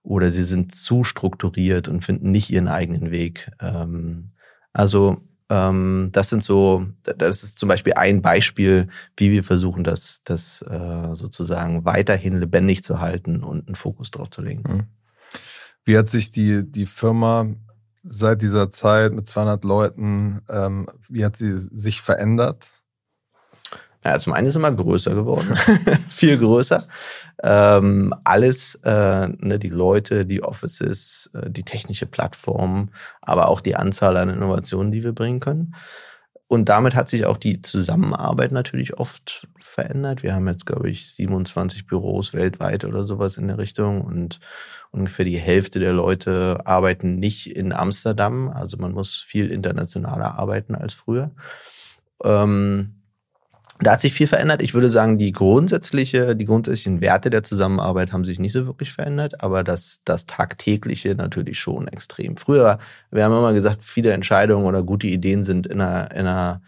oder 0.06 0.32
sie 0.32 0.44
sind 0.44 0.74
zu 0.74 1.04
strukturiert 1.04 1.88
und 1.88 2.06
finden 2.06 2.32
nicht 2.32 2.50
ihren 2.50 2.68
eigenen 2.68 3.12
Weg. 3.12 3.52
Ähm, 3.60 4.28
also 4.72 5.22
ähm, 5.50 6.10
das 6.12 6.30
sind 6.30 6.44
so, 6.44 6.86
das 7.04 7.44
ist 7.44 7.60
zum 7.60 7.70
Beispiel 7.70 7.94
ein 7.94 8.22
Beispiel, 8.22 8.88
wie 9.18 9.32
wir 9.32 9.44
versuchen, 9.44 9.84
das, 9.84 10.22
das 10.24 10.62
äh, 10.64 11.14
sozusagen 11.14 11.86
weiterhin 11.86 12.40
lebendig 12.40 12.84
zu 12.84 13.00
halten 13.00 13.44
und 13.44 13.68
einen 13.68 13.76
Fokus 13.76 14.12
drauf 14.12 14.30
zu 14.30 14.42
legen. 14.42 14.64
Mhm. 14.68 14.84
Wie 15.84 15.98
hat 15.98 16.08
sich 16.08 16.32
die, 16.32 16.64
die 16.64 16.88
Firma 16.88 17.48
seit 18.04 18.42
dieser 18.42 18.70
Zeit 18.70 19.14
mit 19.14 19.28
200 19.28 19.64
Leuten, 19.64 20.42
ähm, 20.50 20.88
wie 21.10 21.26
hat 21.26 21.38
sie 21.38 21.58
sich 21.58 22.02
verändert? 22.02 22.72
Ja, 24.06 24.20
zum 24.20 24.34
einen 24.34 24.46
ist 24.48 24.56
immer 24.56 24.72
größer 24.72 25.16
geworden, 25.16 25.56
viel 26.10 26.38
größer. 26.38 26.84
Ähm, 27.42 28.14
alles, 28.24 28.76
äh, 28.84 29.28
ne, 29.30 29.58
die 29.58 29.70
Leute, 29.70 30.28
die 30.28 30.44
Offices, 30.44 31.32
äh, 31.34 31.50
die 31.50 31.64
technische 31.64 32.06
Plattform, 32.06 32.90
aber 33.22 33.50
auch 33.50 33.62
die 33.62 33.76
Anzahl 33.76 34.16
an 34.18 34.30
Innovationen, 34.30 34.92
die 34.92 35.04
wir 35.04 35.14
bringen 35.14 35.40
können. 35.40 35.76
und 36.48 36.70
damit 36.70 36.96
hat 36.96 37.10
sich 37.10 37.26
auch 37.26 37.38
die 37.38 37.62
Zusammenarbeit 37.62 38.52
natürlich 38.52 39.00
oft 39.00 39.48
verändert. 39.60 40.24
Wir 40.24 40.36
haben 40.36 40.48
jetzt, 40.48 40.66
glaube 40.68 40.90
ich, 40.92 41.12
27 41.14 41.88
Büros 41.88 42.34
weltweit 42.34 42.86
oder 42.86 43.04
sowas 43.04 43.38
in 43.38 43.48
der 43.48 43.58
Richtung 43.58 44.02
und 44.02 44.40
ungefähr 44.92 45.26
die 45.26 45.40
Hälfte 45.40 45.80
der 45.80 45.94
Leute 45.94 46.62
arbeiten 46.66 47.18
nicht 47.20 47.56
in 47.56 47.74
Amsterdam. 47.74 48.50
Also 48.50 48.78
man 48.78 48.94
muss 48.94 49.16
viel 49.18 49.52
internationaler 49.52 50.38
arbeiten 50.38 50.76
als 50.76 50.94
früher. 50.94 51.32
Ähm, 52.24 52.95
da 53.80 53.92
hat 53.92 54.02
sich 54.02 54.14
viel 54.14 54.28
verändert. 54.28 54.62
Ich 54.62 54.74
würde 54.74 54.90
sagen, 54.90 55.18
die 55.18 55.34
grundsätzliche, 55.34 56.36
die 56.36 56.46
grundsätzlichen 56.46 57.02
Werte 57.02 57.30
der 57.30 57.44
Zusammenarbeit 57.44 58.14
haben 58.14 58.24
sich 58.24 58.40
nicht 58.40 58.54
so 58.54 58.66
wirklich 58.66 58.94
verändert, 58.94 59.44
aber 59.44 59.64
das, 59.64 60.02
das 60.06 60.26
tagtägliche 60.26 61.14
natürlich 61.16 61.60
schon 61.60 61.88
extrem. 61.90 62.38
Früher, 62.38 62.80
wir 63.12 63.26
haben 63.26 63.34
immer 63.34 63.54
gesagt, 63.54 63.84
viele 63.84 64.12
Entscheidungen 64.12 64.66
oder 64.66 64.82
gute 64.82 65.08
Ideen 65.08 65.44
sind 65.44 65.68
in 65.68 65.82
einer, 65.82 66.12
in 66.12 66.20
einer 66.26 66.62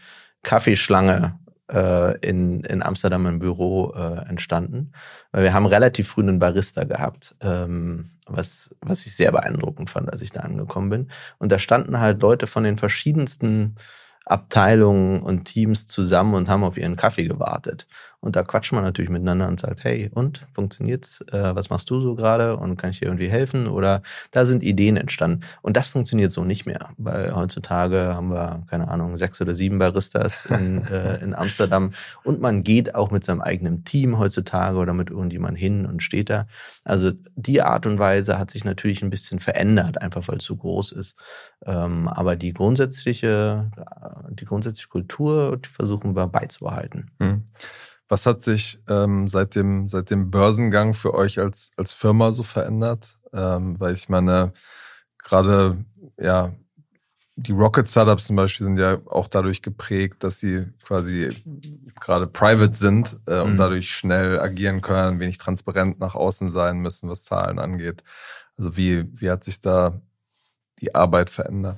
Kaffeeschlange 0.44 1.40
äh, 1.72 2.18
in, 2.20 2.62
in 2.62 2.84
Amsterdam 2.84 3.26
im 3.26 3.40
Büro 3.40 3.94
äh, 3.96 4.28
entstanden. 4.30 4.92
Weil 5.32 5.44
wir 5.44 5.54
haben 5.54 5.66
relativ 5.66 6.10
früh 6.10 6.22
einen 6.22 6.40
Barista 6.40 6.84
gehabt, 6.84 7.36
ähm, 7.42 8.12
was, 8.26 8.76
was 8.82 9.06
ich 9.06 9.16
sehr 9.16 9.32
beeindruckend 9.32 9.90
fand, 9.90 10.12
als 10.12 10.22
ich 10.22 10.32
da 10.32 10.42
angekommen 10.42 10.90
bin. 10.90 11.08
Und 11.38 11.52
da 11.52 11.60
standen 11.60 12.00
halt 12.00 12.22
Leute 12.22 12.48
von 12.48 12.64
den 12.64 12.78
verschiedensten 12.78 13.76
Abteilungen 14.28 15.22
und 15.22 15.46
Teams 15.46 15.88
zusammen 15.88 16.34
und 16.34 16.50
haben 16.50 16.64
auf 16.64 16.78
ihren 16.78 16.96
Kaffee 16.96 17.28
gewartet. 17.28 17.88
Und 18.20 18.36
da 18.36 18.44
quatscht 18.44 18.74
man 18.74 18.84
natürlich 18.84 19.12
miteinander 19.12 19.48
und 19.48 19.60
sagt, 19.60 19.84
hey, 19.84 20.10
und 20.14 20.46
funktioniert's? 20.54 21.22
Äh, 21.32 21.56
was 21.56 21.70
machst 21.70 21.90
du 21.90 22.02
so 22.02 22.16
gerade? 22.16 22.58
Und 22.58 22.76
kann 22.76 22.90
ich 22.90 23.00
dir 23.00 23.06
irgendwie 23.06 23.30
helfen? 23.30 23.68
Oder 23.68 24.02
da 24.32 24.46
sind 24.46 24.64
Ideen 24.64 24.98
entstanden. 24.98 25.42
Und 25.62 25.78
das 25.78 25.88
funktioniert 25.88 26.32
so 26.32 26.44
nicht 26.44 26.66
mehr, 26.66 26.90
weil 26.98 27.36
heutzutage 27.36 28.16
haben 28.16 28.32
wir, 28.32 28.64
keine 28.70 28.88
Ahnung, 28.88 29.18
sechs 29.18 29.40
oder 29.40 29.54
sieben 29.54 29.78
Baristas 29.78 30.48
in, 30.48 30.84
äh, 30.92 31.24
in 31.24 31.36
Amsterdam. 31.36 31.94
Und 32.24 32.42
man 32.42 32.64
geht 32.64 32.96
auch 32.96 33.12
mit 33.12 33.24
seinem 33.24 33.42
eigenen 33.42 33.86
Team 33.86 34.18
heutzutage 34.18 34.78
oder 34.78 34.94
mit 34.94 35.12
irgendjemand 35.12 35.58
hin 35.58 35.86
und 35.86 36.02
steht 36.02 36.32
da. 36.32 36.48
Also 36.84 37.12
die 37.36 37.62
Art 37.62 37.86
und 37.86 38.00
Weise 38.00 38.40
hat 38.40 38.50
sich 38.50 38.66
natürlich 38.66 39.04
ein 39.04 39.12
bisschen 39.12 39.40
verändert, 39.40 40.02
einfach 40.02 40.28
weil 40.28 40.38
es 40.38 40.44
so 40.44 40.56
groß 40.56 40.92
ist. 40.94 41.16
Ähm, 41.66 42.08
aber 42.08 42.36
die 42.36 42.52
grundsätzliche, 42.52 43.70
die 44.42 44.46
grundsätzliche 44.46 44.90
Kultur, 44.90 45.58
die 45.58 45.70
versuchen 45.70 46.16
wir 46.16 46.28
beizubehalten. 46.28 47.12
Hm. 47.20 47.44
Was 48.10 48.26
hat 48.26 48.42
sich 48.42 48.80
ähm, 48.88 49.28
seit, 49.28 49.56
dem, 49.56 49.88
seit 49.88 50.10
dem 50.10 50.32
Börsengang 50.32 50.94
für 50.94 51.14
euch 51.14 51.40
als, 51.40 51.72
als 51.76 51.94
Firma 51.94 52.32
so 52.32 52.44
verändert? 52.44 53.18
Ähm, 53.34 53.80
weil 53.80 53.94
ich 53.94 54.08
meine, 54.08 54.54
gerade 55.18 55.84
ja, 56.18 56.54
die 57.40 57.52
Rocket 57.52 57.88
Startups 57.88 58.26
zum 58.26 58.36
Beispiel 58.36 58.66
sind 58.66 58.80
ja 58.80 58.98
auch 59.06 59.28
dadurch 59.28 59.62
geprägt, 59.62 60.24
dass 60.24 60.40
sie 60.40 60.66
quasi 60.84 61.30
gerade 62.00 62.26
private 62.26 62.76
sind 62.76 63.18
äh, 63.28 63.42
und 63.42 63.54
mhm. 63.54 63.58
dadurch 63.58 63.92
schnell 63.92 64.40
agieren 64.40 64.82
können, 64.82 65.20
wenig 65.20 65.38
transparent 65.38 66.00
nach 66.00 66.16
außen 66.16 66.50
sein 66.50 66.80
müssen, 66.80 67.10
was 67.10 67.26
Zahlen 67.26 67.60
angeht. 67.60 68.04
Also 68.58 68.76
wie, 68.76 69.06
wie 69.22 69.30
hat 69.30 69.44
sich 69.44 69.62
da 69.62 70.02
die 70.82 70.96
Arbeit 70.96 71.30
verändert? 71.30 71.78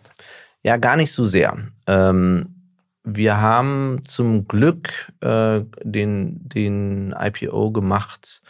Ja, 0.63 0.77
gar 0.77 0.97
nicht 0.97 1.13
so 1.13 1.25
sehr. 1.25 1.57
Ähm, 1.87 2.59
wir 3.03 3.39
haben 3.39 4.01
zum 4.03 4.47
Glück 4.47 5.11
äh, 5.21 5.61
den, 5.83 6.47
den 6.49 7.15
IPO 7.17 7.71
gemacht, 7.71 8.41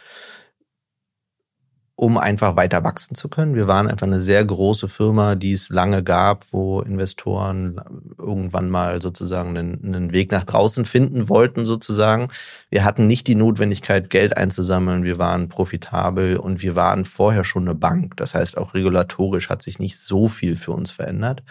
um 1.94 2.18
einfach 2.18 2.56
weiter 2.56 2.82
wachsen 2.82 3.14
zu 3.14 3.28
können. 3.28 3.54
Wir 3.54 3.68
waren 3.68 3.86
einfach 3.86 4.06
eine 4.06 4.22
sehr 4.22 4.44
große 4.44 4.88
Firma, 4.88 5.34
die 5.34 5.52
es 5.52 5.68
lange 5.68 6.02
gab, 6.02 6.46
wo 6.50 6.80
Investoren 6.80 7.80
irgendwann 8.18 8.70
mal 8.70 9.00
sozusagen 9.02 9.50
einen, 9.50 9.84
einen, 9.84 10.12
Weg 10.12 10.32
nach 10.32 10.44
draußen 10.44 10.86
finden 10.86 11.28
wollten, 11.28 11.66
sozusagen. 11.66 12.28
Wir 12.70 12.84
hatten 12.84 13.06
nicht 13.06 13.26
die 13.26 13.34
Notwendigkeit, 13.34 14.08
Geld 14.08 14.36
einzusammeln. 14.36 15.04
Wir 15.04 15.18
waren 15.18 15.48
profitabel 15.48 16.38
und 16.38 16.62
wir 16.62 16.74
waren 16.74 17.04
vorher 17.04 17.44
schon 17.44 17.64
eine 17.64 17.74
Bank. 17.74 18.16
Das 18.16 18.34
heißt, 18.34 18.56
auch 18.56 18.72
regulatorisch 18.74 19.50
hat 19.50 19.62
sich 19.62 19.78
nicht 19.78 19.98
so 19.98 20.26
viel 20.28 20.56
für 20.56 20.72
uns 20.72 20.90
verändert. 20.90 21.42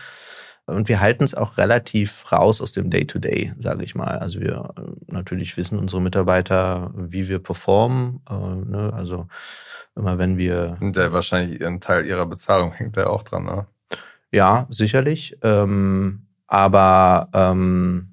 Und 0.70 0.90
wir 0.90 1.00
halten 1.00 1.24
es 1.24 1.36
auch 1.36 1.58
relativ 1.58 2.32
raus 2.32 2.62
aus 2.62 2.72
dem 2.72 2.90
Day-to-Day, 2.90 3.54
sage 3.58 3.84
ich 3.84 3.96
mal. 3.96 4.20
Also 4.20 4.40
wir 4.40 4.74
äh, 4.78 5.14
natürlich 5.14 5.58
wissen 5.58 5.80
unsere 5.80 6.02
Mitarbeiter, 6.02 6.92
wie 6.96 7.28
wir 7.28 7.40
performen. 7.40 8.22
Äh, 8.30 8.34
ne? 8.34 8.92
Also 8.94 9.28
immer 9.96 10.18
wenn 10.18 10.38
wir. 10.38 10.78
Und 10.80 10.96
der 10.96 11.14
wahrscheinlich 11.14 11.64
ein 11.66 11.82
Teil 11.82 12.06
ihrer 12.06 12.26
Bezahlung 12.26 12.72
hängt 12.78 12.98
da 12.98 13.08
auch 13.08 13.24
dran, 13.24 13.46
ne? 13.46 13.68
Ja, 14.32 14.68
sicherlich. 14.70 15.38
Ähm, 15.42 16.28
aber 16.48 17.30
ähm, 17.34 18.10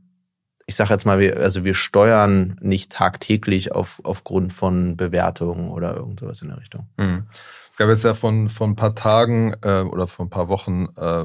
ich 0.66 0.75
sage 0.75 0.90
jetzt 0.90 1.07
mal, 1.07 1.21
wir, 1.21 1.37
also 1.38 1.64
wir 1.64 1.75
steuern 1.75 2.57
nicht 2.61 2.90
tagtäglich 2.90 3.73
auf, 3.73 4.01
aufgrund 4.03 4.53
von 4.53 4.97
Bewertungen 4.97 5.71
oder 5.71 5.95
irgendwas 5.95 6.42
in 6.42 6.49
der 6.49 6.59
Richtung. 6.59 6.88
Mhm. 6.97 7.27
Es 7.71 7.77
gab 7.77 7.88
jetzt 7.88 8.05
ja 8.05 8.14
von, 8.14 8.49
von 8.49 8.71
ein 8.71 8.77
paar 8.77 8.95
Tagen 8.95 9.55
äh, 9.62 9.83
oder 9.83 10.07
vor 10.07 10.27
ein 10.27 10.31
paar 10.31 10.49
Wochen 10.49 10.88
äh, 10.97 11.25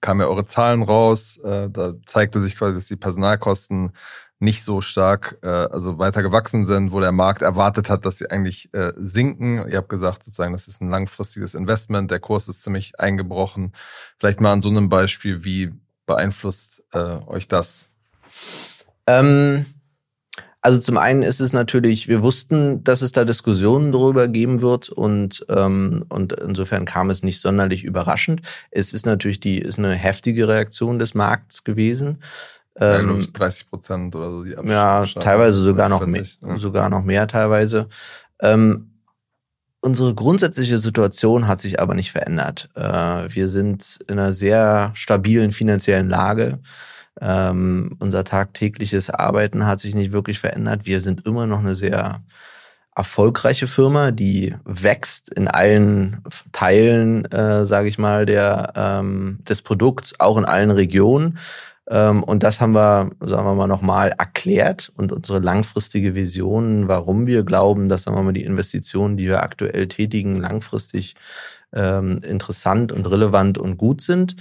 kamen 0.00 0.20
ja 0.20 0.26
eure 0.26 0.44
Zahlen 0.44 0.82
raus. 0.82 1.38
Äh, 1.38 1.70
da 1.70 1.94
zeigte 2.06 2.40
sich 2.40 2.56
quasi, 2.56 2.74
dass 2.74 2.86
die 2.86 2.96
Personalkosten 2.96 3.92
nicht 4.40 4.64
so 4.64 4.80
stark, 4.80 5.38
äh, 5.42 5.48
also 5.48 5.98
weiter 5.98 6.22
gewachsen 6.22 6.64
sind, 6.64 6.92
wo 6.92 7.00
der 7.00 7.12
Markt 7.12 7.42
erwartet 7.42 7.90
hat, 7.90 8.06
dass 8.06 8.18
sie 8.18 8.30
eigentlich 8.30 8.72
äh, 8.72 8.92
sinken. 8.96 9.68
Ihr 9.68 9.76
habt 9.76 9.90
gesagt, 9.90 10.24
sozusagen, 10.24 10.52
das 10.54 10.66
ist 10.66 10.80
ein 10.80 10.88
langfristiges 10.88 11.54
Investment. 11.54 12.10
Der 12.10 12.20
Kurs 12.20 12.48
ist 12.48 12.62
ziemlich 12.62 12.98
eingebrochen. 12.98 13.72
Vielleicht 14.18 14.40
mal 14.40 14.52
an 14.52 14.62
so 14.62 14.70
einem 14.70 14.88
Beispiel, 14.88 15.44
wie 15.44 15.72
beeinflusst 16.06 16.82
äh, 16.92 17.20
euch 17.26 17.48
das? 17.48 17.92
Ähm, 19.06 19.66
also 20.62 20.78
zum 20.78 20.98
einen 20.98 21.22
ist 21.22 21.40
es 21.40 21.52
natürlich, 21.52 22.06
wir 22.08 22.22
wussten, 22.22 22.84
dass 22.84 23.00
es 23.00 23.12
da 23.12 23.24
Diskussionen 23.24 23.92
darüber 23.92 24.28
geben 24.28 24.60
wird 24.60 24.90
und, 24.90 25.44
ähm, 25.48 26.04
und 26.10 26.34
insofern 26.34 26.84
kam 26.84 27.08
es 27.08 27.22
nicht 27.22 27.40
sonderlich 27.40 27.84
überraschend. 27.84 28.42
Es 28.70 28.92
ist 28.92 29.06
natürlich 29.06 29.40
die, 29.40 29.58
ist 29.58 29.78
eine 29.78 29.94
heftige 29.94 30.48
Reaktion 30.48 30.98
des 30.98 31.14
Markts 31.14 31.64
gewesen. 31.64 32.22
Ja, 32.78 33.00
ähm, 33.00 33.26
30 33.32 33.70
Prozent 33.70 34.14
oder 34.14 34.30
so. 34.30 34.44
Die 34.44 34.52
ja, 34.52 35.04
teilweise 35.06 35.62
sogar 35.62 35.88
noch 35.88 36.04
mehr, 36.06 36.24
ja. 36.42 36.58
sogar 36.58 36.90
noch 36.90 37.04
mehr 37.04 37.26
teilweise. 37.26 37.88
Ähm, 38.40 38.90
unsere 39.80 40.14
grundsätzliche 40.14 40.78
Situation 40.78 41.48
hat 41.48 41.60
sich 41.60 41.80
aber 41.80 41.94
nicht 41.94 42.12
verändert. 42.12 42.68
Äh, 42.74 43.28
wir 43.28 43.48
sind 43.48 43.98
in 44.08 44.18
einer 44.18 44.34
sehr 44.34 44.90
stabilen 44.94 45.52
finanziellen 45.52 46.08
Lage. 46.08 46.58
Ähm, 47.20 47.96
unser 47.98 48.24
tagtägliches 48.24 49.10
Arbeiten 49.10 49.66
hat 49.66 49.80
sich 49.80 49.94
nicht 49.94 50.12
wirklich 50.12 50.38
verändert. 50.38 50.86
Wir 50.86 51.00
sind 51.00 51.26
immer 51.26 51.46
noch 51.46 51.60
eine 51.60 51.76
sehr 51.76 52.22
erfolgreiche 52.96 53.66
Firma, 53.66 54.10
die 54.10 54.54
wächst 54.64 55.32
in 55.34 55.48
allen 55.48 56.22
Teilen, 56.52 57.24
äh, 57.26 57.64
sage 57.64 57.88
ich 57.88 57.98
mal, 57.98 58.26
der, 58.26 58.72
ähm, 58.74 59.38
des 59.48 59.62
Produkts, 59.62 60.18
auch 60.18 60.36
in 60.36 60.44
allen 60.44 60.70
Regionen. 60.70 61.38
Ähm, 61.88 62.22
und 62.22 62.42
das 62.42 62.60
haben 62.60 62.74
wir, 62.74 63.10
sagen 63.20 63.46
wir 63.46 63.54
mal, 63.54 63.66
nochmal 63.66 64.12
erklärt 64.16 64.92
und 64.96 65.12
unsere 65.12 65.40
langfristige 65.40 66.14
Vision, 66.14 66.88
warum 66.88 67.26
wir 67.26 67.42
glauben, 67.44 67.88
dass, 67.88 68.04
sagen 68.04 68.16
wir 68.16 68.22
mal, 68.22 68.32
die 68.32 68.44
Investitionen, 68.44 69.16
die 69.16 69.26
wir 69.26 69.42
aktuell 69.42 69.88
tätigen, 69.88 70.36
langfristig 70.36 71.16
ähm, 71.72 72.20
interessant 72.22 72.92
und 72.92 73.08
relevant 73.10 73.58
und 73.58 73.76
gut 73.76 74.00
sind. 74.00 74.36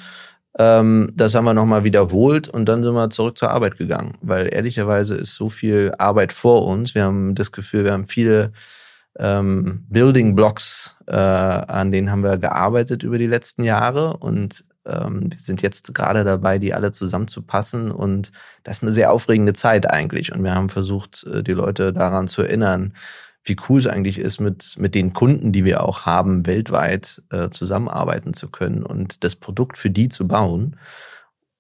Ähm, 0.60 1.12
das 1.16 1.34
haben 1.36 1.46
wir 1.46 1.54
nochmal 1.54 1.86
wiederholt 1.86 2.50
und 2.50 2.66
dann 2.66 2.84
sind 2.84 2.94
wir 2.94 3.10
zurück 3.10 3.38
zur 3.38 3.50
Arbeit 3.50 3.78
gegangen, 3.78 4.18
weil 4.22 4.54
ehrlicherweise 4.54 5.16
ist 5.16 5.36
so 5.36 5.50
viel 5.50 5.94
Arbeit 5.98 6.34
vor 6.34 6.68
uns. 6.68 6.94
Wir 6.94 7.06
haben 7.06 7.34
das 7.34 7.54
Gefühl, 7.54 7.86
wir 7.86 7.94
haben 7.94 8.08
viele 8.08 8.52
ähm, 9.18 9.86
Building 9.90 10.36
Blocks, 10.36 10.98
äh, 11.08 11.16
an 11.16 11.94
denen 11.94 12.12
haben 12.12 12.24
wir 12.24 12.38
gearbeitet 12.38 13.04
über 13.04 13.18
die 13.18 13.28
letzten 13.28 13.64
Jahre 13.64 14.18
und 14.18 14.66
ähm, 14.86 15.32
wir 15.32 15.40
sind 15.40 15.62
jetzt 15.62 15.94
gerade 15.94 16.26
dabei, 16.26 16.60
die 16.60 16.74
alle 16.74 16.92
zusammenzupassen 16.92 17.90
und 17.90 18.34
das 18.64 18.78
ist 18.78 18.84
eine 18.84 18.94
sehr 18.94 19.14
aufregende 19.14 19.54
Zeit 19.54 19.90
eigentlich 19.90 20.34
und 20.34 20.44
wir 20.44 20.56
haben 20.56 20.68
versucht, 20.68 21.24
äh, 21.24 21.42
die 21.42 21.54
Leute 21.54 21.94
daran 21.94 22.28
zu 22.28 22.42
erinnern, 22.42 22.94
wie 23.44 23.58
cool 23.68 23.80
es 23.80 23.88
eigentlich 23.88 24.20
ist, 24.20 24.40
mit, 24.40 24.76
mit 24.78 24.96
den 24.96 25.14
Kunden, 25.14 25.52
die 25.52 25.66
wir 25.66 25.84
auch 25.84 26.06
haben, 26.06 26.46
weltweit 26.46 27.22
äh, 27.32 27.50
zusammenarbeiten 27.50 28.34
zu 28.34 28.50
können 28.50 28.84
und 28.84 29.24
das 29.24 29.36
Produkt 29.36 29.78
für 29.78 29.90
die 29.90 30.10
zu 30.10 30.28
bauen. 30.28 30.78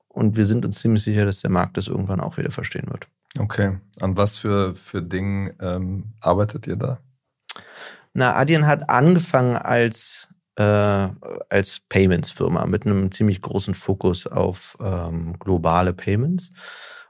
Und 0.07 0.35
wir 0.35 0.45
sind 0.45 0.65
uns 0.65 0.79
ziemlich 0.79 1.03
sicher, 1.03 1.25
dass 1.25 1.41
der 1.41 1.51
Markt 1.51 1.77
das 1.77 1.87
irgendwann 1.87 2.19
auch 2.19 2.37
wieder 2.37 2.51
verstehen 2.51 2.87
wird. 2.89 3.07
Okay. 3.37 3.77
An 3.99 4.17
was 4.17 4.35
für, 4.35 4.75
für 4.75 5.01
Dingen 5.01 5.53
ähm, 5.61 6.13
arbeitet 6.19 6.67
ihr 6.67 6.75
da? 6.75 6.99
Na, 8.13 8.35
Adyen 8.35 8.65
hat 8.65 8.89
angefangen 8.89 9.55
als, 9.55 10.27
äh, 10.55 10.63
als 10.63 11.79
Payments-Firma 11.89 12.65
mit 12.65 12.85
einem 12.85 13.11
ziemlich 13.11 13.41
großen 13.41 13.75
Fokus 13.75 14.25
auf 14.27 14.77
ähm, 14.81 15.37
globale 15.39 15.93
Payments. 15.93 16.51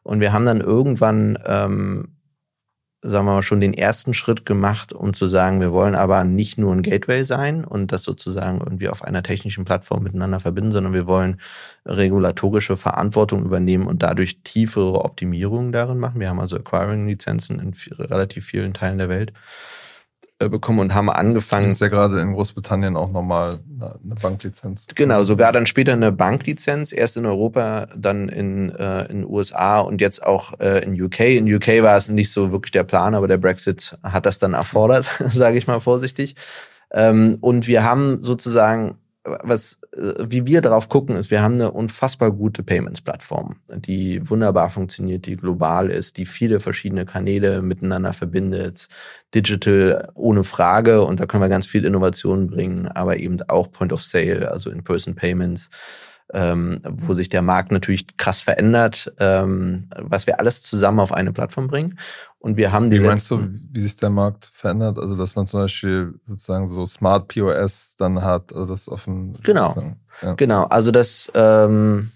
Und 0.04 0.20
wir 0.20 0.34
haben 0.34 0.46
dann 0.46 0.62
irgendwann 0.62 1.40
ähm, 1.46 2.19
sagen 3.02 3.26
wir 3.26 3.36
mal, 3.36 3.44
schon 3.44 3.62
den 3.62 3.74
ersten 3.74 4.14
Schritt 4.14 4.46
gemacht, 4.46 4.92
um 4.92 5.14
zu 5.14 5.28
sagen, 5.28 5.62
wir 5.62 5.72
wollen 5.72 5.96
aber 5.96 6.24
nicht 6.26 6.58
nur 6.58 6.74
ein 6.74 6.82
Gateway 6.82 7.24
sein 7.24 7.64
und 7.64 7.92
das 7.94 8.04
sozusagen 8.04 8.60
irgendwie 8.60 8.90
auf 8.90 9.04
einer 9.04 9.24
technischen 9.24 9.64
Plattform 9.64 10.04
miteinander 10.04 10.40
verbinden, 10.42 10.72
sondern 10.72 10.94
wir 10.94 11.08
wollen 11.08 11.40
regulatorische 11.86 12.76
Verantwortung 12.76 13.46
übernehmen 13.46 13.88
und 13.88 14.04
dadurch 14.04 14.42
tiefere 14.44 15.06
Optimierungen 15.06 15.72
darin 15.72 15.98
machen. 15.98 16.20
Wir 16.20 16.30
haben 16.30 16.42
also 16.42 16.58
Acquiring-Lizenzen 16.58 17.60
in 17.60 17.74
relativ 17.98 18.46
vielen 18.46 18.74
Teilen 18.74 18.98
der 18.98 19.10
Welt. 19.10 19.34
Äh, 20.42 20.48
bekommen 20.48 20.80
und 20.80 20.94
haben 20.94 21.10
angefangen. 21.10 21.66
Das 21.66 21.76
ist 21.76 21.82
ja 21.82 21.90
gerade 21.90 22.22
in 22.22 22.32
Großbritannien 22.32 22.96
auch 22.96 23.12
nochmal 23.12 23.60
eine 23.78 24.16
Banklizenz. 24.22 24.88
Genau, 24.96 25.26
sogar 25.26 25.52
dann 25.52 25.66
später 25.66 25.92
eine 25.92 26.14
Banklizenz, 26.14 26.94
erst 26.94 27.18
in 27.18 27.26
Europa, 27.26 27.90
dann 27.94 28.30
in 28.30 28.70
äh, 28.70 29.04
in 29.12 29.26
USA 29.26 29.82
und 29.82 30.00
jetzt 30.00 30.24
auch 30.24 30.58
äh, 30.62 30.82
in 30.86 30.94
UK. 31.02 31.20
In 31.20 31.54
UK 31.54 31.84
war 31.84 31.98
es 31.98 32.08
nicht 32.08 32.32
so 32.32 32.54
wirklich 32.54 32.72
der 32.72 32.86
Plan, 32.86 33.16
aber 33.16 33.28
der 33.28 33.38
Brexit 33.38 33.98
hat 34.02 34.26
das 34.26 34.40
dann 34.40 34.54
erfordert, 34.54 35.10
sage 35.28 35.58
ich 35.58 35.68
mal 35.68 35.82
vorsichtig. 35.82 36.38
Ähm, 36.92 37.38
und 37.42 37.68
wir 37.68 37.84
haben 37.84 38.24
sozusagen 38.24 38.96
was, 39.24 39.80
äh, 39.94 40.14
wie 40.26 40.46
wir 40.46 40.62
darauf 40.62 40.90
gucken, 40.90 41.16
ist, 41.16 41.32
wir 41.32 41.42
haben 41.42 41.56
eine 41.56 41.72
unfassbar 41.72 42.32
gute 42.32 42.64
Payments-Plattform, 42.64 43.58
die 43.68 44.28
wunderbar 44.30 44.70
funktioniert, 44.70 45.26
die 45.26 45.36
global 45.36 45.90
ist, 45.90 46.18
die 46.18 46.26
viele 46.26 46.60
verschiedene 46.60 47.06
Kanäle 47.06 47.62
miteinander 47.62 48.14
verbindet, 48.14 48.88
digital 49.36 50.10
ohne 50.16 50.44
Frage 50.44 51.04
und 51.04 51.20
da 51.20 51.26
können 51.26 51.44
wir 51.44 51.50
ganz 51.50 51.68
viel 51.68 51.86
Innovation 51.86 52.48
bringen, 52.48 52.88
aber 52.88 53.18
eben 53.18 53.42
auch 53.48 53.72
Point 53.72 53.94
of 53.94 54.02
Sale, 54.02 54.50
also 54.52 54.70
In-Person 54.70 55.16
Payments 55.16 55.70
ähm, 56.34 56.82
wo 56.84 57.14
sich 57.14 57.30
der 57.30 57.42
Markt 57.42 57.72
natürlich 57.72 58.18
krass 58.18 58.40
verändert, 58.40 59.12
ähm, 59.20 59.90
was 59.98 60.28
wir 60.28 60.40
alles 60.40 60.62
zusammen 60.62 61.00
auf 61.00 61.12
eine 61.12 61.32
Plattform 61.32 61.68
bringen. 61.68 62.00
Und 62.40 62.56
wir 62.56 62.72
haben 62.72 62.90
die 62.90 63.00
Wie 63.00 63.06
meinst 63.06 63.30
du, 63.32 63.48
wie 63.72 63.80
sich 63.80 63.98
der 63.98 64.10
Markt 64.10 64.50
verändert? 64.54 64.98
Also, 64.98 65.16
dass 65.16 65.36
man 65.36 65.46
zum 65.46 65.62
Beispiel 65.62 66.14
sozusagen 66.26 66.70
so 66.70 66.86
Smart 66.86 67.28
POS 67.28 67.96
dann 67.98 68.22
hat, 68.22 68.54
also 68.54 68.66
das 68.66 68.88
offen. 68.88 69.34
Genau. 69.44 69.76
Ja. 70.22 70.34
Genau. 70.34 70.64
Also, 70.64 70.92
das, 70.92 71.30
ähm, 71.36 72.12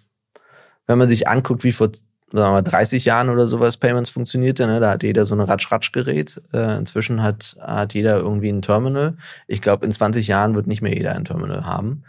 wenn 0.87 0.97
man 0.97 1.09
sich 1.09 1.27
anguckt, 1.27 1.63
wie 1.63 1.73
vor 1.73 1.89
sagen 2.31 2.55
wir, 2.55 2.61
30 2.63 3.05
Jahren 3.05 3.29
oder 3.29 3.47
sowas 3.47 3.77
Payments 3.77 4.09
funktionierte, 4.09 4.65
ne, 4.65 4.79
da 4.79 4.91
hat 4.91 5.03
jeder 5.03 5.25
so 5.25 5.35
ein 5.35 5.39
Ratsch-Ratsch-Gerät. 5.39 6.41
Äh, 6.51 6.77
inzwischen 6.77 7.21
hat, 7.21 7.55
hat 7.59 7.93
jeder 7.93 8.17
irgendwie 8.17 8.49
ein 8.49 8.61
Terminal. 8.61 9.17
Ich 9.47 9.61
glaube, 9.61 9.85
in 9.85 9.91
20 9.91 10.27
Jahren 10.27 10.55
wird 10.55 10.67
nicht 10.67 10.81
mehr 10.81 10.93
jeder 10.93 11.13
ein 11.13 11.25
Terminal 11.25 11.65
haben. 11.65 12.03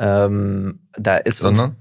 Ähm, 0.00 0.80
da 0.94 1.18
ist 1.18 1.38
Sondern? 1.38 1.76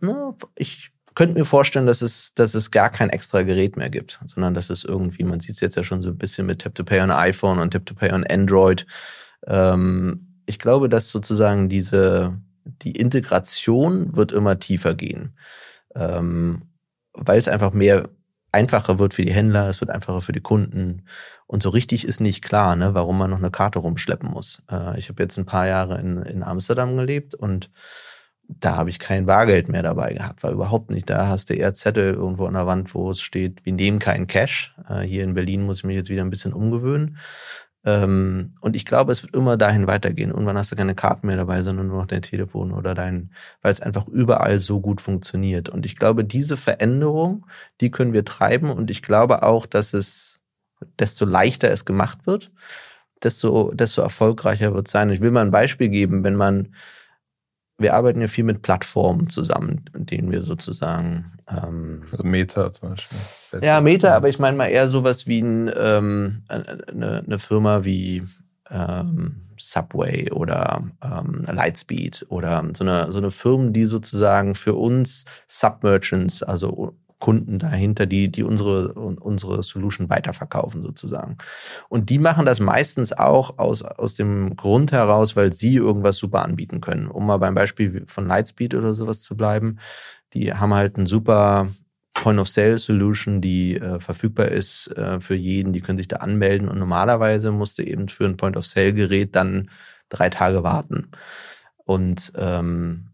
Na, 0.00 0.34
ich 0.56 0.90
könnte 1.14 1.38
mir 1.38 1.44
vorstellen, 1.44 1.86
dass 1.86 2.00
es, 2.00 2.32
dass 2.34 2.54
es 2.54 2.70
gar 2.70 2.88
kein 2.88 3.10
extra 3.10 3.42
Gerät 3.42 3.76
mehr 3.76 3.90
gibt, 3.90 4.18
sondern 4.34 4.54
dass 4.54 4.70
es 4.70 4.82
irgendwie, 4.82 5.24
man 5.24 5.40
sieht 5.40 5.56
es 5.56 5.60
jetzt 5.60 5.76
ja 5.76 5.84
schon 5.84 6.02
so 6.02 6.08
ein 6.08 6.16
bisschen 6.16 6.46
mit 6.46 6.62
Tap 6.62 6.74
to 6.74 6.84
Pay 6.84 7.02
on 7.02 7.10
iPhone 7.10 7.58
und 7.58 7.72
Tap 7.72 7.84
to 7.84 7.94
Pay 7.94 8.12
on 8.12 8.24
Android. 8.26 8.86
Ähm, 9.46 10.42
ich 10.46 10.58
glaube, 10.58 10.88
dass 10.88 11.10
sozusagen 11.10 11.68
diese, 11.68 12.40
die 12.64 12.92
Integration 12.92 14.16
wird 14.16 14.32
immer 14.32 14.58
tiefer 14.58 14.94
gehen, 14.94 15.36
ähm, 15.94 16.62
weil 17.12 17.38
es 17.38 17.48
einfach 17.48 17.74
mehr 17.74 18.08
einfacher 18.52 18.98
wird 18.98 19.12
für 19.12 19.22
die 19.22 19.32
Händler, 19.32 19.68
es 19.68 19.80
wird 19.80 19.90
einfacher 19.90 20.22
für 20.22 20.32
die 20.32 20.40
Kunden. 20.40 21.04
Und 21.50 21.64
so 21.64 21.70
richtig 21.70 22.04
ist 22.04 22.20
nicht 22.20 22.44
klar, 22.44 22.76
ne, 22.76 22.94
warum 22.94 23.18
man 23.18 23.28
noch 23.28 23.38
eine 23.38 23.50
Karte 23.50 23.80
rumschleppen 23.80 24.30
muss. 24.30 24.62
Äh, 24.70 24.96
ich 25.00 25.08
habe 25.08 25.20
jetzt 25.20 25.36
ein 25.36 25.46
paar 25.46 25.66
Jahre 25.66 25.98
in, 25.98 26.22
in 26.22 26.44
Amsterdam 26.44 26.96
gelebt 26.96 27.34
und 27.34 27.72
da 28.46 28.76
habe 28.76 28.88
ich 28.88 29.00
kein 29.00 29.26
Bargeld 29.26 29.68
mehr 29.68 29.82
dabei 29.82 30.14
gehabt, 30.14 30.44
war 30.44 30.52
überhaupt 30.52 30.92
nicht. 30.92 31.10
Da 31.10 31.26
hast 31.26 31.50
du 31.50 31.54
eher 31.54 31.74
Zettel 31.74 32.14
irgendwo 32.14 32.46
an 32.46 32.54
der 32.54 32.68
Wand, 32.68 32.94
wo 32.94 33.10
es 33.10 33.20
steht, 33.20 33.66
wir 33.66 33.72
nehmen 33.72 33.98
keinen 33.98 34.28
Cash. 34.28 34.76
Äh, 34.88 35.00
hier 35.00 35.24
in 35.24 35.34
Berlin 35.34 35.66
muss 35.66 35.78
ich 35.78 35.84
mich 35.84 35.96
jetzt 35.96 36.08
wieder 36.08 36.22
ein 36.22 36.30
bisschen 36.30 36.52
umgewöhnen. 36.52 37.18
Ähm, 37.84 38.54
und 38.60 38.76
ich 38.76 38.84
glaube, 38.84 39.10
es 39.10 39.24
wird 39.24 39.34
immer 39.34 39.56
dahin 39.56 39.88
weitergehen. 39.88 40.30
Irgendwann 40.30 40.56
hast 40.56 40.70
du 40.70 40.76
keine 40.76 40.94
Karten 40.94 41.26
mehr 41.26 41.36
dabei, 41.36 41.64
sondern 41.64 41.88
nur 41.88 41.98
noch 41.98 42.06
dein 42.06 42.22
Telefon 42.22 42.70
oder 42.70 42.94
dein, 42.94 43.32
weil 43.60 43.72
es 43.72 43.80
einfach 43.80 44.06
überall 44.06 44.60
so 44.60 44.80
gut 44.80 45.00
funktioniert. 45.00 45.68
Und 45.68 45.84
ich 45.84 45.96
glaube, 45.96 46.24
diese 46.24 46.56
Veränderung, 46.56 47.44
die 47.80 47.90
können 47.90 48.12
wir 48.12 48.24
treiben. 48.24 48.70
Und 48.70 48.88
ich 48.88 49.02
glaube 49.02 49.42
auch, 49.42 49.66
dass 49.66 49.94
es, 49.94 50.39
desto 50.98 51.24
leichter 51.24 51.70
es 51.70 51.84
gemacht 51.84 52.26
wird, 52.26 52.50
desto, 53.22 53.72
desto 53.72 54.02
erfolgreicher 54.02 54.74
wird 54.74 54.86
es 54.86 54.92
sein. 54.92 55.10
Ich 55.10 55.20
will 55.20 55.30
mal 55.30 55.44
ein 55.44 55.50
Beispiel 55.50 55.88
geben, 55.88 56.24
wenn 56.24 56.36
man 56.36 56.68
wir 57.80 57.94
arbeiten 57.94 58.20
ja 58.20 58.28
viel 58.28 58.44
mit 58.44 58.60
Plattformen 58.60 59.28
zusammen, 59.28 59.86
denen 59.94 60.30
wir 60.30 60.42
sozusagen. 60.42 61.32
Ähm, 61.48 62.02
also 62.12 62.22
Meta 62.24 62.70
zum 62.72 62.90
Beispiel. 62.90 63.18
Ja, 63.62 63.80
Meta, 63.80 64.14
aber 64.14 64.28
ich 64.28 64.38
meine 64.38 64.56
mal 64.56 64.66
eher 64.66 64.88
sowas 64.88 65.26
wie 65.26 65.40
ein, 65.40 65.72
ähm, 65.74 66.42
eine, 66.48 67.24
eine 67.26 67.38
Firma 67.38 67.82
wie 67.84 68.22
ähm, 68.68 69.46
Subway 69.58 70.30
oder 70.30 70.82
ähm, 71.02 71.44
Lightspeed 71.50 72.26
oder 72.28 72.62
so 72.76 72.84
eine, 72.84 73.10
so 73.10 73.18
eine 73.18 73.30
Firmen, 73.30 73.72
die 73.72 73.86
sozusagen 73.86 74.54
für 74.54 74.74
uns 74.74 75.24
Submerchants, 75.46 76.42
also 76.42 76.94
Kunden 77.20 77.58
dahinter, 77.58 78.06
die, 78.06 78.32
die 78.32 78.42
unsere, 78.42 78.94
unsere 78.94 79.62
Solution 79.62 80.08
weiterverkaufen 80.08 80.82
sozusagen. 80.82 81.38
Und 81.88 82.10
die 82.10 82.18
machen 82.18 82.46
das 82.46 82.58
meistens 82.58 83.12
auch 83.12 83.58
aus, 83.58 83.82
aus 83.82 84.14
dem 84.14 84.56
Grund 84.56 84.90
heraus, 84.90 85.36
weil 85.36 85.52
sie 85.52 85.76
irgendwas 85.76 86.16
super 86.16 86.42
anbieten 86.42 86.80
können. 86.80 87.06
Um 87.06 87.26
mal 87.26 87.36
beim 87.36 87.54
Beispiel 87.54 88.04
von 88.08 88.26
Lightspeed 88.26 88.74
oder 88.74 88.94
sowas 88.94 89.20
zu 89.20 89.36
bleiben. 89.36 89.78
Die 90.32 90.52
haben 90.52 90.74
halt 90.74 90.96
ein 90.96 91.06
super 91.06 91.68
Point-of-Sale-Solution, 92.14 93.40
die 93.40 93.76
äh, 93.76 94.00
verfügbar 94.00 94.48
ist 94.48 94.88
äh, 94.96 95.20
für 95.20 95.36
jeden. 95.36 95.72
Die 95.72 95.80
können 95.80 95.98
sich 95.98 96.08
da 96.08 96.16
anmelden 96.16 96.68
und 96.68 96.78
normalerweise 96.78 97.52
musste 97.52 97.86
eben 97.86 98.08
für 98.08 98.24
ein 98.24 98.36
Point-of-Sale-Gerät 98.36 99.36
dann 99.36 99.70
drei 100.08 100.30
Tage 100.30 100.62
warten. 100.62 101.08
Und 101.84 102.32
ähm, 102.36 103.10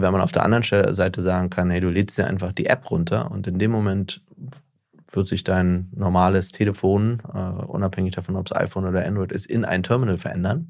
wenn 0.00 0.12
man 0.12 0.20
auf 0.20 0.32
der 0.32 0.44
anderen 0.44 0.94
Seite 0.94 1.22
sagen 1.22 1.50
kann, 1.50 1.70
hey, 1.70 1.80
du 1.80 1.88
lädst 1.88 2.18
dir 2.18 2.26
einfach 2.26 2.52
die 2.52 2.66
App 2.66 2.90
runter 2.90 3.30
und 3.30 3.46
in 3.46 3.58
dem 3.58 3.70
Moment 3.70 4.22
wird 5.12 5.26
sich 5.26 5.44
dein 5.44 5.88
normales 5.94 6.50
Telefon, 6.50 7.22
uh, 7.32 7.64
unabhängig 7.66 8.14
davon, 8.14 8.36
ob 8.36 8.46
es 8.46 8.56
iPhone 8.56 8.84
oder 8.84 9.06
Android 9.06 9.32
ist, 9.32 9.46
in 9.46 9.64
ein 9.64 9.82
Terminal 9.82 10.18
verändern, 10.18 10.68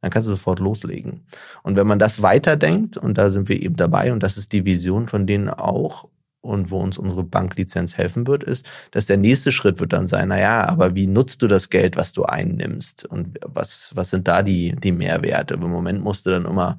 dann 0.00 0.10
kannst 0.10 0.28
du 0.28 0.30
sofort 0.30 0.60
loslegen. 0.60 1.26
Und 1.62 1.76
wenn 1.76 1.86
man 1.86 1.98
das 1.98 2.22
weiterdenkt, 2.22 2.96
und 2.96 3.18
da 3.18 3.30
sind 3.30 3.48
wir 3.48 3.60
eben 3.60 3.76
dabei, 3.76 4.12
und 4.12 4.22
das 4.22 4.36
ist 4.36 4.52
die 4.52 4.64
Vision 4.64 5.08
von 5.08 5.26
denen 5.26 5.50
auch, 5.50 6.08
und 6.46 6.70
wo 6.70 6.78
uns 6.78 6.98
unsere 6.98 7.24
Banklizenz 7.24 7.96
helfen 7.96 8.26
wird, 8.26 8.44
ist, 8.44 8.64
dass 8.92 9.06
der 9.06 9.16
nächste 9.16 9.52
Schritt 9.52 9.80
wird 9.80 9.92
dann 9.92 10.06
sein, 10.06 10.28
naja, 10.28 10.66
aber 10.66 10.94
wie 10.94 11.06
nutzt 11.06 11.42
du 11.42 11.48
das 11.48 11.68
Geld, 11.68 11.96
was 11.96 12.12
du 12.12 12.24
einnimmst? 12.24 13.04
Und 13.04 13.38
was, 13.44 13.90
was 13.94 14.10
sind 14.10 14.28
da 14.28 14.42
die, 14.42 14.74
die 14.76 14.92
Mehrwerte? 14.92 15.54
Im 15.54 15.70
Moment 15.70 16.02
musst 16.02 16.26
du 16.26 16.30
dann 16.30 16.44
immer 16.44 16.78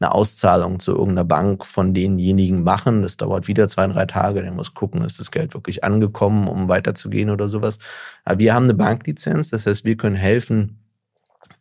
eine 0.00 0.12
Auszahlung 0.12 0.78
zu 0.78 0.92
irgendeiner 0.92 1.24
Bank 1.24 1.66
von 1.66 1.92
denjenigen 1.92 2.62
machen. 2.62 3.02
Das 3.02 3.16
dauert 3.16 3.48
wieder 3.48 3.68
zwei, 3.68 3.86
drei 3.88 4.06
Tage. 4.06 4.42
Der 4.42 4.52
muss 4.52 4.74
gucken, 4.74 5.02
ist 5.02 5.18
das 5.18 5.30
Geld 5.30 5.54
wirklich 5.54 5.82
angekommen, 5.84 6.48
um 6.48 6.68
weiterzugehen 6.68 7.30
oder 7.30 7.48
sowas. 7.48 7.78
Aber 8.24 8.38
wir 8.38 8.54
haben 8.54 8.64
eine 8.64 8.74
Banklizenz. 8.74 9.50
Das 9.50 9.66
heißt, 9.66 9.84
wir 9.84 9.96
können 9.96 10.16
helfen, 10.16 10.78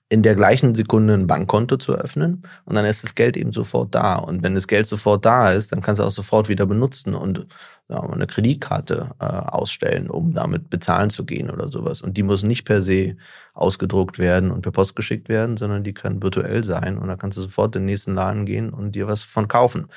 in 0.10 0.24
der 0.24 0.36
gleichen 0.36 0.74
Sekunde 0.74 1.13
ein 1.13 1.28
Bankkonto 1.28 1.78
zu 1.78 1.93
öffnen 1.93 2.43
und 2.63 2.76
dann 2.76 2.86
ist 2.86 3.04
das 3.04 3.13
Geld 3.13 3.36
eben 3.36 3.52
sofort 3.52 3.93
da. 3.93 4.15
Und 4.15 4.41
wenn 4.41 4.56
das 4.56 4.67
Geld 4.67 4.86
sofort 4.86 5.26
da 5.26 5.52
ist, 5.52 5.72
dann 5.72 5.82
kannst 5.82 6.00
du 6.00 6.06
auch 6.06 6.12
sofort 6.12 6.48
wieder 6.48 6.65
benutzen 6.65 7.13
und 7.13 7.46
ja, 7.89 8.02
eine 8.02 8.28
Kreditkarte 8.28 9.12
äh, 9.20 9.26
ausstellen, 9.26 10.10
um 10.10 10.34
damit 10.34 10.70
bezahlen 10.70 11.10
zu 11.10 11.26
gehen 11.26 11.50
oder 11.50 11.67
sowas. 11.70 12.02
Und 12.02 12.15
die 12.17 12.24
muss 12.24 12.43
nicht 12.43 12.65
per 12.65 12.82
se 12.82 13.17
ausgedruckt 13.54 14.17
werden 14.17 14.52
und 14.52 14.62
per 14.62 14.72
Post 14.72 14.96
geschickt 14.96 15.30
werden, 15.30 15.58
sondern 15.58 15.84
die 15.84 15.93
kann 15.93 16.24
virtuell 16.24 16.63
sein 16.63 16.98
und 16.98 17.08
da 17.08 17.17
kannst 17.17 17.38
du 17.38 17.41
sofort 17.41 17.76
in 17.76 17.82
den 17.82 17.88
nächsten 17.88 18.13
Laden 18.13 18.46
gehen 18.46 18.72
und 18.72 18.96
dir 18.96 19.08
was 19.08 19.24
von 19.24 19.48
kaufen. 19.50 19.88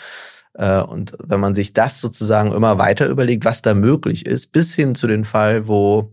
Äh, 0.55 0.81
und 0.83 1.14
wenn 1.23 1.40
man 1.40 1.55
sich 1.55 1.73
das 1.73 2.01
sozusagen 2.01 2.53
immer 2.53 2.79
weiter 2.79 3.07
überlegt, 3.09 3.44
was 3.44 3.62
da 3.62 3.75
möglich 3.75 4.27
ist, 4.27 4.53
bis 4.53 4.75
hin 4.75 4.94
zu 4.96 5.07
den 5.07 5.25
Fall, 5.25 5.68
wo 5.68 6.11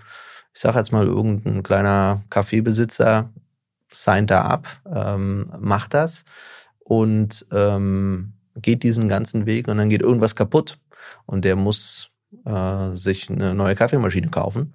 ich 0.53 0.61
sage 0.61 0.79
jetzt 0.79 0.91
mal, 0.91 1.05
irgendein 1.05 1.61
kleiner 1.61 2.23
Kaffeebesitzer 2.31 3.29
signed 3.89 4.31
da 4.31 4.41
ab, 4.41 4.67
ähm, 4.93 5.51
macht 5.59 5.93
das 5.93 6.25
und 6.79 7.45
ähm, 7.51 8.33
geht 8.55 8.83
diesen 8.83 9.09
ganzen 9.09 9.45
Weg 9.45 9.67
und 9.67 9.77
dann 9.77 9.89
geht 9.89 10.01
irgendwas 10.01 10.35
kaputt 10.35 10.79
und 11.25 11.45
der 11.45 11.55
muss 11.55 12.09
äh, 12.45 12.95
sich 12.95 13.29
eine 13.29 13.53
neue 13.53 13.75
Kaffeemaschine 13.75 14.29
kaufen. 14.29 14.73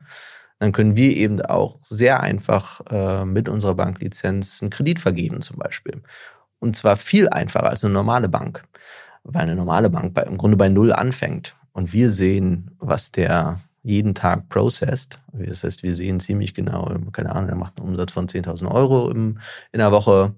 Dann 0.58 0.72
können 0.72 0.94
wir 0.94 1.16
eben 1.16 1.42
auch 1.42 1.80
sehr 1.82 2.20
einfach 2.20 2.80
äh, 2.90 3.24
mit 3.24 3.48
unserer 3.48 3.74
Banklizenz 3.74 4.62
einen 4.62 4.70
Kredit 4.70 5.00
vergeben 5.00 5.42
zum 5.42 5.56
Beispiel. 5.56 6.02
Und 6.60 6.76
zwar 6.76 6.96
viel 6.96 7.28
einfacher 7.28 7.68
als 7.68 7.84
eine 7.84 7.92
normale 7.92 8.28
Bank, 8.28 8.64
weil 9.24 9.42
eine 9.42 9.56
normale 9.56 9.90
Bank 9.90 10.14
bei, 10.14 10.22
im 10.22 10.38
Grunde 10.38 10.56
bei 10.56 10.68
Null 10.68 10.92
anfängt. 10.92 11.56
Und 11.72 11.92
wir 11.92 12.12
sehen, 12.12 12.76
was 12.78 13.10
der 13.10 13.58
jeden 13.82 14.14
Tag 14.14 14.48
processed. 14.48 15.18
Das 15.32 15.64
heißt, 15.64 15.82
wir 15.82 15.94
sehen 15.94 16.20
ziemlich 16.20 16.54
genau, 16.54 16.94
keine 17.12 17.30
Ahnung, 17.30 17.48
der 17.48 17.56
macht 17.56 17.78
einen 17.78 17.88
Umsatz 17.88 18.12
von 18.12 18.28
10.000 18.28 18.70
Euro 18.70 19.10
im, 19.10 19.38
in 19.72 19.78
der 19.78 19.92
Woche. 19.92 20.34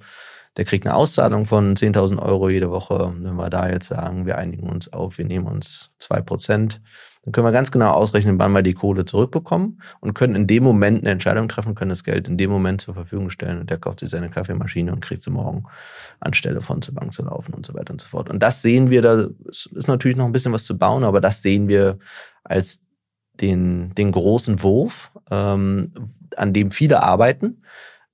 Der 0.57 0.65
kriegt 0.65 0.87
eine 0.87 0.95
Auszahlung 0.95 1.47
von 1.47 1.75
10.000 1.75 2.23
Euro 2.23 2.49
jede 2.49 2.71
Woche. 2.71 3.13
Wenn 3.19 3.35
wir 3.35 3.51
da 3.51 3.69
jetzt 3.69 3.89
sagen, 3.89 4.25
wir 4.25 4.39
einigen 4.39 4.69
uns 4.71 4.93
auf, 4.93 5.19
wir 5.19 5.25
nehmen 5.25 5.47
uns 5.47 5.91
zwei 5.99 6.21
Prozent, 6.21 6.81
dann 7.25 7.33
können 7.33 7.47
wir 7.47 7.53
ganz 7.53 7.71
genau 7.71 7.91
ausrechnen, 7.91 8.39
wann 8.39 8.53
wir 8.53 8.63
die 8.63 8.75
Kohle 8.75 9.07
zurückbekommen 9.07 9.81
und 10.01 10.13
können 10.13 10.35
in 10.35 10.47
dem 10.47 10.63
Moment 10.63 11.03
eine 11.03 11.11
Entscheidung 11.11 11.49
treffen, 11.49 11.75
können 11.75 11.89
das 11.89 12.05
Geld 12.05 12.29
in 12.29 12.37
dem 12.37 12.51
Moment 12.51 12.83
zur 12.83 12.93
Verfügung 12.93 13.31
stellen 13.31 13.61
und 13.61 13.71
der 13.71 13.79
kauft 13.79 14.01
sich 14.01 14.11
seine 14.11 14.29
Kaffeemaschine 14.29 14.93
und 14.93 15.01
kriegt 15.01 15.23
sie 15.23 15.31
morgen 15.31 15.65
anstelle 16.21 16.61
von 16.61 16.83
zur 16.83 16.95
Bank 16.95 17.15
zu 17.15 17.25
laufen 17.25 17.55
und 17.55 17.65
so 17.65 17.73
weiter 17.73 17.93
und 17.93 18.01
so 18.01 18.07
fort. 18.07 18.29
Und 18.29 18.43
das 18.43 18.61
sehen 18.61 18.91
wir, 18.91 19.01
da 19.01 19.27
ist 19.49 19.89
natürlich 19.89 20.19
noch 20.19 20.27
ein 20.27 20.33
bisschen 20.33 20.53
was 20.53 20.65
zu 20.65 20.77
bauen, 20.77 21.03
aber 21.03 21.23
das 21.23 21.41
sehen 21.41 21.67
wir 21.67 21.99
als 22.45 22.84
den, 23.41 23.95
den 23.95 24.13
großen 24.13 24.63
Wurf, 24.63 25.11
ähm, 25.31 25.93
an 26.37 26.53
dem 26.53 26.71
viele 26.71 27.03
arbeiten. 27.03 27.63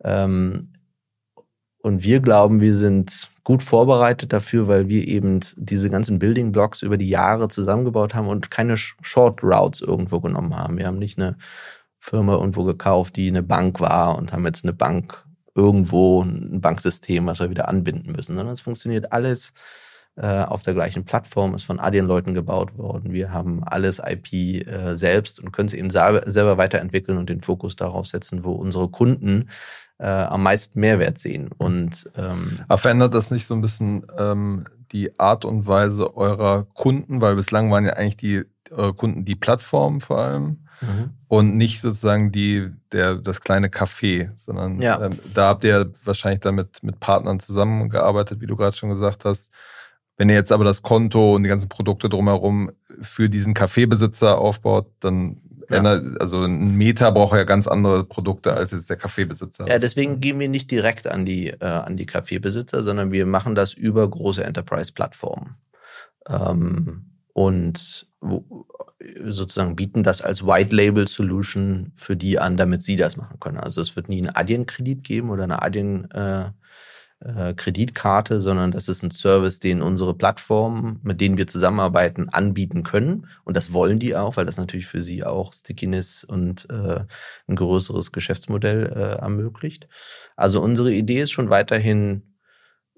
Ähm, 0.03 0.73
und 1.83 2.03
wir 2.03 2.21
glauben, 2.21 2.61
wir 2.61 2.75
sind 2.75 3.31
gut 3.43 3.63
vorbereitet 3.63 4.33
dafür, 4.33 4.69
weil 4.69 4.89
wir 4.89 5.09
eben 5.09 5.41
diese 5.57 5.89
ganzen 5.91 6.19
Building 6.19 6.53
Blocks 6.53 6.83
über 6.83 6.99
die 6.99 7.09
Jahre 7.09 7.49
zusammengebaut 7.49 8.15
haben 8.15 8.29
und 8.29 8.51
keine 8.51 8.77
Short 8.77 9.43
Routes 9.43 9.81
irgendwo 9.81 10.21
genommen 10.21 10.55
haben. 10.57 10.77
Wir 10.77 10.87
haben 10.87 10.99
nicht 10.99 11.19
eine 11.19 11.37
Firma 11.99 12.35
irgendwo 12.35 12.65
gekauft, 12.65 13.17
die 13.17 13.29
eine 13.29 13.43
Bank 13.43 13.81
war 13.81 14.17
und 14.17 14.33
haben 14.33 14.45
jetzt 14.45 14.65
eine 14.65 14.73
Bank 14.73 15.25
irgendwo, 15.55 16.23
ein 16.23 16.61
Banksystem, 16.61 17.27
was 17.27 17.41
wir 17.41 17.51
wieder 17.51 17.69
anbinden 17.69 18.13
müssen, 18.13 18.37
sondern 18.37 18.55
es 18.55 18.61
funktioniert 18.61 19.13
alles 19.13 19.53
äh, 20.21 20.45
auf 20.45 20.63
der 20.63 20.75
gleichen 20.75 21.05
Plattform, 21.07 21.55
ist 21.55 21.63
von 21.63 21.81
Adyen-Leuten 21.81 22.35
gebaut 22.35 22.77
worden. 22.77 23.11
Wir 23.11 23.33
haben 23.33 23.65
alles 23.65 24.03
IP 24.05 24.67
äh, 24.67 24.95
selbst 24.95 25.41
und 25.41 25.51
können 25.51 25.69
es 25.69 25.73
eben 25.73 25.89
selber, 25.89 26.59
weiterentwickeln 26.59 27.17
und 27.17 27.31
den 27.31 27.41
Fokus 27.41 27.75
darauf 27.75 28.07
setzen, 28.07 28.45
wo 28.45 28.53
unsere 28.53 28.89
Kunden 28.89 29.49
äh, 29.99 30.05
am 30.05 30.43
meisten 30.43 30.79
Mehrwert 30.79 31.17
sehen. 31.17 31.49
Und 31.57 32.11
ähm, 32.17 32.59
Aber 32.69 32.77
verändert 32.77 33.15
das 33.15 33.31
nicht 33.31 33.47
so 33.47 33.55
ein 33.55 33.63
bisschen 33.63 34.05
ähm, 34.19 34.67
die 34.93 35.19
Art 35.19 35.47
und 35.47 35.67
Weise 35.67 36.15
eurer 36.15 36.67
Kunden, 36.75 37.23
weil 37.23 37.35
bislang 37.37 37.71
waren 37.71 37.87
ja 37.87 37.95
eigentlich 37.95 38.19
die 38.19 38.45
eure 38.71 38.93
Kunden 38.93 39.25
die 39.25 39.37
Plattform 39.37 40.03
vor 40.03 40.19
allem 40.19 40.59
mhm. 40.83 41.11
und 41.29 41.57
nicht 41.57 41.81
sozusagen 41.81 42.31
die 42.31 42.71
der 42.93 43.15
das 43.15 43.41
kleine 43.41 43.69
Café, 43.69 44.31
sondern 44.37 44.83
ja. 44.83 45.01
ähm, 45.01 45.19
da 45.33 45.49
habt 45.49 45.65
ihr 45.65 45.91
wahrscheinlich 46.05 46.41
damit 46.41 46.83
mit 46.83 47.01
Partnern 47.01 47.41
zusammengearbeitet, 47.41 48.43
wie 48.43 48.47
du 48.47 48.57
gerade 48.57 48.77
schon 48.77 48.91
gesagt 48.91 49.25
hast. 49.25 49.51
Wenn 50.21 50.29
ihr 50.29 50.35
jetzt 50.35 50.53
aber 50.53 50.65
das 50.65 50.83
Konto 50.83 51.35
und 51.35 51.45
die 51.45 51.49
ganzen 51.49 51.71
Produkte 51.71 52.11
drumherum 52.11 52.73
für 53.01 53.31
diesen 53.31 53.55
Kaffeebesitzer 53.55 54.37
aufbaut, 54.37 54.87
dann 55.01 55.39
ja. 55.71 55.81
also 56.19 56.43
ein 56.43 56.77
Meta 56.77 57.09
braucht 57.09 57.35
ja 57.35 57.45
ganz 57.45 57.67
andere 57.67 58.05
Produkte 58.05 58.53
als 58.53 58.73
jetzt 58.73 58.91
der 58.91 58.99
Kaffeebesitzer. 58.99 59.67
Ja, 59.67 59.79
deswegen 59.79 60.21
gehen 60.21 60.39
wir 60.39 60.51
nicht 60.51 60.71
direkt 60.71 61.09
an 61.09 61.25
die, 61.25 61.47
äh, 61.47 61.65
an 61.65 61.97
die 61.97 62.05
Kaffeebesitzer, 62.05 62.83
sondern 62.83 63.13
wir 63.13 63.25
machen 63.25 63.55
das 63.55 63.73
über 63.73 64.07
große 64.07 64.45
Enterprise-Plattformen. 64.45 65.57
Ähm, 66.29 67.07
und 67.33 68.07
sozusagen 69.25 69.75
bieten 69.75 70.03
das 70.03 70.21
als 70.21 70.45
White 70.47 70.77
Label 70.77 71.09
Solution 71.09 71.93
für 71.95 72.15
die 72.15 72.39
an, 72.39 72.59
damit 72.59 72.83
sie 72.83 72.97
das 72.97 73.17
machen 73.17 73.41
können. 73.41 73.57
Also 73.57 73.81
es 73.81 73.97
wird 73.97 74.11
nie 74.11 74.19
einen 74.19 74.37
Adyen-Kredit 74.37 75.03
geben 75.03 75.31
oder 75.31 75.45
eine 75.45 75.63
Adyen 75.63 76.11
äh, 76.11 76.51
äh, 77.21 77.55
Kreditkarte, 77.55 78.41
sondern 78.41 78.73
das 78.73 78.89
ist 78.89 79.03
ein 79.03 79.11
Service, 79.11 79.61
den 79.61 79.83
unsere 79.83 80.15
Plattformen, 80.15 81.01
mit 81.03 81.21
denen 81.21 81.37
wir 81.37 81.47
zusammenarbeiten, 81.47 82.29
anbieten 82.29 82.83
können. 82.83 83.27
Und 83.45 83.57
das 83.57 83.73
wollen 83.73 83.99
die 83.99 84.17
auch, 84.17 84.37
weil 84.37 84.47
das 84.47 84.57
natürlich 84.57 84.87
für 84.87 85.03
sie 85.03 85.25
auch 85.25 85.53
Stickiness 85.53 86.25
und 86.25 86.69
äh, 86.71 87.05
ein 87.47 87.57
größeres 87.57 88.13
Geschäftsmodell 88.13 88.87
äh, 88.87 89.21
ermöglicht. 89.21 89.89
Also 90.37 90.63
unsere 90.63 90.93
Idee 90.93 91.23
ist 91.23 91.33
schon 91.33 91.51
weiterhin 91.51 92.23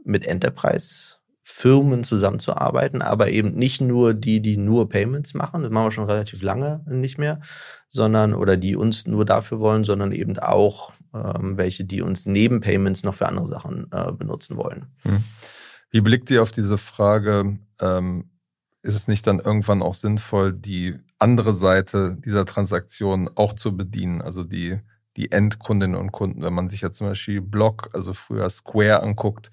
mit 0.04 0.26
Enterprise 0.26 1.16
Firmen 1.44 2.04
zusammenzuarbeiten, 2.04 3.02
aber 3.02 3.30
eben 3.30 3.50
nicht 3.50 3.80
nur 3.80 4.14
die, 4.14 4.40
die 4.40 4.56
nur 4.56 4.88
Payments 4.88 5.35
machen, 5.35 5.62
das 5.62 5.72
machen 5.72 5.87
wir 5.87 5.92
schon 5.92 6.06
relativ 6.06 6.40
lange 6.42 6.85
nicht 6.88 7.18
mehr, 7.18 7.40
sondern 7.88 8.32
oder 8.32 8.56
die 8.56 8.76
uns 8.76 9.06
nur 9.06 9.24
dafür 9.24 9.58
wollen, 9.58 9.82
sondern 9.85 10.12
eben 10.12 10.38
auch 10.38 10.92
ähm, 11.14 11.57
welche, 11.57 11.85
die 11.85 12.03
uns 12.03 12.27
neben 12.27 12.61
Payments 12.61 13.03
noch 13.03 13.14
für 13.14 13.29
andere 13.29 13.48
Sachen 13.48 13.87
äh, 13.92 14.12
benutzen 14.12 14.57
wollen. 14.57 14.87
Hm. 15.03 15.25
Wie 15.90 16.01
blickt 16.01 16.31
ihr 16.31 16.42
auf 16.42 16.53
diese 16.53 16.79
Frage? 16.79 17.59
Ähm, 17.81 18.31
ist 18.83 18.96
es 18.96 19.09
nicht 19.09 19.27
dann 19.27 19.38
irgendwann 19.38 19.83
auch 19.83 19.94
sinnvoll, 19.94 20.53
die 20.53 20.98
andere 21.18 21.55
Seite 21.55 22.16
dieser 22.25 22.44
Transaktion 22.44 23.31
auch 23.35 23.53
zu 23.53 23.77
bedienen, 23.77 24.22
also 24.22 24.42
die, 24.42 24.81
die 25.16 25.31
Endkundinnen 25.31 25.96
und 25.96 26.11
Kunden? 26.11 26.42
Wenn 26.42 26.55
man 26.55 26.68
sich 26.68 26.81
ja 26.81 26.90
zum 26.90 27.09
Beispiel 27.09 27.40
Block, 27.40 27.90
also 27.92 28.14
früher 28.14 28.48
Square 28.51 29.03
anguckt, 29.03 29.51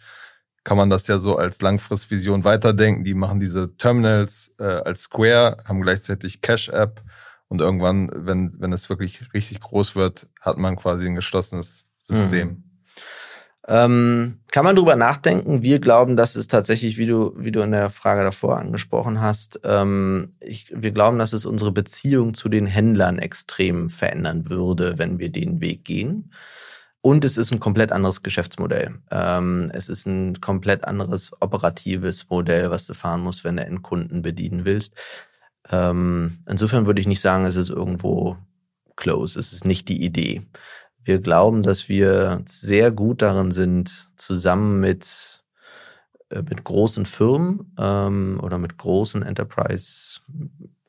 kann 0.63 0.77
man 0.77 0.89
das 0.89 1.07
ja 1.07 1.19
so 1.19 1.37
als 1.37 1.61
Langfristvision 1.61 2.43
weiterdenken. 2.43 3.03
Die 3.03 3.13
machen 3.13 3.39
diese 3.39 3.75
Terminals 3.77 4.53
äh, 4.59 4.63
als 4.63 5.03
Square, 5.03 5.57
haben 5.65 5.81
gleichzeitig 5.81 6.41
Cash-App 6.41 7.01
und 7.49 7.61
irgendwann, 7.61 8.09
wenn, 8.13 8.53
wenn 8.59 8.71
es 8.71 8.89
wirklich 8.89 9.33
richtig 9.33 9.59
groß 9.59 9.95
wird, 9.95 10.27
hat 10.39 10.57
man 10.57 10.77
quasi 10.77 11.07
ein 11.07 11.15
geschlossenes 11.15 11.85
System. 11.99 12.47
Mhm. 12.47 12.63
Ähm, 13.67 14.39
kann 14.51 14.65
man 14.65 14.75
drüber 14.75 14.95
nachdenken? 14.95 15.61
Wir 15.61 15.79
glauben, 15.79 16.15
dass 16.15 16.35
es 16.35 16.47
tatsächlich, 16.47 16.97
wie 16.97 17.05
du, 17.05 17.33
wie 17.37 17.51
du 17.51 17.61
in 17.61 17.71
der 17.71 17.91
Frage 17.91 18.23
davor 18.23 18.57
angesprochen 18.57 19.21
hast, 19.21 19.59
ähm, 19.63 20.33
ich, 20.39 20.73
wir 20.75 20.91
glauben, 20.91 21.19
dass 21.19 21.33
es 21.33 21.45
unsere 21.45 21.71
Beziehung 21.71 22.33
zu 22.33 22.49
den 22.49 22.65
Händlern 22.65 23.19
extrem 23.19 23.89
verändern 23.89 24.49
würde, 24.49 24.97
wenn 24.97 25.19
wir 25.19 25.29
den 25.29 25.61
Weg 25.61 25.85
gehen. 25.85 26.31
Und 27.01 27.23
es 27.23 27.37
ist 27.37 27.51
ein 27.51 27.59
komplett 27.59 27.91
anderes 27.91 28.23
Geschäftsmodell. 28.23 28.95
Ähm, 29.11 29.71
es 29.73 29.87
ist 29.87 30.05
ein 30.05 30.41
komplett 30.41 30.83
anderes 30.85 31.31
operatives 31.39 32.27
Modell, 32.29 32.71
was 32.71 32.87
du 32.87 32.93
fahren 32.93 33.21
musst, 33.21 33.43
wenn 33.43 33.57
du 33.57 33.65
Endkunden 33.65 34.21
bedienen 34.21 34.65
willst. 34.65 34.95
Ähm, 35.71 36.39
insofern 36.47 36.85
würde 36.85 37.01
ich 37.01 37.07
nicht 37.07 37.21
sagen, 37.21 37.45
es 37.45 37.55
ist 37.55 37.69
irgendwo 37.69 38.37
close. 38.95 39.39
Es 39.39 39.53
ist 39.53 39.65
nicht 39.65 39.87
die 39.89 40.03
Idee. 40.03 40.43
Wir 41.03 41.19
glauben, 41.19 41.63
dass 41.63 41.89
wir 41.89 42.41
sehr 42.45 42.91
gut 42.91 43.21
darin 43.21 43.51
sind, 43.51 44.11
zusammen 44.15 44.79
mit, 44.79 45.43
äh, 46.29 46.41
mit 46.41 46.63
großen 46.63 47.05
Firmen 47.05 47.73
ähm, 47.79 48.39
oder 48.43 48.57
mit 48.57 48.77
großen 48.77 49.23
Enterprise 49.23 50.19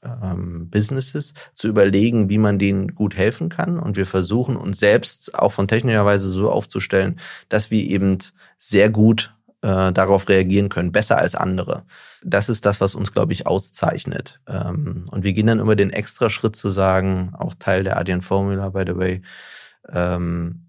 ähm, 0.03 0.69
Businesses 0.71 1.35
zu 1.55 1.69
überlegen, 1.69 2.29
wie 2.29 2.39
man 2.39 2.59
denen 2.59 2.95
gut 2.95 3.17
helfen 3.17 3.49
kann. 3.49 3.79
Und 3.79 3.97
wir 3.97 4.07
versuchen 4.07 4.57
uns 4.57 4.79
selbst 4.79 5.35
auch 5.39 5.53
von 5.53 5.69
technischer 5.69 6.05
Weise 6.05 6.31
so 6.31 6.51
aufzustellen, 6.51 7.19
dass 7.49 7.71
wir 7.71 7.83
eben 7.83 8.19
sehr 8.59 8.91
gut 8.91 9.35
äh, 9.63 9.93
darauf 9.93 10.29
reagieren 10.29 10.69
können, 10.69 10.93
besser 10.93 11.19
als 11.19 11.35
andere. 11.35 11.85
Das 12.23 12.49
ist 12.49 12.65
das, 12.67 12.81
was 12.81 12.95
uns, 12.95 13.13
glaube 13.13 13.33
ich, 13.33 13.47
auszeichnet. 13.47 14.41
Ähm, 14.47 15.07
und 15.11 15.25
wir 15.25 15.33
gehen 15.33 15.47
dann 15.47 15.61
immer 15.61 15.77
den 15.77 15.91
extra 15.91 16.31
Schritt 16.31 16.57
zu 16.57 16.71
sagen, 16.71 17.33
auch 17.39 17.55
Teil 17.59 17.85
der 17.85 17.99
Adyen 17.99 18.23
Formula, 18.23 18.71
by 18.71 18.85
the 18.87 18.97
way, 18.97 19.23
ähm, 19.93 20.67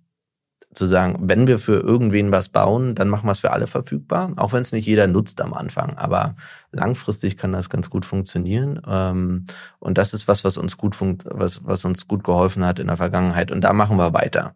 zu 0.74 0.86
sagen, 0.88 1.18
wenn 1.22 1.48
wir 1.48 1.60
für 1.60 1.82
irgendwen 1.82 2.32
was 2.32 2.50
bauen, 2.50 2.96
dann 2.96 3.10
machen 3.10 3.28
wir 3.28 3.34
es 3.34 3.40
für 3.40 3.52
alle 3.52 3.68
verfügbar, 3.68 4.32
auch 4.38 4.54
wenn 4.54 4.62
es 4.62 4.72
nicht 4.72 4.86
jeder 4.86 5.08
nutzt 5.08 5.42
am 5.42 5.54
Anfang. 5.54 5.98
Aber 5.98 6.36
langfristig 6.72 7.38
kann 7.38 7.52
das 7.52 7.70
ganz 7.70 7.90
gut 7.90 8.06
funktionieren. 8.06 8.82
Ähm, 8.88 9.46
und 9.80 9.98
das 9.98 10.14
ist 10.14 10.28
was, 10.28 10.44
was 10.44 10.58
uns 10.58 10.78
gut 10.78 10.96
was, 11.00 11.66
was 11.66 11.84
uns 11.84 12.08
gut 12.08 12.24
geholfen 12.24 12.66
hat 12.66 12.80
in 12.80 12.88
der 12.88 12.98
Vergangenheit. 12.98 13.52
Und 13.52 13.62
da 13.62 13.74
machen 13.74 13.98
wir 13.98 14.14
weiter. 14.14 14.56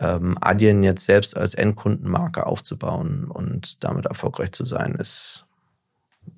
Ähm, 0.00 0.36
Adyen 0.40 0.82
jetzt 0.82 1.04
selbst 1.04 1.36
als 1.36 1.54
Endkundenmarke 1.54 2.46
aufzubauen 2.46 3.30
und 3.30 3.84
damit 3.84 4.06
erfolgreich 4.06 4.52
zu 4.52 4.64
sein, 4.64 4.94
ist 4.96 5.44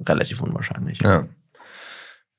relativ 0.06 0.42
unwahrscheinlich. 0.42 1.00
Ja. 1.00 1.26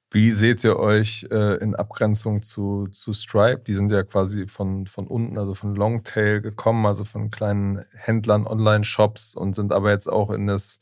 Wie 0.09 0.31
seht 0.31 0.63
ihr 0.63 0.77
euch 0.77 1.27
äh, 1.31 1.57
in 1.57 1.75
Abgrenzung 1.75 2.41
zu, 2.41 2.87
zu 2.91 3.11
Stripe? 3.11 3.63
Die 3.67 3.73
sind 3.73 3.91
ja 3.91 4.03
quasi 4.03 4.47
von, 4.47 4.87
von 4.87 5.05
unten, 5.05 5.37
also 5.37 5.53
von 5.53 5.75
Longtail 5.75 6.39
gekommen, 6.39 6.85
also 6.85 7.03
von 7.03 7.29
kleinen 7.29 7.83
Händlern, 7.93 8.47
Online-Shops 8.47 9.35
und 9.35 9.53
sind 9.53 9.73
aber 9.73 9.91
jetzt 9.91 10.07
auch 10.07 10.29
in 10.29 10.47
das 10.47 10.79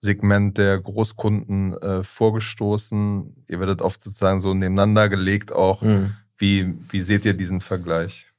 Segment 0.00 0.56
der 0.56 0.80
Großkunden 0.80 1.74
äh, 1.74 2.02
vorgestoßen. 2.02 3.44
Ihr 3.46 3.60
werdet 3.60 3.82
oft 3.82 4.02
sozusagen 4.02 4.40
so 4.40 4.54
nebeneinander 4.54 5.10
gelegt 5.10 5.52
auch. 5.52 5.82
Mhm. 5.82 6.14
Wie, 6.38 6.74
wie 6.90 7.02
seht 7.02 7.26
ihr 7.26 7.34
diesen 7.34 7.60
Vergleich? 7.60 8.32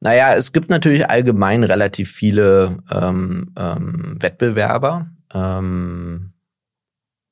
Naja, 0.00 0.34
es 0.34 0.52
gibt 0.52 0.70
natürlich 0.70 1.08
allgemein 1.08 1.64
relativ 1.64 2.10
viele 2.10 2.78
ähm, 2.90 3.52
ähm, 3.56 4.16
Wettbewerber. 4.20 5.10
Ähm, 5.32 6.32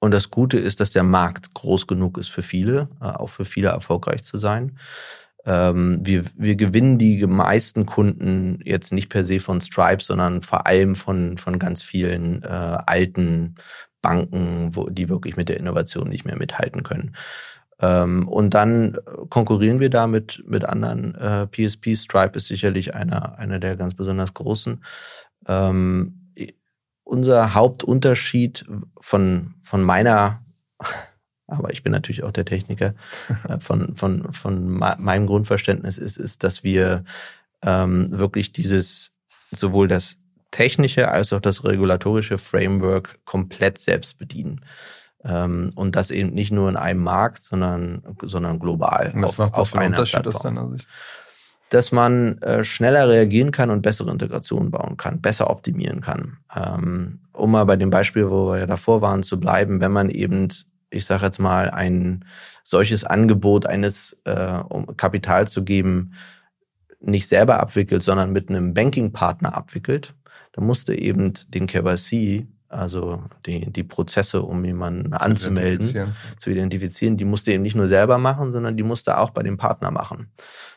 und 0.01 0.11
das 0.11 0.31
Gute 0.31 0.59
ist, 0.59 0.81
dass 0.81 0.91
der 0.91 1.05
Markt 1.05 1.55
groß 1.55 1.87
genug 1.87 2.19
ist 2.19 2.29
für 2.29 2.43
viele, 2.43 2.89
äh, 3.01 3.05
auch 3.05 3.29
für 3.29 3.45
viele 3.45 3.69
erfolgreich 3.69 4.25
zu 4.25 4.37
sein. 4.39 4.79
Ähm, 5.45 6.01
wir, 6.03 6.25
wir 6.35 6.57
gewinnen 6.57 6.99
die 6.99 7.27
meisten 7.27 7.87
Kunden 7.87 8.61
jetzt 8.65 8.93
nicht 8.93 9.09
per 9.09 9.25
se 9.25 9.41
von 9.41 9.61
Stripe, 9.61 10.03
sondern 10.03 10.43
vor 10.43 10.67
allem 10.67 10.95
von, 10.95 11.39
von 11.39 11.59
ganz 11.59 11.83
vielen 11.83 12.43
äh, 12.43 12.47
alten 12.47 13.57
Banken, 14.03 14.75
wo, 14.75 14.89
die 14.89 15.09
wirklich 15.09 15.37
mit 15.37 15.49
der 15.49 15.59
Innovation 15.59 16.09
nicht 16.09 16.25
mehr 16.25 16.37
mithalten 16.37 16.83
können. 16.83 17.15
Ähm, 17.83 18.29
und 18.29 18.55
dann 18.55 18.97
konkurrieren 19.29 19.81
wir 19.81 19.91
da 19.91 20.07
mit, 20.07 20.43
mit 20.47 20.65
anderen 20.65 21.15
äh, 21.17 21.47
PSPs. 21.47 22.05
Stripe 22.05 22.37
ist 22.37 22.47
sicherlich 22.47 22.95
einer, 22.95 23.39
einer 23.39 23.59
der 23.59 23.77
ganz 23.77 23.95
besonders 23.95 24.33
großen. 24.33 24.83
Ähm, 25.47 26.19
unser 27.05 27.55
Hauptunterschied 27.55 28.65
von, 29.01 29.55
von 29.63 29.83
meiner 29.83 30.41
aber 31.53 31.73
ich 31.73 31.83
bin 31.83 31.93
natürlich 31.93 32.23
auch 32.23 32.33
der 32.33 32.45
Techniker. 32.45 32.95
Äh, 33.49 33.59
von, 33.59 33.97
von, 33.97 34.33
von 34.33 34.69
meinem 34.69 35.27
Grundverständnis 35.27 35.99
ist, 35.99 36.17
ist, 36.17 36.45
dass 36.45 36.63
wir 36.63 37.05
ähm, 37.63 38.09
wirklich 38.11 38.53
dieses, 38.53 39.13
sowohl 39.51 39.89
das 39.89 40.19
technische 40.51 41.09
als 41.09 41.33
auch 41.33 41.41
das 41.41 41.65
regulatorische 41.65 42.39
Framework 42.39 43.25
komplett 43.25 43.79
selbst 43.79 44.19
bedienen. 44.19 44.61
Ähm, 45.25 45.73
und 45.75 45.97
das 45.97 46.11
eben 46.11 46.31
nicht 46.31 46.53
nur 46.53 46.69
in 46.69 46.77
einem 46.77 47.03
Markt, 47.03 47.43
sondern, 47.43 48.03
sondern 48.23 48.59
global. 48.59 49.13
Und 49.15 49.23
was 49.23 49.33
auf, 49.33 49.39
macht 49.39 49.59
das 49.59 49.69
für 49.69 49.79
einen 49.79 49.93
Unterschied 49.93 50.27
aus 50.27 50.41
deiner 50.41 50.69
Sicht? 50.71 50.89
Dass 51.71 51.93
man 51.93 52.39
äh, 52.43 52.65
schneller 52.65 53.09
reagieren 53.09 53.51
kann 53.51 53.71
und 53.71 53.83
bessere 53.83 54.11
Integrationen 54.11 54.71
bauen 54.71 54.97
kann, 54.97 55.21
besser 55.21 55.49
optimieren 55.49 56.01
kann. 56.01 56.39
Ähm, 56.55 57.21
um 57.33 57.53
mal 57.53 57.65
bei 57.65 57.77
dem 57.77 57.91
Beispiel, 57.91 58.31
wo 58.31 58.51
wir 58.51 58.59
ja 58.59 58.67
davor 58.67 59.01
waren, 59.01 59.23
zu 59.23 59.39
bleiben, 59.39 59.81
wenn 59.81 59.93
man 59.93 60.11
eben, 60.11 60.49
ich 60.91 61.07
sage 61.07 61.25
jetzt 61.25 61.39
mal, 61.39 61.71
ein 61.71 62.25
solches 62.63 63.05
Angebot 63.05 63.65
eines 63.67 64.19
äh, 64.25 64.59
um 64.69 64.97
Kapital 64.97 65.49
zu 65.49 65.65
geben, 65.65 66.13
nicht 67.01 67.27
selber 67.27 67.61
abwickelt, 67.61 68.03
sondern 68.03 68.33
mit 68.33 68.49
einem 68.49 68.75
Banking-Partner 68.75 69.57
abwickelt, 69.57 70.15
dann 70.53 70.67
musste 70.67 70.95
eben 70.95 71.33
den 71.49 71.67
KYC 71.67 72.47
also 72.73 73.23
die, 73.47 73.73
die 73.73 73.85
Prozesse, 73.85 74.43
um 74.43 74.65
jemanden 74.65 75.13
zu 75.13 75.21
anzumelden, 75.21 75.73
identifizieren. 75.73 76.17
zu 76.39 76.51
identifizieren, 76.51 77.17
die 77.17 77.25
musste 77.25 77.53
eben 77.53 77.63
nicht 77.63 77.77
nur 77.77 77.89
selber 77.89 78.19
machen, 78.19 78.53
sondern 78.53 78.77
die 78.77 78.83
musste 78.83 79.19
auch 79.19 79.31
bei 79.31 79.43
dem 79.43 79.57
Partner 79.57 79.91
machen. 79.91 80.33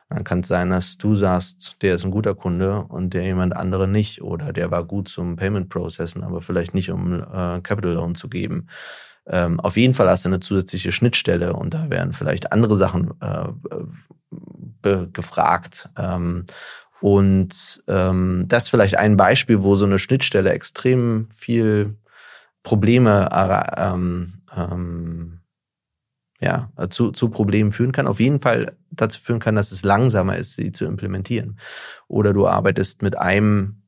Dann 0.09 0.23
kann 0.23 0.41
es 0.41 0.47
sein, 0.47 0.69
dass 0.69 0.97
du 0.97 1.15
sagst, 1.15 1.77
der 1.81 1.95
ist 1.95 2.05
ein 2.05 2.11
guter 2.11 2.35
Kunde 2.35 2.83
und 2.83 3.13
der 3.13 3.23
jemand 3.23 3.55
andere 3.55 3.87
nicht 3.87 4.21
oder 4.21 4.53
der 4.53 4.69
war 4.69 4.83
gut 4.83 5.07
zum 5.07 5.35
Payment 5.35 5.69
Processen, 5.69 6.23
aber 6.23 6.41
vielleicht 6.41 6.73
nicht, 6.75 6.91
um 6.91 7.21
äh, 7.21 7.61
Capital 7.61 7.93
Loan 7.93 8.13
zu 8.13 8.29
geben. 8.29 8.67
Ähm, 9.27 9.59
auf 9.59 9.77
jeden 9.77 9.95
Fall 9.95 10.07
hast 10.07 10.25
du 10.25 10.29
eine 10.29 10.39
zusätzliche 10.39 10.91
Schnittstelle 10.91 11.53
und 11.53 11.73
da 11.73 11.89
werden 11.89 12.13
vielleicht 12.13 12.51
andere 12.51 12.77
Sachen 12.77 13.13
äh, 13.21 15.07
gefragt. 15.11 15.89
Ähm, 15.97 16.45
und 17.01 17.83
ähm, 17.87 18.45
das 18.47 18.63
ist 18.63 18.69
vielleicht 18.69 18.97
ein 18.97 19.17
Beispiel, 19.17 19.63
wo 19.63 19.75
so 19.75 19.85
eine 19.85 19.99
Schnittstelle 19.99 20.51
extrem 20.51 21.27
viel 21.35 21.95
Probleme 22.63 23.29
äh, 23.31 23.81
ähm, 23.81 24.41
ähm, 24.55 25.39
ja, 26.41 26.69
zu, 26.89 27.11
zu 27.11 27.29
Problemen 27.29 27.71
führen 27.71 27.91
kann. 27.91 28.07
Auf 28.07 28.19
jeden 28.19 28.41
Fall 28.41 28.75
dazu 28.91 29.19
führen 29.19 29.39
kann, 29.39 29.55
dass 29.55 29.71
es 29.71 29.83
langsamer 29.83 30.37
ist, 30.37 30.55
sie 30.55 30.71
zu 30.71 30.85
implementieren. 30.85 31.59
Oder 32.07 32.33
du 32.33 32.47
arbeitest 32.47 33.01
mit 33.01 33.17
einem 33.17 33.83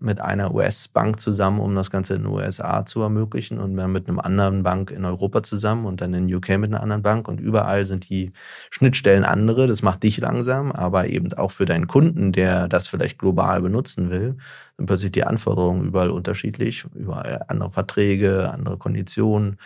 mit 0.00 0.20
einer 0.20 0.54
US-Bank 0.54 1.20
zusammen, 1.20 1.60
um 1.60 1.74
das 1.74 1.90
Ganze 1.90 2.14
in 2.14 2.22
den 2.22 2.32
USA 2.32 2.84
zu 2.84 3.00
ermöglichen 3.00 3.58
und 3.58 3.76
dann 3.76 3.92
mit 3.92 4.08
einem 4.08 4.18
anderen 4.18 4.62
Bank 4.62 4.90
in 4.90 5.04
Europa 5.04 5.42
zusammen 5.42 5.86
und 5.86 6.00
dann 6.00 6.12
in 6.14 6.32
UK 6.32 6.58
mit 6.58 6.72
einer 6.72 6.82
anderen 6.82 7.02
Bank 7.02 7.28
und 7.28 7.40
überall 7.40 7.86
sind 7.86 8.08
die 8.08 8.32
Schnittstellen 8.70 9.24
andere. 9.24 9.66
Das 9.66 9.82
macht 9.82 10.02
dich 10.02 10.18
langsam, 10.18 10.72
aber 10.72 11.06
eben 11.08 11.32
auch 11.34 11.52
für 11.52 11.64
deinen 11.64 11.86
Kunden, 11.86 12.32
der 12.32 12.68
das 12.68 12.88
vielleicht 12.88 13.18
global 13.18 13.62
benutzen 13.62 14.10
will, 14.10 14.36
sind 14.76 14.86
plötzlich 14.86 15.12
die 15.12 15.24
Anforderungen 15.24 15.86
überall 15.86 16.10
unterschiedlich, 16.10 16.84
überall 16.94 17.44
andere 17.48 17.70
Verträge, 17.70 18.50
andere 18.50 18.78
Konditionen. 18.78 19.58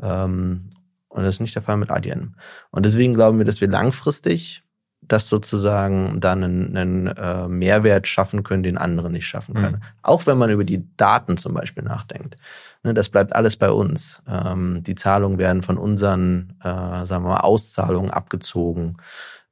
Ähm, 0.00 0.70
und 1.08 1.22
das 1.22 1.36
ist 1.36 1.40
nicht 1.40 1.54
der 1.54 1.62
Fall 1.62 1.76
mit 1.76 1.90
Adyen. 1.90 2.34
Und 2.70 2.86
deswegen 2.86 3.14
glauben 3.14 3.38
wir, 3.38 3.44
dass 3.44 3.60
wir 3.60 3.68
langfristig 3.68 4.63
das 5.08 5.28
sozusagen 5.28 6.20
dann 6.20 6.44
einen, 6.44 6.76
einen 6.76 7.06
äh, 7.08 7.48
Mehrwert 7.48 8.08
schaffen 8.08 8.42
können, 8.42 8.62
den 8.62 8.78
andere 8.78 9.10
nicht 9.10 9.26
schaffen 9.26 9.54
können. 9.54 9.76
Mhm. 9.76 9.82
Auch 10.02 10.26
wenn 10.26 10.38
man 10.38 10.50
über 10.50 10.64
die 10.64 10.84
Daten 10.96 11.36
zum 11.36 11.54
Beispiel 11.54 11.82
nachdenkt. 11.82 12.36
Ne, 12.82 12.94
das 12.94 13.08
bleibt 13.08 13.34
alles 13.34 13.56
bei 13.56 13.70
uns. 13.70 14.22
Ähm, 14.28 14.82
die 14.82 14.94
Zahlungen 14.94 15.38
werden 15.38 15.62
von 15.62 15.78
unseren, 15.78 16.54
äh, 16.60 17.04
sagen 17.06 17.24
wir 17.24 17.30
mal, 17.30 17.40
Auszahlungen 17.40 18.10
abgezogen. 18.10 18.96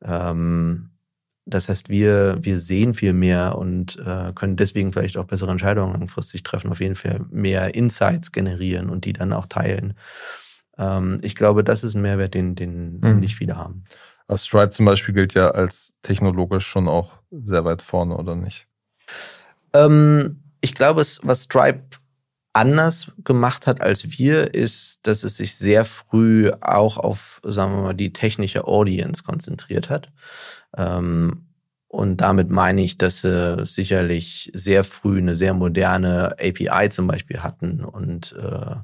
Ähm, 0.02 0.90
das 1.44 1.68
heißt, 1.68 1.88
wir, 1.88 2.38
wir 2.40 2.58
sehen 2.58 2.94
viel 2.94 3.12
mehr 3.12 3.58
und 3.58 3.98
äh, 3.98 4.32
können 4.34 4.56
deswegen 4.56 4.92
vielleicht 4.92 5.16
auch 5.16 5.24
bessere 5.24 5.50
Entscheidungen 5.50 5.92
langfristig 5.92 6.44
treffen, 6.44 6.70
auf 6.70 6.80
jeden 6.80 6.94
Fall 6.94 7.20
mehr 7.30 7.74
Insights 7.74 8.30
generieren 8.30 8.88
und 8.88 9.04
die 9.04 9.12
dann 9.12 9.32
auch 9.32 9.46
teilen. 9.46 9.94
Ähm, 10.78 11.18
ich 11.22 11.34
glaube, 11.34 11.64
das 11.64 11.82
ist 11.82 11.94
ein 11.94 12.02
Mehrwert, 12.02 12.34
den, 12.34 12.54
den 12.54 13.00
mhm. 13.00 13.20
nicht 13.20 13.34
viele 13.34 13.56
haben. 13.56 13.84
Stripe 14.36 14.70
zum 14.70 14.86
Beispiel 14.86 15.14
gilt 15.14 15.34
ja 15.34 15.50
als 15.50 15.92
technologisch 16.02 16.66
schon 16.66 16.88
auch 16.88 17.20
sehr 17.30 17.64
weit 17.64 17.82
vorne, 17.82 18.16
oder 18.16 18.34
nicht? 18.34 18.66
Ähm, 19.72 20.42
ich 20.60 20.74
glaube, 20.74 21.02
was 21.22 21.42
Stripe 21.42 21.82
anders 22.52 23.10
gemacht 23.24 23.66
hat 23.66 23.80
als 23.80 24.18
wir, 24.18 24.54
ist, 24.54 25.00
dass 25.06 25.24
es 25.24 25.36
sich 25.38 25.56
sehr 25.56 25.84
früh 25.84 26.50
auch 26.60 26.98
auf, 26.98 27.40
sagen 27.44 27.74
wir 27.74 27.82
mal, 27.82 27.94
die 27.94 28.12
technische 28.12 28.66
Audience 28.66 29.22
konzentriert 29.22 29.88
hat. 29.88 30.10
Ähm, 30.76 31.46
und 31.88 32.18
damit 32.22 32.48
meine 32.48 32.82
ich, 32.82 32.96
dass 32.96 33.20
sie 33.20 33.66
sicherlich 33.66 34.50
sehr 34.54 34.82
früh 34.82 35.18
eine 35.18 35.36
sehr 35.36 35.52
moderne 35.52 36.36
API 36.40 36.88
zum 36.88 37.06
Beispiel 37.06 37.42
hatten 37.42 37.84
und 37.84 38.34
äh, 38.38 38.76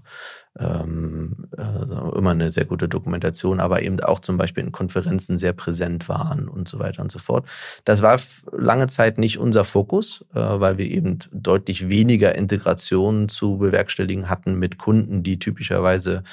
ähm, 0.59 1.49
äh, 1.57 2.17
immer 2.19 2.31
eine 2.31 2.51
sehr 2.51 2.65
gute 2.65 2.89
Dokumentation, 2.89 3.61
aber 3.61 3.83
eben 3.83 4.01
auch 4.01 4.19
zum 4.19 4.37
Beispiel 4.37 4.65
in 4.65 4.73
Konferenzen 4.73 5.39
sehr 5.39 5.53
präsent 5.53 6.09
waren 6.09 6.49
und 6.49 6.69
so 6.69 6.79
weiter 6.79 7.03
und 7.03 7.13
so 7.13 7.19
fort. 7.19 7.47
Das 7.85 8.03
war 8.03 8.21
lange 8.53 8.89
Zeit 8.89 9.19
nicht 9.19 9.39
unser 9.39 9.65
Fokus, 9.65 10.25
äh, 10.35 10.41
weil 10.41 10.79
wir 10.79 10.87
eben 10.87 11.19
deutlich 11.33 11.89
weniger 11.89 12.35
Integrationen 12.35 13.29
zu 13.29 13.59
bewerkstelligen 13.59 14.29
hatten 14.29 14.59
mit 14.59 14.79
Kunden, 14.79 15.23
die 15.23 15.39
typischerweise 15.39 16.25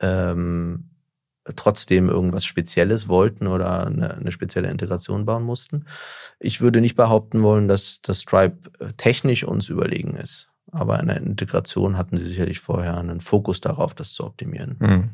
ähm, 0.00 0.90
trotzdem 1.56 2.08
irgendwas 2.08 2.44
Spezielles 2.44 3.08
wollten 3.08 3.46
oder 3.46 3.86
eine, 3.86 4.14
eine, 4.14 4.32
spezielle 4.32 4.70
Integration 4.70 5.24
bauen 5.24 5.42
mussten. 5.42 5.86
Ich 6.38 6.60
würde 6.60 6.80
nicht 6.80 6.96
behaupten 6.96 7.42
wollen, 7.42 7.68
dass 7.68 8.00
das 8.02 8.20
Stripe 8.20 8.70
äh, 8.78 8.92
technisch 8.96 9.44
uns 9.44 9.68
überlegen 9.68 10.16
ist. 10.16 10.49
Aber 10.72 11.00
in 11.00 11.08
der 11.08 11.16
Integration 11.16 11.96
hatten 11.96 12.16
sie 12.16 12.26
sicherlich 12.26 12.60
vorher 12.60 12.96
einen 12.98 13.20
Fokus 13.20 13.60
darauf, 13.60 13.94
das 13.94 14.12
zu 14.12 14.24
optimieren. 14.24 14.76
Mhm. 14.78 15.10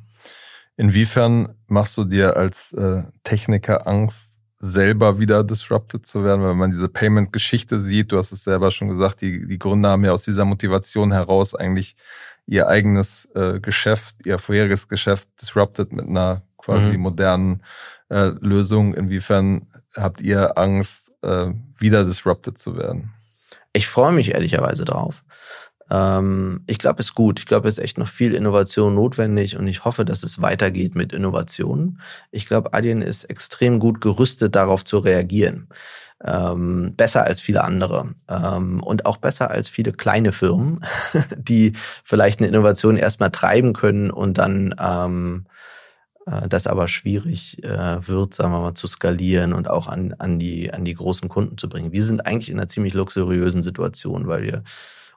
Inwiefern 0.77 1.55
machst 1.67 1.97
du 1.97 2.05
dir 2.05 2.37
als 2.37 2.73
äh, 2.73 3.05
Techniker 3.23 3.87
Angst, 3.87 4.41
selber 4.59 5.19
wieder 5.19 5.45
disrupted 5.45 6.07
zu 6.07 6.25
werden, 6.25 6.43
wenn 6.43 6.57
man 6.57 6.71
diese 6.71 6.89
Payment-Geschichte 6.89 7.81
sieht? 7.81 8.13
Du 8.13 8.19
hast 8.19 8.33
es 8.33 8.45
selber 8.45 8.71
schon 8.71 8.89
gesagt, 8.89 9.21
die, 9.21 9.47
die 9.47 9.59
Gründer 9.59 9.91
haben 9.91 10.05
ja 10.05 10.13
aus 10.13 10.25
dieser 10.25 10.45
Motivation 10.45 11.13
heraus 11.13 11.55
eigentlich 11.55 11.97
ihr 12.47 12.69
eigenes 12.69 13.27
äh, 13.35 13.61
Geschäft, 13.61 14.17
ihr 14.25 14.39
vorheriges 14.39 14.89
Geschäft 14.89 15.29
disrupted 15.41 15.93
mit 15.93 16.07
einer 16.07 16.43
quasi 16.59 16.97
mhm. 16.97 17.03
modernen 17.03 17.63
äh, 18.09 18.33
Lösung. 18.41 18.95
Inwiefern 18.95 19.67
habt 19.95 20.21
ihr 20.21 20.59
Angst, 20.59 21.13
wieder 21.79 22.05
disrupted 22.05 22.57
zu 22.57 22.77
werden? 22.77 23.13
Ich 23.73 23.89
freue 23.89 24.13
mich 24.13 24.33
ehrlicherweise 24.33 24.85
drauf. 24.85 25.25
Ähm, 25.91 26.63
ich 26.67 26.79
glaube, 26.79 27.01
es 27.01 27.07
ist 27.07 27.15
gut. 27.15 27.39
Ich 27.39 27.47
glaube, 27.47 27.69
es 27.69 27.79
ist 27.79 27.85
echt 27.85 27.99
noch 27.99 28.09
viel 28.09 28.35
Innovation 28.35 28.95
notwendig 28.95 29.57
und 29.57 29.67
ich 29.69 29.85
hoffe, 29.85 30.05
dass 30.05 30.23
es 30.23 30.41
weitergeht 30.43 30.95
mit 30.95 31.13
Innovationen. 31.13 32.01
Ich 32.31 32.47
glaube, 32.47 32.73
Adyen 32.75 33.03
ist 33.03 33.25
extrem 33.25 33.79
gut 33.79 34.01
gerüstet, 34.01 34.55
darauf 34.57 34.85
zu 34.85 34.99
reagieren. 34.99 35.69
Ähm, 36.25 36.95
besser 36.97 37.25
als 37.25 37.43
viele 37.43 37.63
andere 37.63 38.15
ähm, 38.29 38.83
und 38.83 39.05
auch 39.05 39.19
besser 39.19 39.51
als 39.51 39.69
viele 39.69 39.93
kleine 39.93 40.33
Firmen, 40.33 40.81
die 41.37 41.75
vielleicht 42.05 42.41
eine 42.41 42.49
Innovation 42.49 42.97
erstmal 42.97 43.31
treiben 43.31 43.75
können 43.75 44.11
und 44.11 44.39
dann 44.39 44.75
ähm, 44.81 45.45
äh, 46.27 46.49
das 46.49 46.67
aber 46.67 46.89
schwierig 46.89 47.63
äh, 47.65 48.07
wird, 48.09 48.33
sagen 48.33 48.53
wir 48.53 48.61
mal, 48.61 48.75
zu 48.75 48.87
skalieren 48.87 49.53
und 49.53 49.69
auch 49.69 49.89
an, 49.89 50.15
an, 50.19 50.39
die, 50.39 50.73
an 50.73 50.85
die 50.87 50.95
großen 50.95 51.29
Kunden 51.29 51.59
zu 51.59 51.69
bringen. 51.69 51.93
Wir 51.93 52.03
sind 52.03 52.27
eigentlich 52.27 52.49
in 52.49 52.59
einer 52.59 52.69
ziemlich 52.69 52.95
luxuriösen 52.95 53.63
Situation, 53.63 54.27
weil 54.27 54.43
wir 54.43 54.63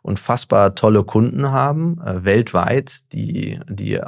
unfassbar 0.01 0.75
tolle 0.75 1.03
Kunden 1.03 1.51
haben, 1.51 1.99
äh, 2.01 2.23
weltweit, 2.23 3.11
die, 3.13 3.59
die, 3.69 3.99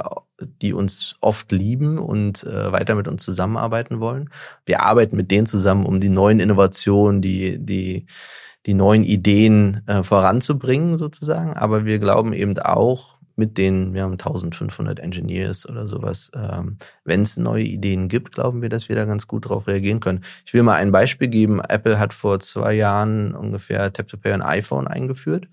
die 0.60 0.72
uns 0.72 1.16
oft 1.20 1.52
lieben 1.52 1.98
und 1.98 2.44
äh, 2.44 2.72
weiter 2.72 2.94
mit 2.94 3.08
uns 3.08 3.22
zusammenarbeiten 3.22 4.00
wollen. 4.00 4.30
Wir 4.66 4.82
arbeiten 4.82 5.16
mit 5.16 5.30
denen 5.30 5.46
zusammen, 5.46 5.86
um 5.86 6.00
die 6.00 6.08
neuen 6.08 6.40
Innovationen, 6.40 7.22
die, 7.22 7.58
die, 7.64 8.06
die 8.66 8.74
neuen 8.74 9.04
Ideen 9.04 9.82
äh, 9.86 10.02
voranzubringen, 10.02 10.98
sozusagen. 10.98 11.54
Aber 11.54 11.84
wir 11.84 11.98
glauben 11.98 12.32
eben 12.32 12.58
auch, 12.58 13.18
mit 13.42 13.58
denen, 13.58 13.92
wir 13.92 14.04
haben 14.04 14.12
1500 14.12 15.00
Engineers 15.00 15.68
oder 15.68 15.88
sowas. 15.88 16.30
Ähm, 16.32 16.76
Wenn 17.04 17.22
es 17.22 17.36
neue 17.36 17.64
Ideen 17.64 18.06
gibt, 18.06 18.32
glauben 18.32 18.62
wir, 18.62 18.68
dass 18.68 18.88
wir 18.88 18.94
da 18.94 19.04
ganz 19.04 19.26
gut 19.26 19.48
drauf 19.48 19.66
reagieren 19.66 19.98
können. 19.98 20.22
Ich 20.46 20.54
will 20.54 20.62
mal 20.62 20.76
ein 20.76 20.92
Beispiel 20.92 21.26
geben. 21.26 21.60
Apple 21.60 21.98
hat 21.98 22.14
vor 22.14 22.38
zwei 22.38 22.74
Jahren 22.74 23.34
ungefähr 23.34 23.92
Tap-to-Pay 23.92 24.34
on 24.34 24.42
iPhone 24.42 24.86
eingeführt. 24.86 25.48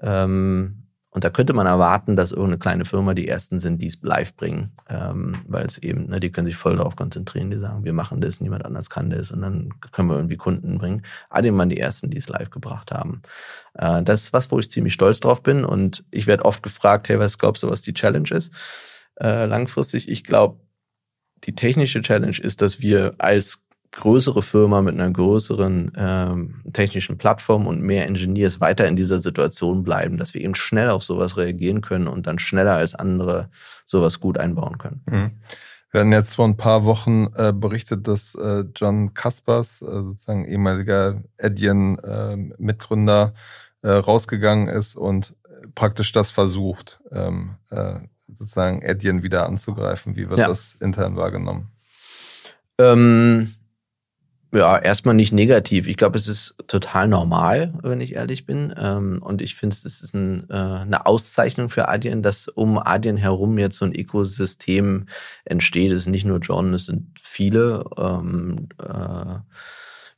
Ähm, 0.00 0.81
und 1.12 1.22
da 1.22 1.30
könnte 1.30 1.52
man 1.52 1.66
erwarten, 1.66 2.16
dass 2.16 2.32
irgendeine 2.32 2.58
kleine 2.58 2.84
Firma 2.84 3.14
die 3.14 3.28
ersten 3.28 3.60
sind, 3.60 3.80
die 3.80 3.86
es 3.86 3.98
live 4.02 4.34
bringen, 4.34 4.72
ähm, 4.88 5.42
weil 5.46 5.66
es 5.66 5.78
eben, 5.78 6.08
ne, 6.08 6.18
die 6.18 6.32
können 6.32 6.46
sich 6.46 6.56
voll 6.56 6.76
darauf 6.76 6.96
konzentrieren, 6.96 7.50
die 7.50 7.58
sagen, 7.58 7.84
wir 7.84 7.92
machen 7.92 8.20
das, 8.20 8.40
niemand 8.40 8.64
anders 8.64 8.90
kann 8.90 9.10
das 9.10 9.30
und 9.30 9.42
dann 9.42 9.70
können 9.92 10.08
wir 10.08 10.16
irgendwie 10.16 10.36
Kunden 10.36 10.78
bringen. 10.78 11.02
Adem 11.30 11.56
waren 11.56 11.68
die 11.68 11.78
ersten, 11.78 12.10
die 12.10 12.18
es 12.18 12.28
live 12.28 12.50
gebracht 12.50 12.90
haben. 12.90 13.22
Äh, 13.74 14.02
das 14.02 14.24
ist 14.24 14.32
was, 14.32 14.50
wo 14.50 14.58
ich 14.58 14.70
ziemlich 14.70 14.94
stolz 14.94 15.20
drauf 15.20 15.42
bin 15.42 15.64
und 15.64 16.04
ich 16.10 16.26
werde 16.26 16.44
oft 16.44 16.62
gefragt, 16.62 17.08
hey, 17.08 17.18
was 17.18 17.38
glaubst 17.38 17.62
du, 17.62 17.70
was 17.70 17.82
die 17.82 17.94
Challenge 17.94 18.28
ist? 18.30 18.50
äh, 19.20 19.46
langfristig. 19.46 20.08
Ich 20.08 20.24
glaube, 20.24 20.60
die 21.44 21.54
technische 21.54 22.02
Challenge 22.02 22.38
ist, 22.38 22.62
dass 22.62 22.80
wir 22.80 23.14
als 23.18 23.60
größere 23.92 24.42
Firma 24.42 24.80
mit 24.80 24.94
einer 24.94 25.10
größeren 25.10 25.92
ähm, 25.96 26.62
technischen 26.72 27.18
Plattform 27.18 27.66
und 27.66 27.82
mehr 27.82 28.06
Engineers 28.06 28.60
weiter 28.60 28.88
in 28.88 28.96
dieser 28.96 29.20
Situation 29.20 29.82
bleiben, 29.82 30.16
dass 30.16 30.34
wir 30.34 30.40
eben 30.40 30.54
schnell 30.54 30.88
auf 30.90 31.04
sowas 31.04 31.36
reagieren 31.36 31.82
können 31.82 32.08
und 32.08 32.26
dann 32.26 32.38
schneller 32.38 32.76
als 32.76 32.94
andere 32.94 33.50
sowas 33.84 34.18
gut 34.18 34.38
einbauen 34.38 34.78
können. 34.78 35.02
Mhm. 35.10 35.30
Wir 35.90 36.00
hatten 36.00 36.12
jetzt 36.12 36.36
vor 36.36 36.46
ein 36.46 36.56
paar 36.56 36.86
Wochen 36.86 37.28
äh, 37.36 37.52
berichtet, 37.52 38.08
dass 38.08 38.34
äh, 38.34 38.64
John 38.74 39.12
Kaspers, 39.12 39.82
äh, 39.82 39.84
sozusagen 39.84 40.46
ehemaliger 40.46 41.22
Adyen-Mitgründer, 41.38 43.34
äh, 43.82 43.88
äh, 43.88 43.92
rausgegangen 43.92 44.68
ist 44.68 44.96
und 44.96 45.36
praktisch 45.74 46.12
das 46.12 46.30
versucht, 46.30 47.00
ähm, 47.10 47.56
äh, 47.70 47.98
sozusagen 48.26 48.82
Adyen 48.88 49.22
wieder 49.22 49.46
anzugreifen. 49.46 50.16
Wie 50.16 50.30
wird 50.30 50.38
ja. 50.38 50.48
das 50.48 50.76
intern 50.80 51.16
wahrgenommen? 51.16 51.70
Ähm, 52.78 53.52
ja, 54.52 54.78
erstmal 54.78 55.14
nicht 55.14 55.32
negativ. 55.32 55.86
Ich 55.86 55.96
glaube, 55.96 56.18
es 56.18 56.28
ist 56.28 56.54
total 56.66 57.08
normal, 57.08 57.72
wenn 57.82 58.02
ich 58.02 58.14
ehrlich 58.14 58.44
bin. 58.44 58.74
Ähm, 58.76 59.22
und 59.22 59.40
ich 59.40 59.54
finde, 59.54 59.74
es 59.74 59.84
ist 59.84 60.14
ein, 60.14 60.48
äh, 60.50 60.54
eine 60.54 61.06
Auszeichnung 61.06 61.70
für 61.70 61.88
Adyen, 61.88 62.22
dass 62.22 62.48
um 62.48 62.78
Adyen 62.78 63.16
herum 63.16 63.56
jetzt 63.56 63.78
so 63.78 63.86
ein 63.86 63.94
Ökosystem 63.94 65.06
entsteht. 65.44 65.90
Es 65.90 66.00
ist 66.00 66.08
nicht 66.08 66.26
nur 66.26 66.38
John, 66.40 66.74
es 66.74 66.86
sind 66.86 67.18
viele, 67.20 67.84
ähm, 67.96 68.68
äh, 68.78 69.38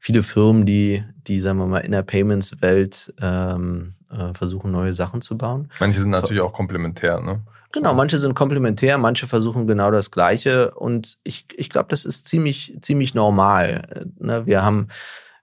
viele 0.01 0.25
Firmen, 0.25 0.67
die, 0.67 1.05
die, 1.29 1.41
sagen 1.41 1.59
wir 1.59 1.67
mal, 1.67 1.79
in 1.79 1.93
der 1.93 2.03
Payments-Welt 2.03 3.15
ähm, 3.21 3.95
äh, 4.11 4.35
versuchen, 4.35 4.73
neue 4.73 4.95
Sachen 4.95 5.21
zu 5.21 5.39
bauen. 5.39 5.71
Manche 5.79 6.01
sind 6.01 6.11
natürlich 6.11 6.43
auch 6.43 6.53
komplementär, 6.53 7.21
ne? 7.21 7.41
Genau, 7.75 7.93
manche 7.93 8.19
sind 8.19 8.35
komplementär, 8.35 8.99
manche 8.99 9.27
versuchen 9.27 9.67
genau 9.67 9.91
das 9.91 10.13
Gleiche 10.13 10.71
und 10.77 11.19
ich, 11.25 11.47
ich 11.57 11.69
glaube, 11.71 11.89
das 11.91 12.05
ist 12.05 12.29
ziemlich, 12.29 12.79
ziemlich 12.81 13.15
normal. 13.15 14.07
Ne? 14.21 14.47
Wir 14.47 14.63
haben, 14.63 14.87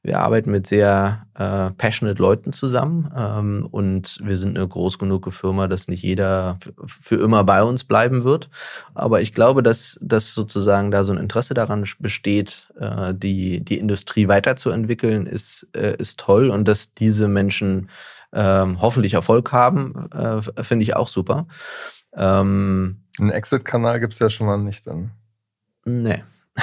wir 0.01 0.19
arbeiten 0.19 0.49
mit 0.49 0.65
sehr 0.65 1.27
äh, 1.35 1.71
passionate 1.71 2.21
Leuten 2.21 2.53
zusammen 2.53 3.11
ähm, 3.13 3.67
und 3.69 4.17
wir 4.23 4.37
sind 4.37 4.57
eine 4.57 4.65
groß 4.65 4.97
genug 4.97 5.33
Firma, 5.33 5.67
dass 5.67 5.89
nicht 5.89 6.03
jeder 6.03 6.57
für 6.87 7.15
immer 7.15 7.43
bei 7.43 7.63
uns 7.63 7.83
bleiben 7.83 8.23
wird. 8.23 8.49
Aber 8.93 9.19
ich 9.19 9.33
glaube, 9.33 9.61
dass, 9.61 9.99
dass 10.01 10.33
sozusagen 10.33 10.89
da 10.89 11.03
so 11.03 11.11
ein 11.11 11.17
Interesse 11.17 11.53
daran 11.53 11.83
besteht, 11.99 12.69
äh, 12.79 13.13
die, 13.13 13.61
die 13.61 13.77
Industrie 13.77 14.29
weiterzuentwickeln, 14.29 15.25
ist, 15.25 15.67
äh, 15.75 15.97
ist 15.97 16.17
toll 16.17 16.49
und 16.49 16.65
dass 16.69 16.93
diese 16.93 17.27
Menschen 17.27 17.89
ähm, 18.31 18.79
hoffentlich 18.79 19.15
Erfolg 19.15 19.51
haben, 19.51 20.09
äh, 20.13 20.63
finde 20.63 20.83
ich 20.83 20.95
auch 20.95 21.09
super. 21.09 21.47
Ähm, 22.15 22.97
Einen 23.19 23.29
Exit-Kanal 23.31 23.99
gibt 23.99 24.13
es 24.13 24.19
ja 24.19 24.29
schon 24.29 24.47
mal 24.47 24.57
nicht 24.57 24.85
dann. 24.87 25.11
Nee. 25.85 26.23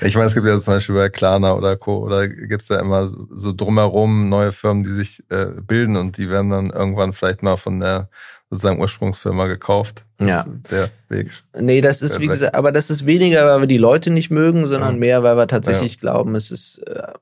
ich 0.00 0.14
meine, 0.14 0.26
es 0.26 0.34
gibt 0.34 0.46
ja 0.46 0.58
zum 0.58 0.74
Beispiel 0.74 0.94
bei 0.94 1.08
Klarna 1.10 1.52
oder 1.52 1.76
Co. 1.76 1.98
oder 1.98 2.26
gibt 2.26 2.62
es 2.62 2.68
ja 2.68 2.80
immer 2.80 3.08
so 3.08 3.52
drumherum 3.52 4.28
neue 4.28 4.50
Firmen, 4.50 4.82
die 4.82 4.92
sich 4.92 5.22
äh, 5.28 5.46
bilden 5.46 5.96
und 5.96 6.16
die 6.16 6.30
werden 6.30 6.50
dann 6.50 6.70
irgendwann 6.70 7.12
vielleicht 7.12 7.42
mal 7.42 7.56
von 7.56 7.80
der 7.80 8.08
sozusagen 8.48 8.80
Ursprungsfirma 8.80 9.46
gekauft. 9.46 10.04
Das 10.18 10.28
ja. 10.28 10.44
der 10.70 10.90
Weg. 11.08 11.30
Nee, 11.58 11.80
das 11.80 12.02
ist, 12.02 12.18
wie 12.18 12.26
gesagt, 12.26 12.54
aber 12.54 12.72
das 12.72 12.90
ist 12.90 13.06
weniger, 13.06 13.46
weil 13.46 13.60
wir 13.60 13.66
die 13.66 13.78
Leute 13.78 14.10
nicht 14.10 14.30
mögen, 14.30 14.66
sondern 14.66 14.94
ja. 14.94 14.98
mehr, 14.98 15.22
weil 15.22 15.36
wir 15.36 15.46
tatsächlich 15.46 15.94
ja. 15.94 16.00
glauben, 16.00 16.34
es 16.34 16.50
ist 16.50 16.78
äh, 16.78 17.12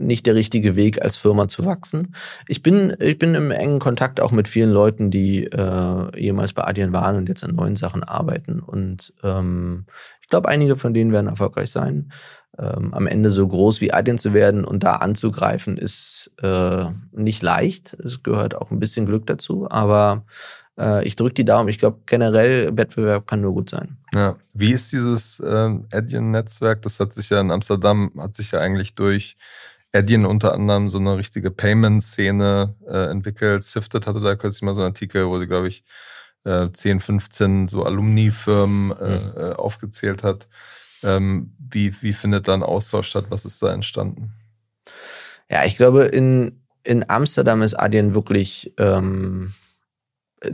nicht 0.00 0.26
der 0.26 0.34
richtige 0.34 0.76
Weg, 0.76 1.02
als 1.02 1.16
Firma 1.16 1.48
zu 1.48 1.64
wachsen. 1.64 2.14
Ich 2.46 2.62
bin, 2.62 2.94
ich 3.00 3.18
bin 3.18 3.34
im 3.34 3.50
engen 3.50 3.78
Kontakt 3.78 4.20
auch 4.20 4.32
mit 4.32 4.48
vielen 4.48 4.70
Leuten, 4.70 5.10
die 5.10 5.44
äh, 5.44 6.20
jemals 6.20 6.52
bei 6.52 6.64
Adyen 6.64 6.92
waren 6.92 7.16
und 7.16 7.28
jetzt 7.28 7.44
an 7.44 7.54
neuen 7.54 7.76
Sachen 7.76 8.02
arbeiten. 8.02 8.60
Und 8.60 9.14
ähm, 9.22 9.86
ich 10.22 10.28
glaube, 10.28 10.48
einige 10.48 10.76
von 10.76 10.94
denen 10.94 11.12
werden 11.12 11.28
erfolgreich 11.28 11.70
sein. 11.70 12.12
Ähm, 12.58 12.92
am 12.92 13.06
Ende 13.06 13.30
so 13.30 13.46
groß 13.46 13.80
wie 13.80 13.92
Adyen 13.92 14.18
zu 14.18 14.34
werden 14.34 14.64
und 14.64 14.82
da 14.82 14.96
anzugreifen, 14.96 15.78
ist 15.78 16.32
äh, 16.42 16.86
nicht 17.12 17.42
leicht. 17.42 17.94
Es 18.04 18.22
gehört 18.22 18.54
auch 18.54 18.70
ein 18.70 18.80
bisschen 18.80 19.06
Glück 19.06 19.26
dazu, 19.26 19.68
aber 19.70 20.24
äh, 20.78 21.06
ich 21.06 21.16
drücke 21.16 21.34
die 21.34 21.44
Daumen. 21.44 21.68
Ich 21.68 21.78
glaube, 21.78 22.00
generell 22.06 22.76
Wettbewerb 22.76 23.26
kann 23.26 23.40
nur 23.40 23.52
gut 23.52 23.70
sein. 23.70 23.98
Ja. 24.14 24.36
Wie 24.54 24.72
ist 24.72 24.92
dieses 24.92 25.40
äh, 25.40 25.78
Adyen-Netzwerk? 25.92 26.82
Das 26.82 27.00
hat 27.00 27.12
sich 27.12 27.30
ja 27.30 27.40
in 27.40 27.50
Amsterdam, 27.50 28.10
hat 28.18 28.36
sich 28.36 28.52
ja 28.52 28.60
eigentlich 28.60 28.94
durch 28.94 29.36
Adyen 29.92 30.26
unter 30.26 30.52
anderem 30.54 30.88
so 30.88 30.98
eine 30.98 31.16
richtige 31.16 31.50
Payment-Szene 31.50 32.74
äh, 32.86 33.10
entwickelt. 33.10 33.64
Sifted 33.64 34.06
hatte 34.06 34.20
da 34.20 34.36
kürzlich 34.36 34.62
mal 34.62 34.74
so 34.74 34.80
einen 34.82 34.90
Artikel, 34.90 35.26
wo 35.28 35.38
sie, 35.38 35.46
glaube 35.46 35.68
ich, 35.68 35.84
äh, 36.44 36.68
10, 36.72 37.00
15 37.00 37.68
so 37.68 37.84
Alumni-Firmen 37.84 38.90
äh, 38.92 39.18
mhm. 39.18 39.32
Äh, 39.36 39.52
aufgezählt 39.54 40.22
hat. 40.22 40.48
Ähm, 41.02 41.54
wie, 41.58 42.02
wie 42.02 42.12
findet 42.12 42.48
da 42.48 42.54
ein 42.54 42.62
Austausch 42.62 43.08
statt? 43.08 43.26
Was 43.28 43.44
ist 43.44 43.62
da 43.62 43.72
entstanden? 43.72 44.32
Ja, 45.50 45.64
ich 45.64 45.76
glaube, 45.76 46.04
in, 46.04 46.60
in 46.82 47.08
Amsterdam 47.08 47.62
ist 47.62 47.74
Adyen 47.74 48.14
wirklich 48.14 48.74
ähm, 48.78 49.54
äh, 50.40 50.52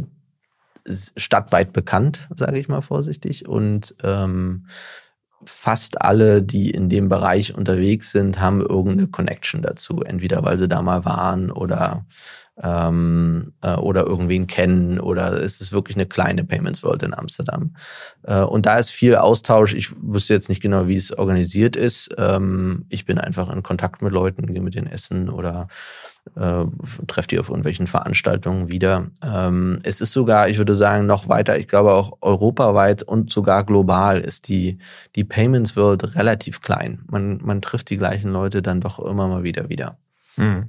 stadtweit 1.17 1.73
bekannt, 1.73 2.29
sage 2.37 2.59
ich 2.59 2.69
mal 2.69 2.83
vorsichtig. 2.83 3.49
Und 3.49 3.97
ähm, 4.03 4.67
fast 5.47 6.03
alle, 6.03 6.43
die 6.43 6.71
in 6.71 6.89
dem 6.89 7.09
Bereich 7.09 7.55
unterwegs 7.55 8.11
sind, 8.13 8.41
haben 8.41 8.61
irgendeine 8.61 9.09
Connection 9.09 9.63
dazu. 9.63 10.03
Entweder 10.03 10.43
weil 10.45 10.59
sie 10.59 10.69
da 10.69 10.83
mal 10.83 11.05
waren 11.05 11.51
oder 11.51 12.05
ähm, 12.63 13.53
äh, 13.63 13.75
oder 13.75 14.07
irgendwen 14.07 14.47
kennen 14.47 15.01
oder 15.01 15.43
es 15.43 15.61
ist 15.61 15.73
wirklich 15.73 15.97
eine 15.97 16.07
kleine 16.07 16.45
Payments 16.45 16.83
World 16.83 17.03
in 17.03 17.15
Amsterdam. 17.15 17.75
Äh, 18.23 18.41
und 18.41 18.67
da 18.67 18.79
ist 18.79 18.91
viel 18.91 19.17
Austausch. 19.17 19.75
Ich 19.75 19.91
wüsste 20.01 20.35
jetzt 20.35 20.49
nicht 20.49 20.63
genau, 20.63 20.87
wie 20.87 20.97
es 20.97 21.17
organisiert 21.17 21.75
ist. 21.75 22.15
Ähm, 22.17 22.87
ich 22.91 23.07
bin 23.07 23.19
einfach 23.19 23.53
in 23.53 23.63
Kontakt 23.63 24.03
mit 24.03 24.13
Leuten, 24.13 24.47
gehe 24.47 24.63
mit 24.63 24.75
denen 24.75 24.87
essen 24.87 25.29
oder 25.29 25.69
äh, 26.37 26.65
trefft 27.07 27.33
ihr 27.33 27.41
auf 27.41 27.49
irgendwelchen 27.49 27.87
Veranstaltungen 27.87 28.69
wieder. 28.69 29.11
Ähm, 29.23 29.79
es 29.83 30.01
ist 30.01 30.13
sogar, 30.13 30.49
ich 30.49 30.59
würde 30.59 30.75
sagen, 30.75 31.07
noch 31.07 31.29
weiter, 31.29 31.59
ich 31.59 31.69
glaube 31.69 31.93
auch 31.93 32.19
europaweit 32.21 33.03
und 33.03 33.31
sogar 33.31 33.65
global 33.65 34.21
ist 34.21 34.49
die, 34.49 34.79
die 35.17 35.25
Payments 35.25 35.77
World 35.77 36.17
relativ 36.17 36.61
klein. 36.61 37.05
Man, 37.11 37.39
man 37.43 37.63
trifft 37.63 37.91
die 37.91 37.99
gleichen 37.99 38.33
Leute 38.33 38.63
dann 38.63 38.81
doch 38.81 38.99
immer 38.99 39.29
mal 39.29 39.43
wieder 39.43 39.69
wieder. 39.69 39.99
Hm. 40.37 40.69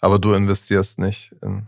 Aber 0.00 0.18
du 0.18 0.32
investierst 0.32 0.98
nicht 0.98 1.34
in. 1.42 1.66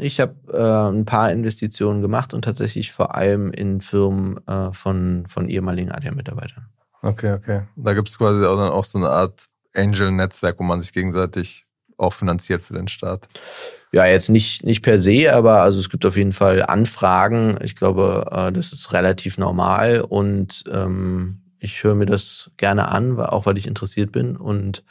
Ich 0.00 0.20
habe 0.20 0.34
äh, 0.52 0.96
ein 0.96 1.06
paar 1.06 1.32
Investitionen 1.32 2.02
gemacht 2.02 2.32
und 2.32 2.44
tatsächlich 2.44 2.92
vor 2.92 3.16
allem 3.16 3.50
in 3.50 3.80
Firmen 3.80 4.46
äh, 4.46 4.72
von, 4.72 5.24
von 5.26 5.48
ehemaligen 5.48 5.90
ADM-Mitarbeitern. 5.90 6.68
Okay, 7.02 7.32
okay. 7.32 7.62
Da 7.74 7.94
gibt 7.94 8.08
es 8.08 8.18
quasi 8.18 8.44
auch 8.44 8.56
dann 8.56 8.70
auch 8.70 8.84
so 8.84 8.98
eine 8.98 9.10
Art 9.10 9.48
Angel-Netzwerk, 9.74 10.58
wo 10.60 10.62
man 10.62 10.80
sich 10.80 10.92
gegenseitig 10.92 11.66
auch 11.98 12.12
finanziert 12.12 12.62
für 12.62 12.74
den 12.74 12.88
Staat? 12.88 13.28
Ja, 13.92 14.06
jetzt 14.06 14.28
nicht, 14.28 14.64
nicht 14.64 14.82
per 14.82 14.98
se, 14.98 15.32
aber 15.32 15.62
also 15.62 15.80
es 15.80 15.88
gibt 15.88 16.04
auf 16.04 16.16
jeden 16.16 16.32
Fall 16.32 16.62
Anfragen. 16.62 17.58
Ich 17.62 17.74
glaube, 17.74 18.26
äh, 18.30 18.52
das 18.52 18.72
ist 18.72 18.92
relativ 18.92 19.38
normal 19.38 20.00
und 20.00 20.64
ähm, 20.70 21.40
ich 21.58 21.82
höre 21.82 21.94
mir 21.94 22.06
das 22.06 22.50
gerne 22.56 22.88
an, 22.88 23.18
auch 23.18 23.46
weil 23.46 23.58
ich 23.58 23.66
interessiert 23.66 24.12
bin. 24.12 24.36
Und 24.36 24.84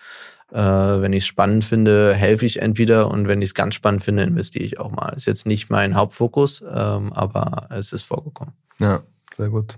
äh, 0.51 0.57
wenn 0.57 1.13
ich 1.13 1.23
es 1.23 1.27
spannend 1.27 1.63
finde, 1.63 2.13
helfe 2.13 2.45
ich 2.45 2.61
entweder 2.61 3.09
und 3.11 3.27
wenn 3.27 3.41
ich 3.41 3.49
es 3.49 3.53
ganz 3.53 3.75
spannend 3.75 4.03
finde, 4.03 4.23
investiere 4.23 4.65
ich 4.65 4.79
auch 4.79 4.91
mal. 4.91 5.13
Ist 5.15 5.25
jetzt 5.25 5.45
nicht 5.45 5.69
mein 5.69 5.95
Hauptfokus, 5.95 6.61
ähm, 6.61 7.13
aber 7.13 7.67
es 7.71 7.93
ist 7.93 8.03
vorgekommen. 8.03 8.53
Ja, 8.79 9.01
sehr 9.35 9.49
gut. 9.49 9.77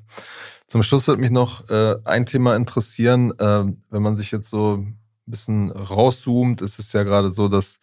Zum 0.68 0.84
Schluss 0.84 1.08
wird 1.08 1.20
mich 1.20 1.32
noch 1.32 1.70
äh, 1.70 1.96
ein 2.06 2.26
Thema 2.26 2.56
interessieren, 2.56 3.32
äh, 3.40 3.66
wenn 3.90 4.02
man 4.02 4.18
sich 4.18 4.32
jetzt 4.32 4.50
so 4.50 4.86
bisschen 5.30 5.72
rauszoomt, 5.72 6.62
ist 6.62 6.80
es 6.80 6.94
ja 6.94 7.04
gerade 7.04 7.32
so, 7.32 7.48
dass 7.48 7.80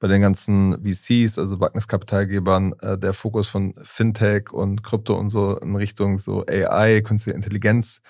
bei 0.00 0.06
den 0.06 0.20
ganzen 0.20 0.80
VCs, 0.84 1.38
also 1.38 1.58
Wagniskapitalgebern, 1.60 2.74
äh, 2.80 2.98
der 2.98 3.14
Fokus 3.14 3.48
von 3.48 3.74
Fintech 3.82 4.52
und 4.52 4.82
Krypto 4.84 5.18
und 5.18 5.28
so 5.28 5.58
in 5.58 5.74
Richtung 5.74 6.18
so 6.18 6.44
AI, 6.46 7.00
künstliche 7.00 7.34
Intelligenz 7.34 8.00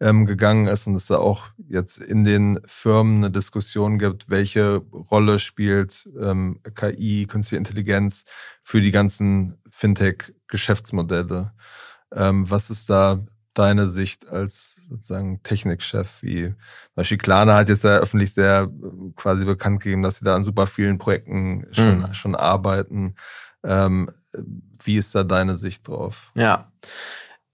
ähm, 0.00 0.26
gegangen 0.26 0.66
ist 0.68 0.86
und 0.86 0.94
es 0.94 1.06
da 1.06 1.16
auch 1.16 1.46
jetzt 1.68 1.98
in 1.98 2.24
den 2.24 2.60
Firmen 2.66 3.18
eine 3.18 3.30
Diskussion 3.30 3.98
gibt, 3.98 4.28
welche 4.28 4.76
Rolle 4.92 5.38
spielt 5.38 6.08
ähm, 6.20 6.60
KI, 6.74 7.26
künstliche 7.26 7.58
Intelligenz 7.58 8.24
für 8.62 8.80
die 8.80 8.90
ganzen 8.90 9.58
Fintech-Geschäftsmodelle. 9.70 11.52
Ähm, 12.12 12.50
was 12.50 12.70
ist 12.70 12.90
da 12.90 13.24
deine 13.58 13.88
Sicht 13.88 14.28
als 14.28 14.76
sozusagen 14.88 15.42
Technikchef? 15.42 16.22
Wie 16.22 16.46
zum 16.46 16.94
Beispiel 16.94 17.18
Klarna 17.18 17.54
hat 17.54 17.68
jetzt 17.68 17.84
ja 17.84 17.98
öffentlich 17.98 18.32
sehr 18.34 18.70
äh, 18.70 19.12
quasi 19.16 19.44
bekannt 19.44 19.82
gegeben, 19.82 20.02
dass 20.02 20.18
sie 20.18 20.24
da 20.24 20.34
an 20.34 20.44
super 20.44 20.66
vielen 20.66 20.98
Projekten 20.98 21.66
schon, 21.72 22.00
mhm. 22.00 22.14
schon 22.14 22.34
arbeiten. 22.34 23.14
Ähm, 23.64 24.10
wie 24.82 24.96
ist 24.96 25.14
da 25.14 25.24
deine 25.24 25.56
Sicht 25.56 25.88
drauf? 25.88 26.32
Ja. 26.34 26.70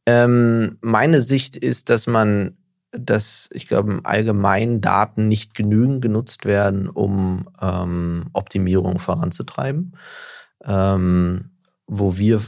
Ähm, 0.06 0.78
meine 0.82 1.22
Sicht 1.22 1.56
ist, 1.56 1.88
dass 1.88 2.06
man, 2.06 2.56
dass 2.92 3.48
ich 3.52 3.66
glaube, 3.66 3.92
im 3.92 4.06
Allgemeinen 4.06 4.80
Daten 4.80 5.28
nicht 5.28 5.54
genügend 5.54 6.02
genutzt 6.02 6.44
werden, 6.44 6.88
um 6.88 7.48
ähm, 7.60 8.26
Optimierung 8.32 8.98
voranzutreiben. 8.98 9.96
Ähm, 10.64 11.50
wo 11.86 12.16
wir 12.16 12.40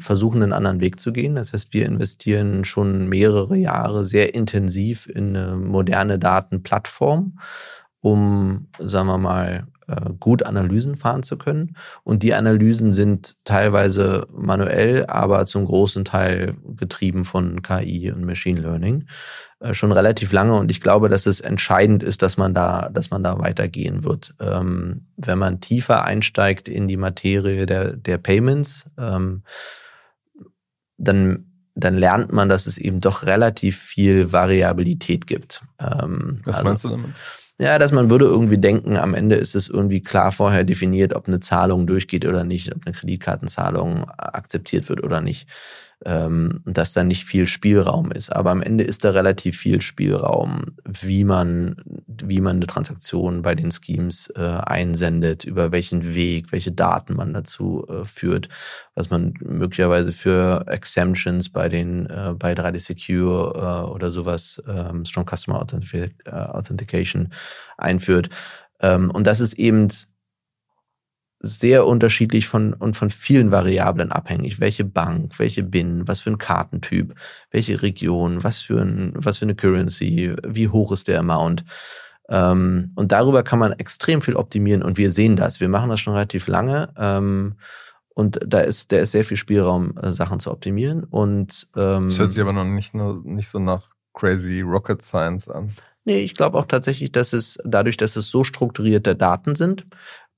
versuchen, 0.00 0.42
einen 0.42 0.52
anderen 0.52 0.80
Weg 0.80 0.98
zu 1.00 1.12
gehen. 1.12 1.34
Das 1.36 1.52
heißt, 1.52 1.72
wir 1.72 1.86
investieren 1.86 2.64
schon 2.64 3.08
mehrere 3.08 3.56
Jahre 3.56 4.04
sehr 4.04 4.34
intensiv 4.34 5.06
in 5.06 5.36
eine 5.36 5.56
moderne 5.56 6.18
Datenplattform, 6.18 7.38
um, 8.00 8.68
sagen 8.78 9.06
wir 9.08 9.18
mal, 9.18 9.66
gut 10.18 10.42
Analysen 10.42 10.96
fahren 10.96 11.22
zu 11.22 11.38
können. 11.38 11.76
Und 12.04 12.22
die 12.22 12.34
Analysen 12.34 12.92
sind 12.92 13.36
teilweise 13.44 14.26
manuell, 14.32 15.06
aber 15.06 15.46
zum 15.46 15.64
großen 15.64 16.04
Teil 16.04 16.56
getrieben 16.76 17.24
von 17.24 17.62
KI 17.62 18.10
und 18.12 18.24
Machine 18.24 18.60
Learning 18.60 19.06
äh, 19.60 19.74
schon 19.74 19.92
relativ 19.92 20.32
lange. 20.32 20.54
Und 20.54 20.70
ich 20.70 20.80
glaube, 20.80 21.08
dass 21.08 21.26
es 21.26 21.40
entscheidend 21.40 22.02
ist, 22.02 22.22
dass 22.22 22.36
man 22.36 22.54
da, 22.54 22.90
dass 22.92 23.10
man 23.10 23.22
da 23.22 23.38
weitergehen 23.38 24.04
wird. 24.04 24.34
Ähm, 24.40 25.06
wenn 25.16 25.38
man 25.38 25.60
tiefer 25.60 26.04
einsteigt 26.04 26.68
in 26.68 26.88
die 26.88 26.96
Materie 26.96 27.66
der, 27.66 27.96
der 27.96 28.18
Payments, 28.18 28.86
ähm, 28.98 29.42
dann 30.96 31.44
dann 31.78 31.96
lernt 31.96 32.32
man, 32.32 32.48
dass 32.48 32.66
es 32.66 32.76
eben 32.76 33.00
doch 33.00 33.24
relativ 33.24 33.78
viel 33.78 34.32
Variabilität 34.32 35.28
gibt. 35.28 35.62
Ähm, 35.78 36.40
Was 36.44 36.56
also, 36.56 36.68
meinst 36.68 36.84
du 36.84 36.88
damit? 36.88 37.10
Ja, 37.60 37.78
dass 37.80 37.90
man 37.90 38.08
würde 38.08 38.24
irgendwie 38.26 38.58
denken, 38.58 38.96
am 38.96 39.14
Ende 39.14 39.34
ist 39.34 39.56
es 39.56 39.68
irgendwie 39.68 40.00
klar 40.00 40.30
vorher 40.30 40.62
definiert, 40.62 41.12
ob 41.14 41.26
eine 41.26 41.40
Zahlung 41.40 41.88
durchgeht 41.88 42.24
oder 42.24 42.44
nicht, 42.44 42.72
ob 42.72 42.86
eine 42.86 42.94
Kreditkartenzahlung 42.94 44.08
akzeptiert 44.10 44.88
wird 44.88 45.02
oder 45.02 45.20
nicht 45.20 45.48
ähm, 46.04 46.60
dass 46.64 46.92
da 46.92 47.02
nicht 47.02 47.24
viel 47.24 47.46
Spielraum 47.46 48.12
ist. 48.12 48.30
Aber 48.30 48.50
am 48.50 48.62
Ende 48.62 48.84
ist 48.84 49.04
da 49.04 49.10
relativ 49.10 49.58
viel 49.58 49.80
Spielraum, 49.80 50.76
wie 50.84 51.24
man, 51.24 51.76
wie 52.06 52.40
man 52.40 52.56
eine 52.56 52.66
Transaktion 52.66 53.42
bei 53.42 53.54
den 53.54 53.72
Schemes 53.72 54.32
äh, 54.36 54.40
einsendet, 54.42 55.44
über 55.44 55.72
welchen 55.72 56.14
Weg, 56.14 56.52
welche 56.52 56.70
Daten 56.70 57.14
man 57.14 57.32
dazu 57.32 57.84
äh, 57.88 58.04
führt, 58.04 58.48
was 58.94 59.10
man 59.10 59.34
möglicherweise 59.40 60.12
für 60.12 60.64
Exemptions 60.68 61.48
bei 61.48 61.68
den 61.68 62.06
äh, 62.06 62.32
bei 62.38 62.52
3D 62.52 62.78
Secure 62.78 63.54
äh, 63.56 63.90
oder 63.90 64.10
sowas 64.10 64.62
ähm, 64.68 65.04
Strong 65.04 65.26
Customer 65.34 65.66
äh, 65.92 66.30
Authentication 66.30 67.30
einführt. 67.76 68.30
Ähm, 68.80 69.10
und 69.10 69.26
das 69.26 69.40
ist 69.40 69.54
eben 69.54 69.88
sehr 71.40 71.86
unterschiedlich 71.86 72.48
von 72.48 72.72
und 72.74 72.96
von 72.96 73.10
vielen 73.10 73.50
Variablen 73.50 74.10
abhängig. 74.10 74.60
Welche 74.60 74.84
Bank, 74.84 75.38
welche 75.38 75.62
BIN, 75.62 76.08
was 76.08 76.20
für 76.20 76.30
ein 76.30 76.38
Kartentyp, 76.38 77.14
welche 77.50 77.80
Region, 77.82 78.42
was 78.42 78.60
für 78.60 78.80
ein, 78.80 79.12
was 79.14 79.38
für 79.38 79.44
eine 79.44 79.54
Currency, 79.54 80.34
wie 80.46 80.68
hoch 80.68 80.92
ist 80.92 81.06
der 81.08 81.20
Amount. 81.20 81.64
Ähm, 82.28 82.92
und 82.96 83.12
darüber 83.12 83.42
kann 83.42 83.58
man 83.58 83.72
extrem 83.72 84.20
viel 84.20 84.36
optimieren 84.36 84.82
und 84.82 84.98
wir 84.98 85.10
sehen 85.10 85.36
das. 85.36 85.60
Wir 85.60 85.68
machen 85.68 85.90
das 85.90 86.00
schon 86.00 86.14
relativ 86.14 86.48
lange. 86.48 86.92
Ähm, 86.96 87.54
und 88.14 88.40
da 88.44 88.60
ist, 88.60 88.90
da 88.90 88.96
ist 88.96 89.12
sehr 89.12 89.24
viel 89.24 89.36
Spielraum, 89.36 89.96
äh, 89.96 90.12
Sachen 90.12 90.40
zu 90.40 90.50
optimieren. 90.50 91.04
Und 91.04 91.68
ähm, 91.76 92.06
das 92.06 92.18
hört 92.18 92.32
sich 92.32 92.42
aber 92.42 92.52
noch 92.52 92.64
nicht, 92.64 92.94
nur, 92.94 93.22
nicht 93.24 93.48
so 93.48 93.60
nach 93.60 93.92
crazy 94.12 94.60
Rocket 94.60 95.00
Science 95.02 95.48
an. 95.48 95.70
Nee, 96.04 96.20
ich 96.20 96.34
glaube 96.34 96.58
auch 96.58 96.66
tatsächlich, 96.66 97.12
dass 97.12 97.32
es 97.32 97.58
dadurch, 97.64 97.96
dass 97.96 98.16
es 98.16 98.30
so 98.30 98.42
strukturierte 98.42 99.14
Daten 99.14 99.54
sind, 99.54 99.86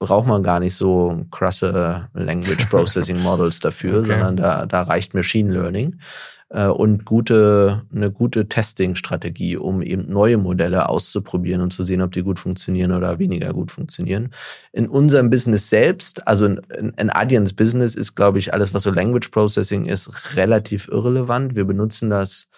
braucht 0.01 0.27
man 0.27 0.43
gar 0.43 0.61
nicht 0.61 0.75
so 0.75 1.25
krasse 1.31 2.09
Language 2.15 2.67
Processing 2.67 3.21
Models 3.23 3.61
dafür, 3.61 3.99
okay. 3.99 4.09
sondern 4.09 4.37
da, 4.37 4.67
da 4.67 4.83
reicht 4.83 5.15
Machine 5.15 5.53
Learning 5.53 6.01
äh, 6.49 6.67
und 6.67 7.05
gute, 7.05 7.83
eine 7.95 8.11
gute 8.11 8.49
Testing-Strategie, 8.49 9.59
um 9.59 9.83
eben 9.83 10.11
neue 10.11 10.39
Modelle 10.39 10.89
auszuprobieren 10.89 11.61
und 11.61 11.75
zu 11.75 11.85
sehen, 11.85 12.01
ob 12.01 12.13
die 12.13 12.23
gut 12.23 12.39
funktionieren 12.39 12.93
oder 12.93 13.19
weniger 13.19 13.53
gut 13.53 13.71
funktionieren. 13.71 14.31
In 14.73 14.89
unserem 14.89 15.29
Business 15.29 15.69
selbst, 15.69 16.27
also 16.27 16.47
in, 16.47 16.61
in 16.97 17.11
Adiens 17.11 17.53
Business 17.53 17.95
ist, 17.95 18.15
glaube 18.15 18.39
ich, 18.39 18.55
alles, 18.55 18.73
was 18.73 18.85
so 18.85 18.91
Language 18.91 19.29
Processing 19.29 19.85
ist, 19.85 20.35
relativ 20.35 20.89
irrelevant. 20.89 21.55
Wir 21.55 21.67
benutzen 21.67 22.09
das 22.09 22.49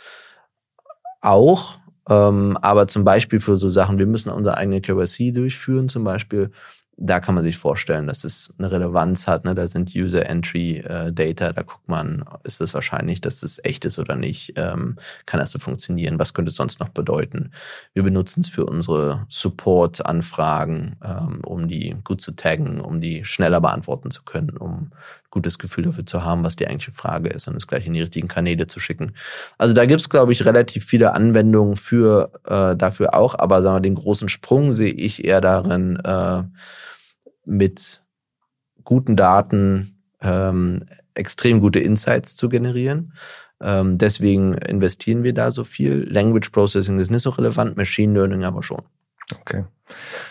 auch, 1.20 1.80
ähm, 2.08 2.56
aber 2.62 2.86
zum 2.86 3.02
Beispiel 3.02 3.40
für 3.40 3.56
so 3.56 3.68
Sachen, 3.68 3.98
wir 3.98 4.06
müssen 4.06 4.30
unsere 4.30 4.56
eigene 4.56 4.80
KYC 4.80 5.32
durchführen, 5.32 5.88
zum 5.88 6.04
Beispiel 6.04 6.52
da 6.96 7.20
kann 7.20 7.34
man 7.34 7.44
sich 7.44 7.56
vorstellen, 7.56 8.06
dass 8.06 8.22
es 8.22 8.52
eine 8.58 8.70
Relevanz 8.70 9.26
hat. 9.26 9.44
Ne? 9.44 9.54
Da 9.54 9.66
sind 9.66 9.94
User 9.94 10.26
Entry 10.26 10.78
äh, 10.78 11.12
Data, 11.12 11.52
da 11.52 11.62
guckt 11.62 11.88
man, 11.88 12.24
ist 12.44 12.60
es 12.60 12.74
wahrscheinlich, 12.74 13.20
dass 13.20 13.40
das 13.40 13.60
echt 13.64 13.84
ist 13.84 13.98
oder 13.98 14.14
nicht? 14.14 14.52
Ähm, 14.56 14.98
kann 15.26 15.40
das 15.40 15.50
so 15.50 15.58
funktionieren? 15.58 16.18
Was 16.18 16.34
könnte 16.34 16.50
es 16.50 16.56
sonst 16.56 16.80
noch 16.80 16.90
bedeuten? 16.90 17.52
Wir 17.94 18.02
benutzen 18.02 18.40
es 18.40 18.48
für 18.48 18.66
unsere 18.66 19.26
Support-Anfragen, 19.28 20.96
ähm, 21.02 21.40
um 21.44 21.66
die 21.66 21.96
gut 22.04 22.20
zu 22.20 22.36
taggen, 22.36 22.80
um 22.80 23.00
die 23.00 23.24
schneller 23.24 23.60
beantworten 23.60 24.10
zu 24.10 24.22
können, 24.22 24.56
um 24.56 24.92
gutes 25.32 25.58
Gefühl 25.58 25.84
dafür 25.84 26.06
zu 26.06 26.24
haben, 26.24 26.44
was 26.44 26.54
die 26.54 26.68
eigentliche 26.68 26.92
Frage 26.92 27.30
ist 27.30 27.48
und 27.48 27.56
es 27.56 27.66
gleich 27.66 27.86
in 27.86 27.94
die 27.94 28.02
richtigen 28.02 28.28
Kanäle 28.28 28.68
zu 28.68 28.78
schicken. 28.78 29.14
Also 29.58 29.74
da 29.74 29.86
gibt 29.86 30.00
es, 30.00 30.08
glaube 30.08 30.32
ich, 30.32 30.44
relativ 30.44 30.84
viele 30.84 31.14
Anwendungen 31.14 31.74
für 31.74 32.30
äh, 32.46 32.76
dafür 32.76 33.14
auch, 33.14 33.36
aber 33.36 33.62
sagen 33.62 33.76
wir, 33.76 33.80
den 33.80 33.96
großen 33.96 34.28
Sprung 34.28 34.72
sehe 34.72 34.92
ich 34.92 35.24
eher 35.24 35.40
darin, 35.40 35.96
äh, 35.96 36.44
mit 37.44 38.02
guten 38.84 39.16
Daten 39.16 39.96
ähm, 40.20 40.84
extrem 41.14 41.60
gute 41.60 41.80
Insights 41.80 42.36
zu 42.36 42.48
generieren. 42.48 43.14
Ähm, 43.60 43.96
deswegen 43.96 44.54
investieren 44.54 45.22
wir 45.22 45.32
da 45.32 45.50
so 45.50 45.64
viel. 45.64 46.06
Language 46.10 46.50
Processing 46.50 46.98
ist 46.98 47.10
nicht 47.10 47.22
so 47.22 47.30
relevant, 47.30 47.76
Machine 47.76 48.12
Learning 48.12 48.44
aber 48.44 48.62
schon. 48.62 48.82
Okay. 49.40 49.64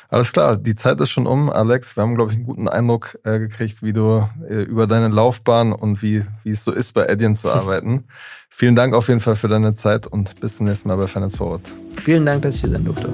Alles 0.10 0.34
klar, 0.34 0.58
die 0.58 0.76
Zeit 0.76 1.00
ist 1.02 1.12
schon 1.12 1.28
um, 1.28 1.50
Alex. 1.50 1.96
Wir 1.96 2.04
haben, 2.04 2.16
glaube 2.16 2.32
ich, 2.32 2.38
einen 2.38 2.46
guten 2.46 2.68
Eindruck 2.68 3.18
äh, 3.24 3.39
gekriegt, 3.39 3.84
wie 3.84 3.94
du 3.94 4.28
äh, 4.50 4.64
über 4.64 4.88
deine 4.88 5.08
Laufbahn 5.08 5.72
und 5.72 6.02
wie, 6.02 6.26
wie 6.44 6.52
es 6.52 6.64
so 6.64 6.72
ist, 6.72 6.94
bei 6.94 7.08
Adyen 7.08 7.36
zu 7.36 7.50
arbeiten. 7.54 8.06
Vielen 8.50 8.76
Dank 8.76 8.94
auf 8.94 9.08
jeden 9.08 9.22
Fall 9.22 9.36
für 9.36 9.48
deine 9.48 9.74
Zeit 9.74 10.08
und 10.08 10.39
bis 10.39 10.58
zum 10.58 10.66
nächsten 10.66 10.89
Mal 10.89 10.98
bei 10.98 11.08
Finance 11.08 11.38
Forward. 11.38 11.62
Vielen 12.04 12.26
Dank, 12.26 12.42
dass 12.42 12.56
ich 12.56 12.62
hier 12.62 12.72
sein 12.72 12.84
durfte. 12.84 13.14